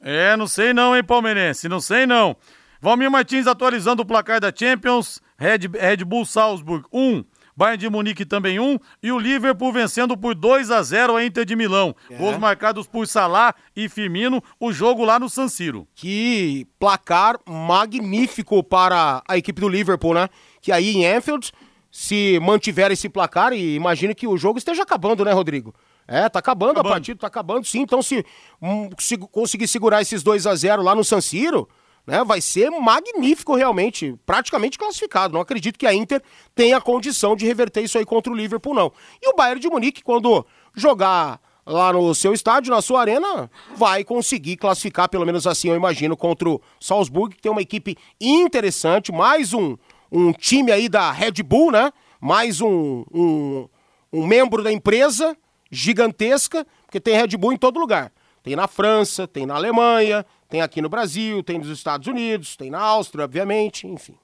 É, 0.00 0.36
não 0.36 0.46
sei 0.46 0.74
não, 0.74 0.94
hein, 0.94 1.02
palmeirense, 1.02 1.68
não 1.68 1.80
sei 1.80 2.06
não. 2.06 2.36
Valmir 2.80 3.10
Martins 3.10 3.46
atualizando 3.46 4.02
o 4.02 4.06
placar 4.06 4.40
da 4.40 4.52
Champions, 4.54 5.20
Red, 5.38 5.68
Red 5.72 6.04
Bull 6.04 6.26
Salzburg 6.26 6.84
1, 6.92 7.24
Bayern 7.56 7.78
de 7.78 7.88
Munique 7.88 8.26
também 8.26 8.60
1 8.60 8.78
e 9.02 9.10
o 9.10 9.18
Liverpool 9.18 9.72
vencendo 9.72 10.14
por 10.14 10.34
2 10.34 10.70
a 10.70 10.82
0 10.82 11.16
a 11.16 11.24
Inter 11.24 11.46
de 11.46 11.56
Milão. 11.56 11.96
É. 12.10 12.16
Gols 12.16 12.36
marcados 12.36 12.86
por 12.86 13.08
Salah 13.08 13.54
e 13.74 13.88
Firmino, 13.88 14.42
o 14.60 14.72
jogo 14.72 15.04
lá 15.04 15.18
no 15.18 15.30
San 15.30 15.48
Siro. 15.48 15.88
Que 15.94 16.66
placar 16.78 17.38
magnífico 17.46 18.62
para 18.62 19.22
a 19.26 19.38
equipe 19.38 19.58
do 19.58 19.68
Liverpool, 19.70 20.12
né? 20.12 20.28
Que 20.66 20.72
aí 20.72 20.96
em 20.96 21.06
Anfield, 21.06 21.52
se 21.92 22.40
mantiver 22.42 22.90
esse 22.90 23.08
placar, 23.08 23.52
e 23.52 23.76
imagine 23.76 24.16
que 24.16 24.26
o 24.26 24.36
jogo 24.36 24.58
esteja 24.58 24.82
acabando, 24.82 25.24
né, 25.24 25.30
Rodrigo? 25.30 25.72
É, 26.08 26.28
tá 26.28 26.40
acabando, 26.40 26.72
acabando. 26.72 26.88
a 26.88 26.96
partida, 26.96 27.20
tá 27.20 27.28
acabando 27.28 27.64
sim. 27.64 27.82
Então, 27.82 28.02
se, 28.02 28.26
um, 28.60 28.90
se 28.98 29.16
conseguir 29.16 29.68
segurar 29.68 30.02
esses 30.02 30.24
2 30.24 30.44
a 30.44 30.56
0 30.56 30.82
lá 30.82 30.92
no 30.92 31.04
San 31.04 31.20
Siro, 31.20 31.68
né, 32.04 32.24
vai 32.24 32.40
ser 32.40 32.68
magnífico 32.70 33.54
realmente, 33.54 34.18
praticamente 34.26 34.76
classificado. 34.76 35.34
Não 35.34 35.40
acredito 35.40 35.78
que 35.78 35.86
a 35.86 35.94
Inter 35.94 36.20
tenha 36.52 36.80
condição 36.80 37.36
de 37.36 37.46
reverter 37.46 37.82
isso 37.82 37.96
aí 37.96 38.04
contra 38.04 38.32
o 38.32 38.34
Liverpool, 38.34 38.74
não. 38.74 38.92
E 39.22 39.28
o 39.28 39.36
Bayern 39.36 39.60
de 39.60 39.68
Munique, 39.68 40.02
quando 40.02 40.44
jogar 40.74 41.40
lá 41.66 41.92
no 41.92 42.14
seu 42.14 42.32
estádio, 42.32 42.72
na 42.72 42.80
sua 42.80 43.00
arena, 43.00 43.50
vai 43.76 44.04
conseguir 44.04 44.56
classificar, 44.56 45.08
pelo 45.08 45.26
menos 45.26 45.46
assim 45.46 45.68
eu 45.68 45.74
imagino, 45.74 46.16
contra 46.16 46.48
o 46.48 46.60
Salzburg, 46.80 47.34
que 47.34 47.42
tem 47.42 47.50
uma 47.50 47.60
equipe 47.60 47.96
interessante, 48.20 49.10
mais 49.10 49.52
um, 49.52 49.76
um 50.10 50.32
time 50.32 50.72
aí 50.72 50.88
da 50.88 51.10
Red 51.10 51.42
Bull, 51.44 51.70
né? 51.70 51.92
Mais 52.20 52.60
um, 52.60 53.04
um, 53.12 53.68
um 54.12 54.26
membro 54.26 54.62
da 54.62 54.72
empresa 54.72 55.36
gigantesca, 55.70 56.66
porque 56.84 57.00
tem 57.00 57.16
Red 57.16 57.36
Bull 57.36 57.52
em 57.52 57.56
todo 57.56 57.78
lugar. 57.78 58.12
Tem 58.42 58.54
na 58.54 58.68
França, 58.68 59.26
tem 59.26 59.44
na 59.44 59.56
Alemanha, 59.56 60.24
tem 60.48 60.60
aqui 60.62 60.80
no 60.80 60.88
Brasil, 60.88 61.42
tem 61.42 61.58
nos 61.58 61.68
Estados 61.68 62.06
Unidos, 62.06 62.56
tem 62.56 62.70
na 62.70 62.80
Áustria, 62.80 63.24
obviamente, 63.24 63.86
enfim. 63.86 64.16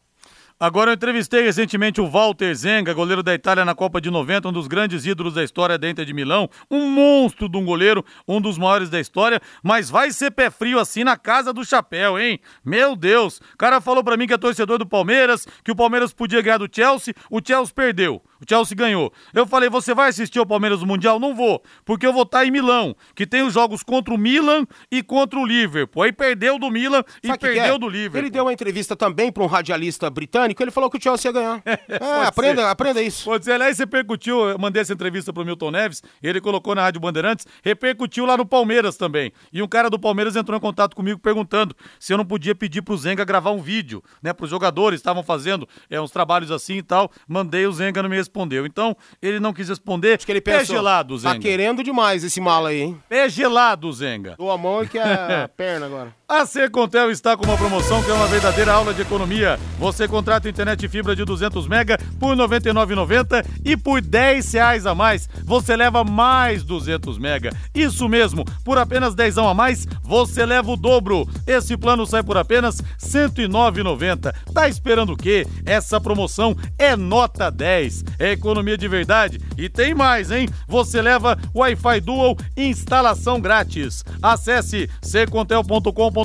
Agora 0.63 0.93
eu 0.93 0.95
entrevistei 0.95 1.43
recentemente 1.43 2.01
o 2.01 2.09
Walter 2.09 2.55
Zenga, 2.55 2.95
goleiro 2.95 3.21
da 3.21 3.35
Itália 3.35 3.65
na 3.65 3.75
Copa 3.75 4.01
de 4.01 4.13
90, 4.13 4.47
um 4.49 4.53
dos 4.53 4.69
grandes 4.69 5.05
ídolos 5.05 5.35
da 5.35 5.43
história 5.43 5.77
da 5.77 5.91
Inter 5.91 6.05
de 6.05 6.15
Milão, 6.15 6.49
um 6.71 6.89
monstro 6.89 7.49
de 7.49 7.59
um 7.59 7.65
goleiro, 7.65 8.05
um 8.29 8.41
dos 8.41 8.57
maiores 8.57 8.89
da 8.89 9.01
história, 9.01 9.41
mas 9.61 9.91
vai 9.91 10.13
ser 10.13 10.31
pé 10.31 10.51
frio 10.51 10.79
assim 10.79 11.03
na 11.03 11.17
casa 11.17 11.53
do 11.53 11.65
chapéu, 11.65 12.17
hein? 12.17 12.39
Meu 12.65 12.95
Deus, 12.95 13.39
o 13.39 13.57
cara 13.59 13.81
falou 13.81 14.05
para 14.05 14.17
mim 14.17 14.29
que 14.29 14.35
é 14.35 14.39
torcedor 14.39 14.79
do 14.79 14.87
Palmeiras, 14.87 15.49
que 15.65 15.73
o 15.73 15.75
Palmeiras 15.75 16.13
podia 16.13 16.41
ganhar 16.41 16.59
do 16.59 16.69
Chelsea, 16.73 17.13
o 17.29 17.41
Chelsea 17.45 17.75
perdeu. 17.75 18.23
O 18.43 18.45
Chelsea 18.49 18.77
ganhou. 18.77 19.13
Eu 19.33 19.47
falei, 19.47 19.71
você 19.71 19.95
vai 19.95 20.09
assistir 20.09 20.41
ao 20.41 20.47
Palmeiras 20.47 20.81
no 20.81 20.87
Mundial? 20.87 21.21
Não 21.21 21.33
vou, 21.33 21.63
porque 21.85 22.05
eu 22.05 22.13
vou 22.13 22.25
estar 22.25 22.45
em 22.45 22.51
Milão, 22.51 22.95
que 23.15 23.25
tem 23.25 23.43
os 23.43 23.55
jogos 23.55 23.85
contra 23.85 24.13
o 24.13 24.19
Milan 24.19 24.67
e 24.91 25.01
contra 25.03 25.39
o 25.39 25.47
Liverpool. 25.47 26.03
Aí 26.03 26.13
perdeu 26.13 26.59
do 26.59 26.69
Milan 26.71 27.05
e 27.23 27.29
Sabe 27.29 27.37
o 27.37 27.39
que 27.39 27.47
perdeu 27.47 27.75
é? 27.77 27.79
do 27.79 27.89
Liverpool. 27.89 28.19
Ele 28.19 28.31
deu 28.31 28.45
uma 28.45 28.53
entrevista 28.53 28.97
também 28.97 29.31
para 29.31 29.45
um 29.45 29.47
radialista 29.47 30.11
britânico, 30.11 30.61
ele 30.61 30.73
falou 30.73 30.91
que 30.91 30.99
o 30.99 31.03
Chelsea 31.03 31.31
ia 31.31 31.33
ganhar. 31.33 31.63
É, 31.93 32.27
aprenda, 32.27 32.71
aprenda 32.71 33.03
isso. 33.03 33.25
Pode 33.25 33.45
ser, 33.45 33.53
aliás, 33.53 33.79
repercutiu, 33.79 34.49
eu 34.49 34.59
mandei 34.59 34.81
essa 34.83 34.93
entrevista 34.93 35.33
pro 35.33 35.45
Milton 35.45 35.71
Neves, 35.71 36.03
ele 36.23 36.41
colocou 36.41 36.75
na 36.75 36.83
Rádio 36.83 37.01
Bandeirantes, 37.01 37.47
repercutiu 37.63 38.25
lá 38.25 38.37
no 38.37 38.47
Palmeiras 38.47 38.97
também. 38.97 39.33
E 39.53 39.63
um 39.63 39.69
cara 39.69 39.91
do 39.91 39.99
Palmeiras 39.99 40.35
entrou 40.35 40.57
em 40.57 40.61
contato 40.61 40.97
comigo 40.97 41.19
perguntando 41.19 41.77
se 41.99 42.13
eu 42.13 42.17
não 42.17 42.25
podia 42.25 42.55
pedir 42.55 42.83
pro 42.83 42.97
Zenga 42.97 43.25
gravar 43.25 43.51
um 43.51 43.61
vídeo, 43.61 44.03
né, 44.23 44.33
pros 44.33 44.51
jogadores, 44.51 45.01
estavam 45.01 45.23
fazendo 45.23 45.69
é, 45.91 46.01
uns 46.01 46.11
trabalhos 46.11 46.51
assim 46.51 46.79
e 46.79 46.83
tal. 46.83 47.11
Mandei, 47.29 47.67
o 47.67 47.73
Zenga 47.73 48.03
não 48.03 48.11
me 48.11 48.17
respondeu. 48.33 48.65
Então, 48.65 48.97
ele 49.21 49.39
não 49.39 49.53
quis 49.53 49.69
responder. 49.69 50.15
Acho 50.17 50.25
que 50.27 50.33
ele 50.33 50.41
Pé 50.41 50.59
pensou, 50.59 50.77
gelado, 50.77 51.15
tá 51.21 51.33
Zenga. 51.33 51.41
querendo 51.41 51.83
demais 51.85 52.25
esse 52.25 52.41
mala 52.41 52.71
aí, 52.71 52.81
hein? 52.81 53.03
Pé 53.09 53.29
gelado, 53.29 53.93
Zenga. 53.93 54.35
Doa 54.39 54.55
a 54.55 54.59
mão 54.59 54.83
e 54.83 54.89
que 54.89 54.99
a 54.99 55.49
perna 55.55 55.87
agora. 55.87 56.15
A 56.33 56.47
Secontel 56.47 57.11
está 57.11 57.37
com 57.37 57.45
uma 57.45 57.59
promoção 57.59 58.03
que 58.03 58.11
é 58.11 58.15
uma 58.15 58.27
verdadeira 58.27 58.73
aula 58.73 58.95
de 58.95 59.03
economia. 59.03 59.61
Você 59.79 60.09
contrata 60.09 60.49
internet 60.49 60.89
fibra 60.89 61.15
de 61.15 61.27
200 61.27 61.69
mega 61.69 61.99
por 62.19 62.35
R$ 62.35 62.43
99,90 62.43 63.45
e 63.63 63.77
por 63.77 64.01
10 64.01 64.55
reais 64.55 64.87
a 64.87 64.95
mais 64.95 65.29
você 65.45 65.77
leva 65.77 66.03
mais 66.03 66.63
200 66.63 67.19
mega. 67.19 67.55
Isso 67.75 68.09
mesmo, 68.09 68.47
por 68.65 68.79
apenas 68.79 69.15
10 69.15 69.37
a 69.37 69.53
mais 69.53 69.87
você 70.03 70.47
leva 70.47 70.71
o 70.71 70.77
dobro. 70.77 71.29
Esse 71.47 71.77
plano 71.77 72.07
sai 72.07 72.23
por 72.23 72.39
apenas 72.39 72.79
R$ 72.79 72.87
109,90. 73.29 74.33
Tá 74.55 74.67
esperando 74.67 75.13
o 75.13 75.17
quê? 75.19 75.47
Essa 75.67 76.01
promoção 76.01 76.57
é 76.79 76.97
nota 76.97 77.51
10. 77.51 78.05
É 78.19 78.33
economia 78.33 78.79
de 78.79 78.89
verdade. 78.89 79.39
E 79.59 79.69
tem 79.69 79.95
mais, 79.95 80.31
hein? 80.31 80.49
Você 80.67 81.03
leva 81.03 81.39
Wi-Fi 81.55 82.01
Dual 82.01 82.39
instalação 82.57 83.39
grátis. 83.39 84.03
Acesse 84.23 84.89
secontel.com.br 85.03 86.22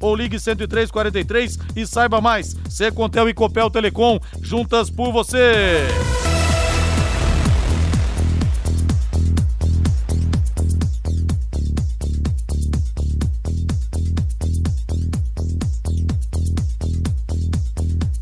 ou 0.00 0.14
ligue 0.14 0.38
10343 0.38 1.58
e 1.76 1.86
saiba 1.86 2.20
mais. 2.20 2.56
Secontel 2.68 3.28
e 3.28 3.34
Copel 3.34 3.70
Telecom, 3.70 4.18
juntas 4.42 4.90
por 4.90 5.12
você. 5.12 5.86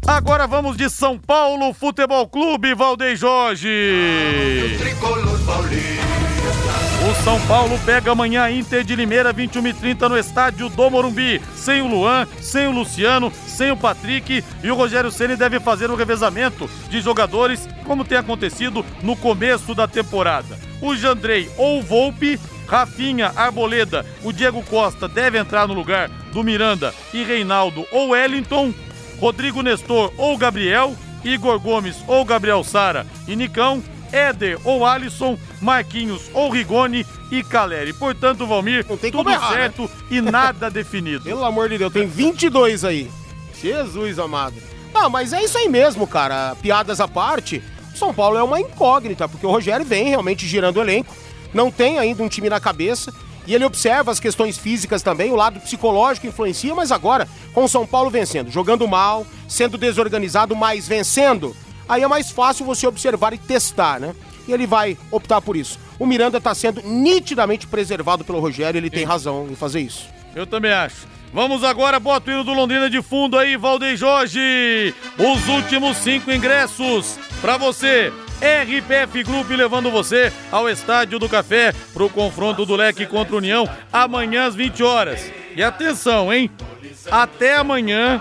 Agora 0.06 0.46
vamos 0.46 0.76
de 0.76 0.88
São 0.88 1.18
Paulo 1.18 1.74
Futebol 1.74 2.28
Clube, 2.28 2.74
Valdeir 2.74 3.16
Jorge. 3.16 3.68
O 4.64 6.05
São 7.24 7.40
Paulo 7.46 7.78
pega 7.84 8.12
amanhã 8.12 8.50
Inter 8.50 8.84
de 8.84 8.94
Limeira, 8.94 9.34
21h30 9.34 10.08
no 10.08 10.16
estádio 10.16 10.68
do 10.68 10.90
Morumbi. 10.90 11.42
Sem 11.54 11.82
o 11.82 11.88
Luan, 11.88 12.26
sem 12.40 12.68
o 12.68 12.70
Luciano, 12.70 13.32
sem 13.46 13.70
o 13.70 13.76
Patrick. 13.76 14.44
E 14.62 14.70
o 14.70 14.74
Rogério 14.74 15.10
Ceni 15.10 15.36
deve 15.36 15.58
fazer 15.58 15.90
um 15.90 15.96
revezamento 15.96 16.70
de 16.88 17.00
jogadores, 17.00 17.68
como 17.84 18.04
tem 18.04 18.18
acontecido 18.18 18.84
no 19.02 19.16
começo 19.16 19.74
da 19.74 19.88
temporada. 19.88 20.58
O 20.80 20.94
Jandrei 20.94 21.50
ou 21.56 21.78
o 21.78 21.82
Volpe, 21.82 22.38
Rafinha, 22.66 23.32
Arboleda, 23.34 24.04
o 24.22 24.32
Diego 24.32 24.62
Costa 24.62 25.08
deve 25.08 25.38
entrar 25.38 25.66
no 25.66 25.74
lugar 25.74 26.08
do 26.32 26.42
Miranda 26.42 26.94
e 27.12 27.24
Reinaldo 27.24 27.86
ou 27.90 28.10
Wellington. 28.10 28.72
Rodrigo 29.18 29.62
Nestor 29.62 30.12
ou 30.18 30.36
Gabriel, 30.36 30.94
Igor 31.24 31.58
Gomes 31.58 31.96
ou 32.06 32.24
Gabriel 32.24 32.62
Sara 32.62 33.06
e 33.26 33.34
Nicão, 33.34 33.82
Éder 34.12 34.58
ou 34.64 34.84
Alisson, 34.84 35.38
Marquinhos 35.60 36.30
ou 36.32 36.50
Rigoni 36.50 37.06
e 37.30 37.42
Caleri. 37.42 37.92
Portanto, 37.92 38.46
Valmir, 38.46 38.84
tudo 38.84 39.30
errar, 39.30 39.50
né? 39.50 39.56
certo 39.56 39.90
e 40.10 40.20
nada 40.20 40.68
definido. 40.70 41.24
Pelo 41.24 41.44
amor 41.44 41.68
de 41.68 41.78
Deus, 41.78 41.92
tem 41.92 42.06
22 42.06 42.84
aí. 42.84 43.10
Jesus 43.60 44.18
amado. 44.18 44.54
Não, 44.92 45.10
mas 45.10 45.32
é 45.32 45.42
isso 45.42 45.58
aí 45.58 45.68
mesmo, 45.68 46.06
cara. 46.06 46.56
Piadas 46.62 47.00
à 47.00 47.08
parte, 47.08 47.62
o 47.94 47.98
São 47.98 48.14
Paulo 48.14 48.38
é 48.38 48.42
uma 48.42 48.60
incógnita, 48.60 49.28
porque 49.28 49.46
o 49.46 49.50
Rogério 49.50 49.84
vem 49.84 50.08
realmente 50.08 50.46
girando 50.46 50.76
o 50.76 50.80
elenco, 50.80 51.14
não 51.52 51.70
tem 51.70 51.98
ainda 51.98 52.22
um 52.22 52.28
time 52.28 52.48
na 52.48 52.60
cabeça, 52.60 53.12
e 53.46 53.54
ele 53.54 53.64
observa 53.64 54.10
as 54.10 54.18
questões 54.18 54.58
físicas 54.58 55.02
também, 55.02 55.30
o 55.30 55.36
lado 55.36 55.60
psicológico 55.60 56.26
influencia, 56.26 56.74
mas 56.74 56.90
agora, 56.90 57.28
com 57.54 57.64
o 57.64 57.68
São 57.68 57.86
Paulo 57.86 58.10
vencendo, 58.10 58.50
jogando 58.50 58.88
mal, 58.88 59.26
sendo 59.48 59.78
desorganizado, 59.78 60.56
mas 60.56 60.88
vencendo, 60.88 61.54
aí 61.88 62.02
é 62.02 62.08
mais 62.08 62.30
fácil 62.30 62.64
você 62.64 62.86
observar 62.86 63.32
e 63.32 63.38
testar, 63.38 64.00
né? 64.00 64.14
E 64.46 64.52
ele 64.52 64.66
vai 64.66 64.96
optar 65.10 65.40
por 65.40 65.56
isso. 65.56 65.78
O 65.98 66.06
Miranda 66.06 66.40
tá 66.40 66.54
sendo 66.54 66.82
nitidamente 66.82 67.66
preservado 67.66 68.24
pelo 68.24 68.40
Rogério, 68.40 68.78
ele 68.78 68.90
tem 68.90 69.04
razão 69.04 69.48
em 69.50 69.56
fazer 69.56 69.80
isso. 69.80 70.08
Eu 70.34 70.46
também 70.46 70.72
acho. 70.72 71.06
Vamos 71.32 71.64
agora, 71.64 71.98
bota 71.98 72.30
o 72.30 72.32
hino 72.32 72.44
do 72.44 72.52
Londrina 72.52 72.88
de 72.88 73.02
fundo 73.02 73.38
aí, 73.38 73.56
Valdeir 73.56 73.96
Jorge. 73.96 74.94
Os 75.18 75.48
últimos 75.48 75.96
cinco 75.98 76.30
ingressos 76.30 77.18
pra 77.40 77.56
você. 77.56 78.12
RPF 78.40 79.24
Group 79.24 79.50
levando 79.50 79.90
você 79.90 80.30
ao 80.52 80.68
Estádio 80.68 81.18
do 81.18 81.28
Café 81.28 81.72
pro 81.94 82.10
confronto 82.10 82.66
do 82.66 82.76
Leque 82.76 83.06
contra 83.06 83.34
a 83.34 83.38
União 83.38 83.68
amanhã 83.90 84.46
às 84.46 84.54
20 84.54 84.82
horas. 84.82 85.32
E 85.56 85.62
atenção, 85.62 86.32
hein? 86.32 86.50
Até 87.10 87.56
amanhã 87.56 88.20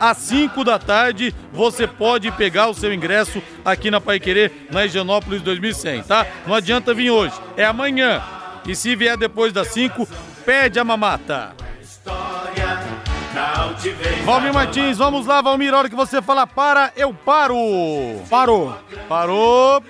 às 0.00 0.16
5 0.18 0.64
da 0.64 0.78
tarde 0.78 1.34
você 1.52 1.86
pode 1.86 2.30
pegar 2.32 2.68
o 2.68 2.74
seu 2.74 2.92
ingresso 2.92 3.42
aqui 3.64 3.90
na 3.90 4.00
Paiquerê, 4.00 4.50
na 4.70 4.84
Higienópolis 4.84 5.42
2100, 5.42 6.02
tá? 6.02 6.26
Não 6.46 6.54
adianta 6.54 6.94
vir 6.94 7.10
hoje, 7.10 7.34
é 7.56 7.64
amanhã. 7.64 8.22
E 8.66 8.74
se 8.74 8.96
vier 8.96 9.16
depois 9.16 9.52
das 9.52 9.68
5, 9.68 10.08
pede 10.44 10.78
a 10.78 10.84
mamata. 10.84 11.52
Valmir 14.24 14.54
Martins, 14.54 14.96
vamos 14.96 15.26
lá, 15.26 15.42
Valmir. 15.42 15.74
A 15.74 15.78
hora 15.78 15.88
que 15.88 15.96
você 15.96 16.22
fala 16.22 16.46
para, 16.46 16.92
eu 16.96 17.12
paro. 17.12 17.56
Parou. 18.30 18.78
Parou. 19.08 19.82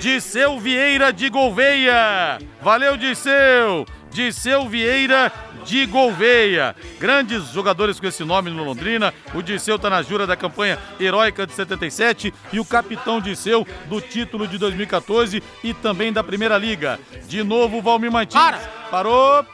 Disseu 0.00 0.58
Vieira 0.58 1.12
de 1.12 1.28
Gouveia. 1.28 2.38
Valeu, 2.62 2.96
Disseu. 2.96 3.84
Disseu 4.10 4.68
Vieira 4.68 5.32
de 5.68 5.84
Gouveia. 5.84 6.74
Grandes 6.98 7.50
jogadores 7.50 8.00
com 8.00 8.06
esse 8.06 8.24
nome 8.24 8.50
no 8.50 8.64
Londrina. 8.64 9.12
O 9.34 9.42
Disseu 9.42 9.78
tá 9.78 9.90
na 9.90 10.00
jura 10.00 10.26
da 10.26 10.34
campanha 10.34 10.78
heróica 10.98 11.46
de 11.46 11.52
77 11.52 12.32
e 12.50 12.58
o 12.58 12.64
capitão 12.64 13.20
Disseu 13.20 13.66
do 13.86 14.00
título 14.00 14.48
de 14.48 14.56
2014 14.56 15.42
e 15.62 15.74
também 15.74 16.10
da 16.10 16.24
Primeira 16.24 16.56
Liga. 16.56 16.98
De 17.28 17.44
novo, 17.44 17.82
Valmir 17.82 18.10
Martins. 18.10 18.40
Para. 18.40 18.58
Parou. 18.90 19.44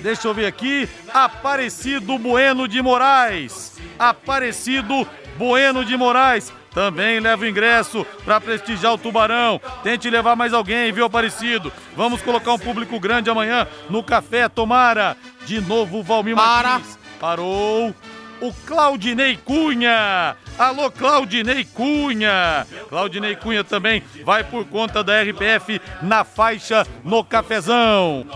Deixa 0.00 0.26
eu 0.26 0.32
ver 0.32 0.46
aqui. 0.46 0.88
Aparecido 1.12 2.18
Bueno 2.18 2.66
de 2.66 2.80
Moraes. 2.80 3.76
Aparecido 3.98 5.06
Bueno 5.36 5.84
de 5.84 5.96
Moraes. 5.96 6.52
Também 6.72 7.20
leva 7.20 7.42
o 7.42 7.48
ingresso 7.48 8.06
para 8.24 8.38
prestigiar 8.38 8.92
o 8.92 8.98
Tubarão. 8.98 9.58
Tente 9.82 10.10
levar 10.10 10.36
mais 10.36 10.52
alguém, 10.52 10.92
viu, 10.92 11.06
Aparecido? 11.06 11.72
Vamos 11.96 12.20
colocar 12.20 12.52
um 12.52 12.58
público 12.58 13.00
grande 13.00 13.30
amanhã 13.30 13.66
no 13.88 14.02
Café 14.02 14.46
Tomara. 14.48 15.16
De 15.46 15.58
novo, 15.60 16.02
Valmir 16.02 16.36
Para. 16.36 16.68
Martins. 16.68 16.98
Parou. 17.18 17.94
O 18.40 18.52
Claudinei 18.66 19.38
Cunha. 19.42 20.36
Alô, 20.58 20.90
Claudinei 20.90 21.64
Cunha. 21.64 22.66
Claudinei 22.90 23.36
Cunha 23.36 23.64
também 23.64 24.02
vai 24.24 24.44
por 24.44 24.66
conta 24.66 25.02
da 25.02 25.22
RPF 25.22 25.80
na 26.02 26.24
faixa 26.24 26.86
no 27.02 27.24
cafezão. 27.24 28.26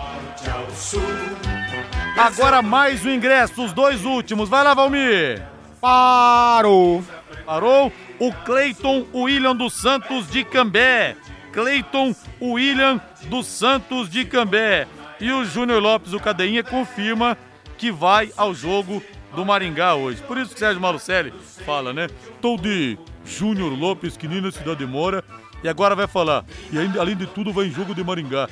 Agora 2.16 2.62
mais 2.62 3.04
o 3.04 3.10
ingresso, 3.10 3.62
os 3.62 3.72
dois 3.74 4.04
últimos. 4.06 4.48
Vai 4.48 4.64
lá, 4.64 4.72
Valmir. 4.72 5.42
Parou. 5.80 7.02
Parou 7.46 7.92
o 8.18 8.32
Cleiton 8.32 9.06
William 9.14 9.56
dos 9.56 9.72
Santos 9.72 10.30
de 10.30 10.44
Cambé. 10.44 11.16
Cleiton 11.52 12.14
William 12.40 13.00
dos 13.28 13.46
Santos 13.46 14.08
de 14.08 14.24
Cambé. 14.24 14.86
E 15.18 15.32
o 15.32 15.44
Júnior 15.44 15.82
Lopes, 15.82 16.12
o 16.12 16.20
Cadeinha, 16.20 16.62
confirma 16.62 17.36
que 17.76 17.90
vai 17.90 18.30
ao 18.36 18.54
jogo 18.54 19.02
do 19.34 19.44
Maringá 19.44 19.94
hoje. 19.94 20.22
Por 20.22 20.38
isso 20.38 20.52
que 20.52 20.60
Sérgio 20.60 20.80
Malucelli 20.80 21.32
fala, 21.64 21.92
né? 21.92 22.08
Tô 22.40 22.56
de 22.56 22.98
Júnior 23.24 23.72
Lopes, 23.72 24.16
que 24.16 24.28
nem 24.28 24.40
na 24.40 24.50
cidade 24.50 24.84
mora. 24.86 25.24
E 25.62 25.68
agora 25.68 25.94
vai 25.94 26.06
falar. 26.06 26.44
E 26.72 26.98
além 26.98 27.16
de 27.16 27.26
tudo, 27.26 27.52
vai 27.52 27.66
em 27.66 27.70
jogo 27.70 27.94
de 27.94 28.02
Maringá. 28.02 28.48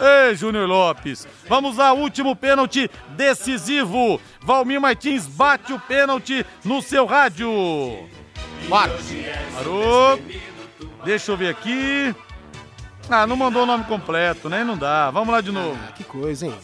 Ei, 0.00 0.34
Júnior 0.34 0.68
Lopes. 0.68 1.26
Vamos 1.48 1.76
lá, 1.76 1.92
último 1.92 2.34
pênalti 2.34 2.90
decisivo. 3.10 4.20
Valmir 4.42 4.80
Martins 4.80 5.26
bate 5.26 5.72
o 5.72 5.78
pênalti 5.78 6.44
no 6.64 6.82
seu 6.82 7.06
rádio. 7.06 7.50
Para. 8.68 8.92
Parou. 9.54 10.20
Deixa 11.04 11.32
eu 11.32 11.36
ver 11.36 11.50
aqui. 11.50 12.14
Ah, 13.08 13.26
não 13.26 13.36
mandou 13.36 13.64
o 13.64 13.66
nome 13.66 13.84
completo, 13.84 14.48
né? 14.48 14.64
Não 14.64 14.76
dá. 14.76 15.10
Vamos 15.10 15.32
lá 15.32 15.40
de 15.40 15.50
novo. 15.50 15.78
Ah, 15.88 15.92
que 15.92 16.04
coisa, 16.04 16.46
hein? 16.46 16.54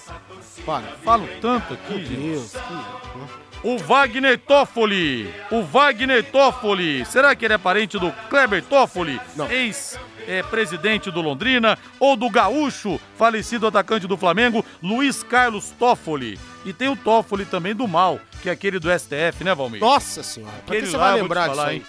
Para. 0.65 0.85
Falo 1.05 1.29
tanto 1.41 1.75
aqui, 1.75 1.95
Meu 1.95 2.05
gente. 2.05 2.17
Deus. 2.17 2.53
Que... 2.53 3.48
O 3.65 3.77
Wagner 3.79 4.39
Toffoli. 4.39 5.33
O 5.51 5.63
Wagner 5.63 6.25
Toffoli. 6.25 7.05
Será 7.05 7.35
que 7.35 7.45
ele 7.45 7.55
é 7.55 7.59
parente 7.59 7.99
do 7.99 8.13
Kleber 8.31 8.63
Toffoli? 8.65 9.21
Não. 9.35 9.51
Ex-presidente 9.51 11.11
do 11.11 11.21
Londrina. 11.21 11.77
Ou 11.99 12.17
do 12.17 12.31
gaúcho, 12.31 13.01
falecido 13.17 13.67
atacante 13.67 14.07
do 14.07 14.17
Flamengo, 14.17 14.65
Luiz 14.83 15.23
Carlos 15.23 15.71
Toffoli. 15.79 16.39
E 16.65 16.73
tem 16.73 16.89
o 16.89 16.97
Toffoli 16.97 17.45
também 17.45 17.75
do 17.75 17.89
mal, 17.89 18.21
que 18.43 18.49
é 18.49 18.53
aquele 18.53 18.79
do 18.79 18.89
STF, 18.97 19.43
né, 19.43 19.55
Valmir? 19.55 19.81
Nossa 19.81 20.23
senhora. 20.23 20.53
Pra 20.53 20.63
que 20.67 20.73
Aquele 20.73 20.87
você 20.91 20.97
lá, 20.97 21.11
vai 21.13 21.23
lembrar 21.23 21.47
falar, 21.47 21.65
disso 21.65 21.71
aí? 21.71 21.77
hein? 21.77 21.85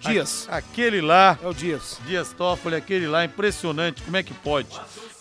Dias. 0.00 0.48
A- 0.50 0.56
Aquele 0.56 1.00
lá. 1.00 1.38
É 1.40 1.46
o 1.46 1.54
Dias. 1.54 2.00
Dias 2.04 2.32
Toffoli, 2.32 2.74
aquele 2.74 3.06
lá, 3.06 3.24
impressionante, 3.24 4.02
como 4.02 4.16
é 4.16 4.22
que 4.24 4.34
pode? 4.34 4.68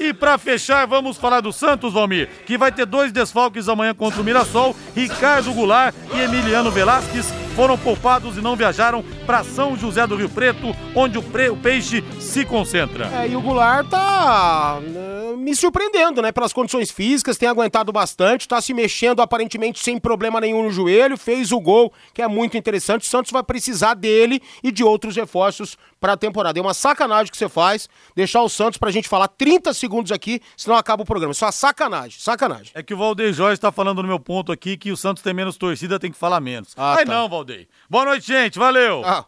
E 0.03 0.13
pra 0.15 0.35
fechar, 0.39 0.87
vamos 0.87 1.15
falar 1.15 1.41
do 1.41 1.53
Santos, 1.53 1.93
Valmir, 1.93 2.27
que 2.47 2.57
vai 2.57 2.71
ter 2.71 2.87
dois 2.87 3.11
desfalques 3.11 3.69
amanhã 3.69 3.93
contra 3.93 4.19
o 4.19 4.23
Mirassol. 4.23 4.75
Ricardo 4.95 5.53
Goulart 5.53 5.93
e 6.11 6.21
Emiliano 6.21 6.71
Velasquez 6.71 7.27
foram 7.61 7.77
poupados 7.77 8.37
e 8.37 8.41
não 8.41 8.55
viajaram 8.55 9.03
para 9.23 9.43
São 9.43 9.77
José 9.77 10.07
do 10.07 10.15
Rio 10.15 10.27
Preto, 10.27 10.75
onde 10.95 11.19
o, 11.19 11.21
pre- 11.21 11.51
o 11.51 11.55
peixe 11.55 12.03
se 12.19 12.43
concentra. 12.43 13.05
É, 13.21 13.27
e 13.27 13.35
o 13.35 13.41
Goulart 13.41 13.87
tá 13.87 14.79
né, 14.81 15.35
me 15.37 15.55
surpreendendo, 15.55 16.23
né? 16.23 16.31
Pelas 16.31 16.51
condições 16.53 16.89
físicas, 16.89 17.37
tem 17.37 17.47
aguentado 17.47 17.91
bastante, 17.91 18.47
tá 18.47 18.59
se 18.59 18.73
mexendo 18.73 19.21
aparentemente 19.21 19.79
sem 19.79 19.99
problema 19.99 20.41
nenhum 20.41 20.63
no 20.63 20.71
joelho, 20.71 21.15
fez 21.19 21.51
o 21.51 21.59
gol, 21.59 21.93
que 22.15 22.23
é 22.23 22.27
muito 22.27 22.57
interessante. 22.57 23.03
O 23.03 23.09
Santos 23.09 23.31
vai 23.31 23.43
precisar 23.43 23.93
dele 23.93 24.41
e 24.63 24.71
de 24.71 24.83
outros 24.83 25.15
reforços 25.15 25.77
pra 25.99 26.17
temporada. 26.17 26.57
É 26.57 26.61
uma 26.63 26.73
sacanagem 26.73 27.31
que 27.31 27.37
você 27.37 27.47
faz, 27.47 27.87
deixar 28.15 28.41
o 28.41 28.49
Santos 28.49 28.79
pra 28.79 28.89
gente 28.89 29.07
falar 29.07 29.27
30 29.27 29.71
segundos 29.75 30.11
aqui, 30.11 30.41
senão 30.57 30.75
acaba 30.75 31.03
o 31.03 31.05
programa. 31.05 31.31
Isso 31.31 31.43
é 31.43 31.47
uma 31.47 31.51
sacanagem, 31.51 32.19
sacanagem. 32.19 32.71
É 32.73 32.81
que 32.81 32.91
o 32.95 32.97
Valdeir 32.97 33.31
Jorge 33.33 33.53
está 33.53 33.71
falando 33.71 34.01
no 34.01 34.07
meu 34.07 34.19
ponto 34.19 34.51
aqui 34.51 34.75
que 34.77 34.91
o 34.91 34.97
Santos 34.97 35.21
tem 35.21 35.31
menos 35.31 35.57
torcida, 35.57 35.99
tem 35.99 36.11
que 36.11 36.17
falar 36.17 36.39
menos. 36.41 36.69
Ah, 36.75 36.95
Ai 36.97 37.05
tá. 37.05 37.13
não, 37.13 37.29
Valdeir. 37.29 37.50
Boa 37.89 38.05
noite, 38.05 38.27
gente. 38.27 38.57
Valeu. 38.57 39.01
Ah. 39.05 39.25